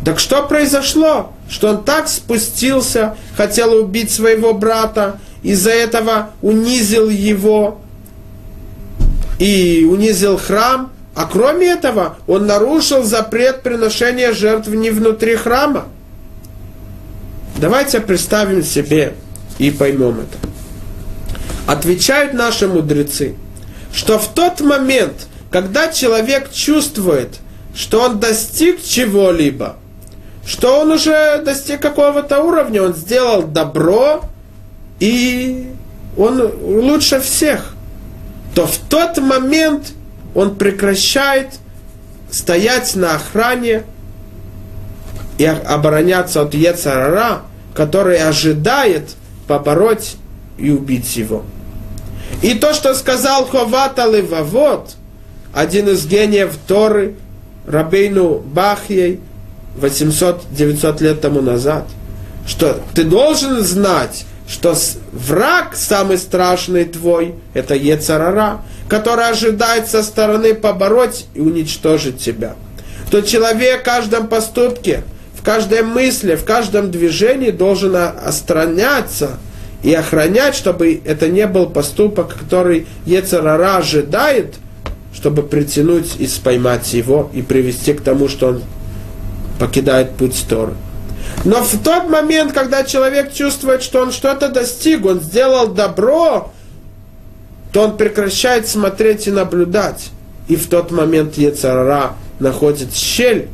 Так 0.06 0.20
что 0.20 0.44
произошло? 0.44 1.32
Что 1.50 1.70
он 1.70 1.84
так 1.84 2.08
спустился, 2.08 3.16
хотел 3.38 3.74
убить 3.74 4.12
своего 4.12 4.54
брата, 4.54 5.20
из-за 5.44 5.72
этого 5.72 6.32
унизил 6.42 7.10
его 7.10 7.80
и 9.40 9.88
унизил 9.90 10.38
храм, 10.38 10.93
а 11.16 11.26
кроме 11.26 11.68
этого 11.68 12.18
он 12.28 12.48
нарушил 12.48 13.04
запрет 13.04 13.62
приношения 13.62 14.34
жертв 14.34 14.68
не 14.70 14.90
внутри 14.90 15.36
храма. 15.36 15.86
Давайте 17.58 18.00
представим 18.00 18.64
себе 18.64 19.14
и 19.60 19.70
поймем 19.70 20.22
это. 20.22 20.38
Отвечают 21.68 22.34
наши 22.34 22.68
мудрецы, 22.68 23.36
что 23.94 24.18
в 24.18 24.34
тот 24.34 24.62
момент, 24.62 25.28
когда 25.52 25.92
человек 25.92 26.52
чувствует, 26.52 27.40
что 27.76 28.02
он 28.02 28.20
достиг 28.20 28.84
чего-либо, 28.84 29.78
что 30.46 30.82
он 30.82 30.92
уже 30.92 31.42
достиг 31.46 31.80
какого-то 31.80 32.42
уровня, 32.42 32.84
он 32.84 32.96
сделал 32.96 33.44
добро, 33.44 34.24
и 35.00 35.72
он 36.18 36.42
лучше 36.42 37.20
всех, 37.20 37.76
то 38.56 38.66
в 38.68 38.78
тот 38.90 39.18
момент 39.20 39.94
он 40.36 40.56
прекращает 40.56 41.50
стоять 42.32 42.96
на 42.96 43.16
охране 43.16 43.84
и 45.38 45.46
обороняться 45.46 46.42
от 46.42 46.54
Ецарара, 46.54 47.42
который 47.74 48.18
ожидает 48.18 49.16
побороть 49.48 50.16
и 50.58 50.72
убить 50.72 51.16
его. 51.16 51.44
И 52.42 52.56
то, 52.56 52.74
что 52.74 52.94
сказал 52.96 53.46
Ховата 53.46 54.06
Левавод, 54.06 54.96
один 55.54 55.90
из 55.90 56.06
гениев 56.06 56.58
Торы, 56.68 57.16
Рабейну 57.68 58.40
Бахьей, 58.40 59.20
800-900 59.80 61.04
лет 61.04 61.22
тому 61.22 61.42
назад, 61.42 61.88
что 62.48 62.80
ты 62.94 63.04
должен 63.04 63.64
знать, 63.64 64.26
что 64.48 64.76
враг 65.12 65.76
самый 65.76 66.18
страшный 66.18 66.86
твой, 66.86 67.36
это 67.54 67.76
Ецарара, 67.76 68.62
который 68.94 69.28
ожидает 69.28 69.88
со 69.88 70.04
стороны 70.04 70.54
побороть 70.54 71.26
и 71.34 71.40
уничтожить 71.40 72.20
тебя. 72.20 72.54
То 73.10 73.22
человек 73.22 73.82
в 73.82 73.84
каждом 73.84 74.28
поступке 74.28 75.02
в 75.36 75.42
каждой 75.44 75.82
мысли, 75.82 76.36
в 76.36 76.46
каждом 76.46 76.92
движении 76.92 77.50
должен 77.50 77.96
остраняться 77.96 79.40
и 79.82 79.92
охранять, 79.96 80.54
чтобы 80.54 81.02
это 81.06 81.28
не 81.28 81.48
был 81.48 81.72
поступок, 81.72 82.38
который 82.38 82.86
Ецарара 83.08 83.78
ожидает, 83.78 84.54
чтобы 85.12 85.42
притянуть 85.42 86.18
и 86.20 86.28
споймать 86.28 86.94
его 86.94 87.32
и 87.34 87.42
привести 87.42 87.94
к 87.94 88.02
тому, 88.02 88.30
что 88.30 88.50
он 88.50 88.64
покидает 89.60 90.12
путь 90.12 90.46
Торы. 90.48 90.74
Но 91.46 91.64
в 91.64 91.84
тот 91.84 92.10
момент, 92.10 92.54
когда 92.54 92.84
человек 92.84 93.34
чувствует, 93.34 93.82
что 93.82 94.04
он 94.04 94.12
что-то 94.12 94.50
достиг, 94.50 95.04
он 95.04 95.20
сделал 95.20 95.70
добро, 95.70 96.52
то 97.74 97.82
он 97.82 97.98
прекращает 97.98 98.68
смотреть 98.68 99.28
и 99.28 99.32
наблюдать. 99.32 100.12
И 100.48 100.56
в 100.56 100.68
тот 100.68 100.92
момент 100.92 101.38
Ецарара 101.38 102.14
находит 102.40 102.94
щель, 102.94 103.50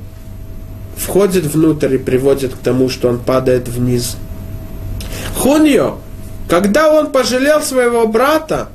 входит 0.97 1.45
внутрь 1.45 1.95
и 1.95 1.97
приводит 1.97 2.53
к 2.53 2.57
тому, 2.57 2.89
что 2.89 3.07
он 3.07 3.19
падает 3.19 3.69
вниз. 3.69 4.17
Хуньо, 5.37 5.99
когда 6.49 6.91
он 6.91 7.11
пожалел 7.11 7.61
своего 7.61 8.07
брата 8.07 8.67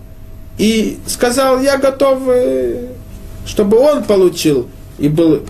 и 0.57 0.99
сказал, 1.07 1.61
я 1.61 1.77
готов, 1.77 2.23
э, 2.29 2.89
чтобы 3.47 3.79
он 3.79 4.05
получил, 4.05 4.69
и 4.99 5.09
был, 5.09 5.43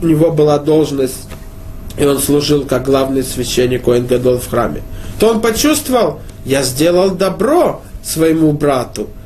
у 0.00 0.06
него 0.06 0.30
была 0.30 0.58
должность, 0.58 1.26
и 1.98 2.04
он 2.04 2.20
служил 2.20 2.64
как 2.66 2.84
главный 2.84 3.24
священник 3.24 3.82
Коэн 3.82 4.06
Гадол 4.06 4.38
в 4.38 4.48
храме, 4.48 4.82
то 5.18 5.30
он 5.30 5.40
почувствовал, 5.40 6.20
я 6.44 6.62
сделал 6.62 7.10
добро 7.10 7.82
своему 8.04 8.52
брату– 8.52 9.08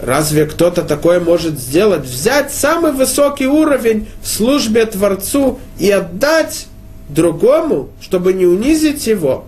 Разве 0.00 0.46
кто-то 0.46 0.82
такое 0.82 1.18
может 1.18 1.58
сделать? 1.58 2.04
Взять 2.04 2.52
самый 2.52 2.92
высокий 2.92 3.48
уровень 3.48 4.08
в 4.22 4.28
службе 4.28 4.86
Творцу 4.86 5.58
и 5.78 5.90
отдать 5.90 6.66
другому, 7.08 7.88
чтобы 8.00 8.32
не 8.32 8.46
унизить 8.46 9.06
его? 9.08 9.44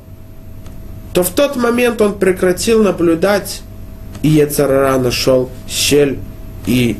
То 1.14 1.22
в 1.22 1.30
тот 1.30 1.56
момент 1.56 2.00
он 2.00 2.18
прекратил 2.18 2.82
наблюдать, 2.82 3.62
и 4.22 4.28
Ецарара 4.28 4.98
нашел 4.98 5.50
щель, 5.68 6.18
и 6.66 6.96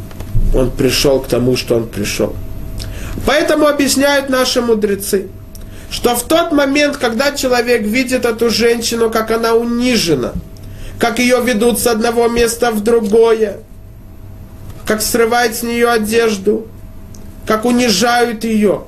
он 0.54 0.70
пришел 0.70 1.20
к 1.20 1.26
тому, 1.26 1.56
что 1.56 1.76
он 1.76 1.88
пришел. 1.88 2.34
Поэтому 3.26 3.66
объясняют 3.66 4.30
наши 4.30 4.60
мудрецы, 4.60 5.26
что 5.90 6.14
в 6.14 6.22
тот 6.22 6.52
момент, 6.52 6.96
когда 6.96 7.32
человек 7.32 7.82
видит 7.82 8.24
эту 8.24 8.48
женщину, 8.48 9.10
как 9.10 9.32
она 9.32 9.54
унижена– 9.54 10.34
как 11.00 11.18
ее 11.18 11.40
ведут 11.42 11.80
с 11.80 11.86
одного 11.86 12.28
места 12.28 12.70
в 12.70 12.82
другое, 12.84 13.56
как 14.84 15.00
срывают 15.00 15.56
с 15.56 15.62
нее 15.62 15.88
одежду, 15.88 16.68
как 17.46 17.64
унижают 17.64 18.44
ее. 18.44 18.84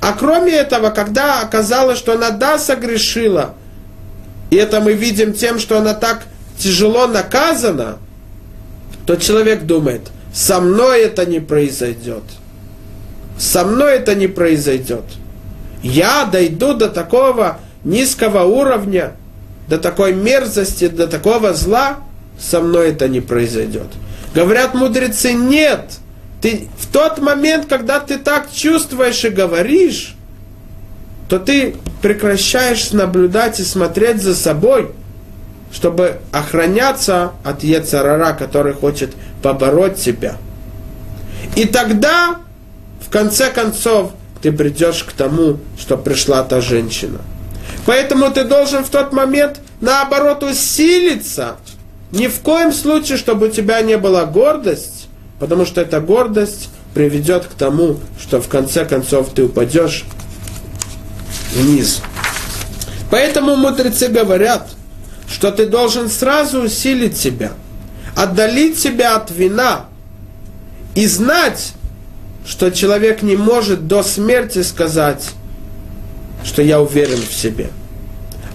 А 0.00 0.12
кроме 0.12 0.52
этого, 0.52 0.90
когда 0.90 1.40
оказалось, 1.40 1.98
что 1.98 2.12
она 2.12 2.30
да 2.30 2.58
согрешила, 2.58 3.54
и 4.50 4.56
это 4.56 4.80
мы 4.80 4.92
видим 4.92 5.32
тем, 5.32 5.58
что 5.58 5.78
она 5.78 5.94
так 5.94 6.22
тяжело 6.58 7.08
наказана, 7.08 7.98
то 9.04 9.16
человек 9.16 9.64
думает, 9.64 10.12
со 10.32 10.60
мной 10.60 11.02
это 11.02 11.26
не 11.26 11.40
произойдет. 11.40 12.22
Со 13.36 13.64
мной 13.64 13.94
это 13.94 14.14
не 14.14 14.28
произойдет. 14.28 15.04
Я 15.82 16.24
дойду 16.24 16.74
до 16.74 16.88
такого 16.88 17.58
низкого 17.82 18.44
уровня, 18.44 19.14
до 19.72 19.78
такой 19.78 20.12
мерзости, 20.12 20.88
до 20.88 21.06
такого 21.06 21.54
зла, 21.54 22.00
со 22.38 22.60
мной 22.60 22.90
это 22.90 23.08
не 23.08 23.22
произойдет. 23.22 23.86
Говорят 24.34 24.74
мудрецы, 24.74 25.32
нет. 25.32 25.92
Ты 26.42 26.68
в 26.78 26.92
тот 26.92 27.20
момент, 27.20 27.68
когда 27.70 27.98
ты 27.98 28.18
так 28.18 28.52
чувствуешь 28.52 29.24
и 29.24 29.30
говоришь, 29.30 30.14
то 31.30 31.38
ты 31.38 31.76
прекращаешь 32.02 32.92
наблюдать 32.92 33.60
и 33.60 33.64
смотреть 33.64 34.20
за 34.20 34.34
собой, 34.34 34.90
чтобы 35.72 36.18
охраняться 36.32 37.32
от 37.42 37.64
Ецарара, 37.64 38.34
который 38.34 38.74
хочет 38.74 39.14
побороть 39.42 39.96
тебя. 39.96 40.36
И 41.56 41.64
тогда, 41.64 42.42
в 43.00 43.08
конце 43.08 43.48
концов, 43.48 44.12
ты 44.42 44.52
придешь 44.52 45.02
к 45.02 45.12
тому, 45.12 45.60
что 45.78 45.96
пришла 45.96 46.42
та 46.42 46.60
женщина– 46.60 47.22
Поэтому 47.86 48.30
ты 48.30 48.44
должен 48.44 48.84
в 48.84 48.88
тот 48.88 49.12
момент, 49.12 49.60
наоборот, 49.82 50.42
усилиться. 50.42 51.56
Ни 52.10 52.28
в 52.28 52.40
коем 52.40 52.72
случае, 52.72 53.18
чтобы 53.18 53.48
у 53.48 53.50
тебя 53.50 53.82
не 53.82 53.98
была 53.98 54.24
гордость, 54.24 55.08
потому 55.38 55.66
что 55.66 55.82
эта 55.82 56.00
гордость 56.00 56.70
приведет 56.94 57.46
к 57.46 57.54
тому, 57.54 57.98
что 58.18 58.40
в 58.40 58.48
конце 58.48 58.84
концов 58.86 59.30
ты 59.34 59.44
упадешь 59.44 60.04
вниз. 61.54 62.00
Поэтому 63.10 63.56
мудрецы 63.56 64.08
говорят, 64.08 64.70
что 65.28 65.50
ты 65.50 65.66
должен 65.66 66.08
сразу 66.08 66.62
усилить 66.62 67.16
себя, 67.16 67.52
отдалить 68.14 68.78
себя 68.78 69.16
от 69.16 69.30
вина 69.30 69.86
и 70.94 71.06
знать, 71.06 71.72
что 72.46 72.70
человек 72.70 73.22
не 73.22 73.36
может 73.36 73.86
до 73.86 74.02
смерти 74.02 74.62
сказать, 74.62 75.30
что 76.44 76.60
я 76.60 76.80
уверен 76.80 77.20
в 77.20 77.32
себе. 77.32 77.70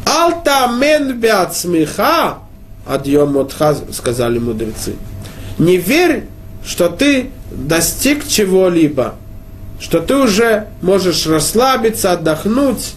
Алтамен 0.07 1.19
беацмиха, 1.19 2.39
адьем 2.85 3.33
мотха, 3.33 3.75
сказали 3.91 4.39
мудрецы. 4.39 4.95
Не 5.57 5.77
верь, 5.77 6.25
что 6.65 6.89
ты 6.89 7.31
достиг 7.51 8.27
чего-либо, 8.27 9.15
что 9.79 9.99
ты 9.99 10.15
уже 10.15 10.67
можешь 10.81 11.25
расслабиться, 11.27 12.11
отдохнуть. 12.13 12.93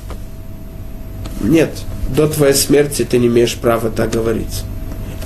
Нет, 1.40 1.70
до 2.14 2.28
твоей 2.28 2.54
смерти 2.54 3.04
ты 3.04 3.18
не 3.18 3.26
имеешь 3.26 3.54
права 3.54 3.90
так 3.90 4.10
говорить. 4.10 4.62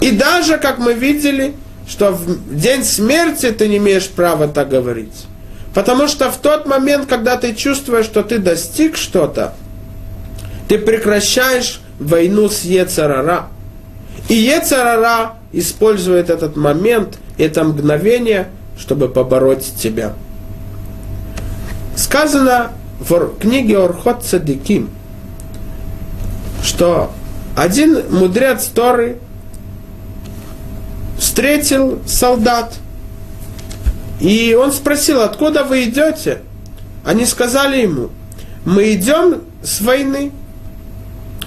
И 0.01 0.11
даже, 0.11 0.59
как 0.59 0.79
мы 0.79 0.95
видели, 0.95 1.55
что 1.89 2.13
в 2.13 2.57
день 2.57 2.85
смерти 2.85 3.51
ты 3.51 3.69
не 3.69 3.77
имеешь 3.79 4.09
права 4.09 4.49
так 4.49 4.69
говорить. 4.69 5.27
Потому 5.75 6.07
что 6.07 6.31
в 6.31 6.37
тот 6.39 6.67
момент, 6.67 7.07
когда 7.09 7.37
ты 7.37 7.55
чувствуешь, 7.55 8.07
что 8.07 8.23
ты 8.23 8.39
достиг 8.39 8.97
что-то, 8.97 9.55
ты 10.69 10.79
прекращаешь 10.79 11.81
войну 11.99 12.49
с 12.49 12.63
Ецарара. 12.63 13.49
И 14.29 14.35
Ецарара 14.35 15.35
использует 15.53 16.31
этот 16.31 16.57
момент, 16.57 17.19
это 17.39 17.65
мгновение, 17.65 18.49
чтобы 18.79 19.09
побороть 19.09 19.75
тебя. 19.77 20.15
Сказано 21.97 22.73
в 22.99 23.39
книге 23.39 23.79
Орхот 23.79 24.25
Цадиким, 24.25 24.91
что 26.63 27.13
один 27.57 28.03
мудрец 28.11 28.65
Торы 28.67 29.19
встретил 31.19 32.01
солдат– 32.07 32.75
и 34.21 34.55
он 34.55 34.73
спросил, 34.73 35.21
откуда 35.21 35.65
вы 35.65 35.85
идете? 35.85 36.39
Они 37.05 37.27
сказали 37.27 37.83
ему, 37.83 38.11
мы 38.65 38.95
идем 38.95 39.43
с 39.63 39.81
войны. 39.81 40.33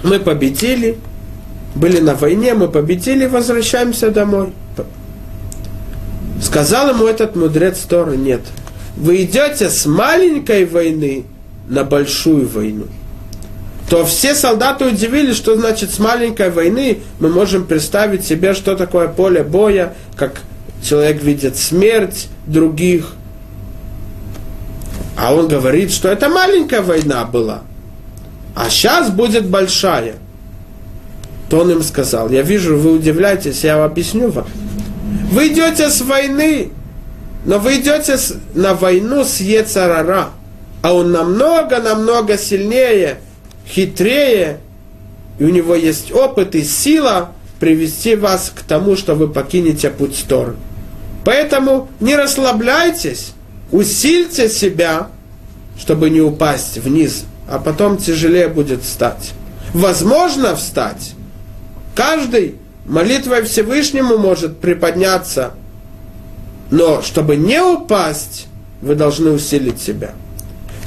Мы 0.02 0.18
победили, 0.20 0.98
были 1.74 2.00
на 2.00 2.14
войне, 2.14 2.54
мы 2.54 2.68
победили, 2.68 3.26
возвращаемся 3.26 4.10
домой. 4.10 4.52
Сказал 6.40 6.90
ему 6.90 7.06
этот 7.06 7.34
мудрец 7.36 7.80
Торы, 7.80 8.16
нет. 8.16 8.40
Вы 8.96 9.22
идете 9.22 9.70
с 9.70 9.86
маленькой 9.86 10.64
войны 10.64 11.24
на 11.68 11.84
большую 11.84 12.48
войну. 12.48 12.86
То 13.88 14.04
все 14.04 14.34
солдаты 14.34 14.86
удивились, 14.86 15.36
что 15.36 15.56
значит 15.56 15.90
с 15.90 15.98
маленькой 15.98 16.50
войны 16.50 16.98
мы 17.20 17.28
можем 17.30 17.64
представить 17.64 18.24
себе, 18.24 18.54
что 18.54 18.76
такое 18.76 19.08
поле 19.08 19.42
боя, 19.42 19.94
как 20.16 20.42
человек 20.82 21.22
видит 21.22 21.56
смерть 21.56 22.28
других. 22.46 23.14
А 25.16 25.34
он 25.34 25.48
говорит, 25.48 25.90
что 25.90 26.08
это 26.08 26.28
маленькая 26.28 26.82
война 26.82 27.24
была, 27.24 27.62
а 28.58 28.70
сейчас 28.70 29.10
будет 29.10 29.46
большая. 29.46 30.16
То 31.48 31.60
он 31.60 31.70
им 31.70 31.82
сказал, 31.82 32.28
я 32.28 32.42
вижу, 32.42 32.76
вы 32.76 32.94
удивляетесь, 32.94 33.62
я 33.62 33.84
объясню 33.84 34.32
вам. 34.32 34.48
Вы 35.30 35.46
идете 35.46 35.88
с 35.88 36.00
войны, 36.00 36.72
но 37.44 37.60
вы 37.60 37.76
идете 37.76 38.18
на 38.54 38.74
войну 38.74 39.22
с 39.22 39.38
Ецарара, 39.38 40.30
а 40.82 40.92
он 40.92 41.12
намного-намного 41.12 42.36
сильнее, 42.36 43.20
хитрее, 43.64 44.58
и 45.38 45.44
у 45.44 45.50
него 45.50 45.76
есть 45.76 46.10
опыт 46.10 46.56
и 46.56 46.64
сила 46.64 47.30
привести 47.60 48.16
вас 48.16 48.52
к 48.52 48.62
тому, 48.62 48.96
что 48.96 49.14
вы 49.14 49.28
покинете 49.28 49.88
путь 49.88 50.24
Торы. 50.28 50.56
Поэтому 51.24 51.88
не 52.00 52.16
расслабляйтесь, 52.16 53.34
усильте 53.70 54.48
себя, 54.48 55.10
чтобы 55.78 56.10
не 56.10 56.20
упасть 56.20 56.78
вниз, 56.78 57.24
а 57.48 57.58
потом 57.58 57.96
тяжелее 57.96 58.48
будет 58.48 58.82
встать. 58.82 59.32
Возможно 59.74 60.54
встать. 60.56 61.14
Каждый 61.94 62.56
молитвой 62.86 63.42
Всевышнему 63.42 64.18
может 64.18 64.58
приподняться, 64.58 65.52
но 66.70 67.02
чтобы 67.02 67.36
не 67.36 67.62
упасть, 67.62 68.46
вы 68.82 68.94
должны 68.94 69.30
усилить 69.30 69.80
себя. 69.80 70.12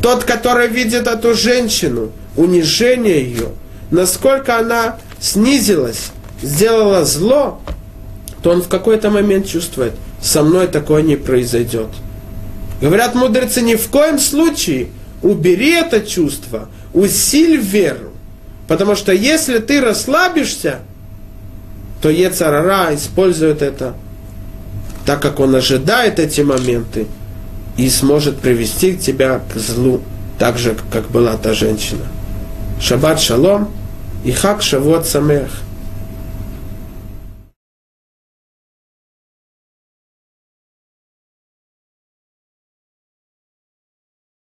Тот, 0.02 0.24
который 0.24 0.68
видит 0.68 1.08
эту 1.08 1.34
женщину, 1.36 2.12
унижение 2.36 3.22
ее, 3.24 3.50
насколько 3.92 4.58
она 4.58 4.98
снизилась, 5.20 6.12
сделала 6.42 7.06
зло, 7.06 7.60
то 8.42 8.52
он 8.52 8.62
в 8.62 8.68
какой-то 8.68 9.10
момент 9.10 9.48
чувствует– 9.48 9.94
со 10.22 10.44
мной 10.44 10.68
такое 10.68 11.02
не 11.02 11.16
произойдет. 11.16 11.88
Говорят 12.80 13.16
мудрецы, 13.16 13.62
ни 13.62 13.76
в 13.76 13.90
коем 13.90 14.20
случае 14.20 14.88
убери 15.22 15.74
это 15.74 16.02
чувство, 16.02 16.68
усиль 16.94 17.58
веру. 17.58 18.12
Потому 18.68 18.96
что 18.96 19.12
если 19.12 19.60
ты 19.60 19.82
расслабишься, 19.82 20.80
то 22.02 22.10
Ецарара 22.10 22.96
использует 22.96 23.62
это 23.62 23.96
так, 25.06 25.22
как 25.22 25.40
он 25.40 25.56
ожидает 25.56 26.20
эти 26.20 26.42
моменты, 26.42 27.08
и 27.78 27.90
сможет 27.90 28.40
привести 28.40 28.98
тебя 28.98 29.42
к 29.54 29.58
злу, 29.58 30.02
так 30.38 30.58
же, 30.58 30.76
как 30.92 31.10
была 31.10 31.38
та 31.38 31.54
женщина. 31.54 32.06
Шаббат 32.80 33.20
шалом 33.20 33.70
и 34.24 34.32
хак 34.32 34.62
шавот 34.62 35.06
самех– 35.06 35.50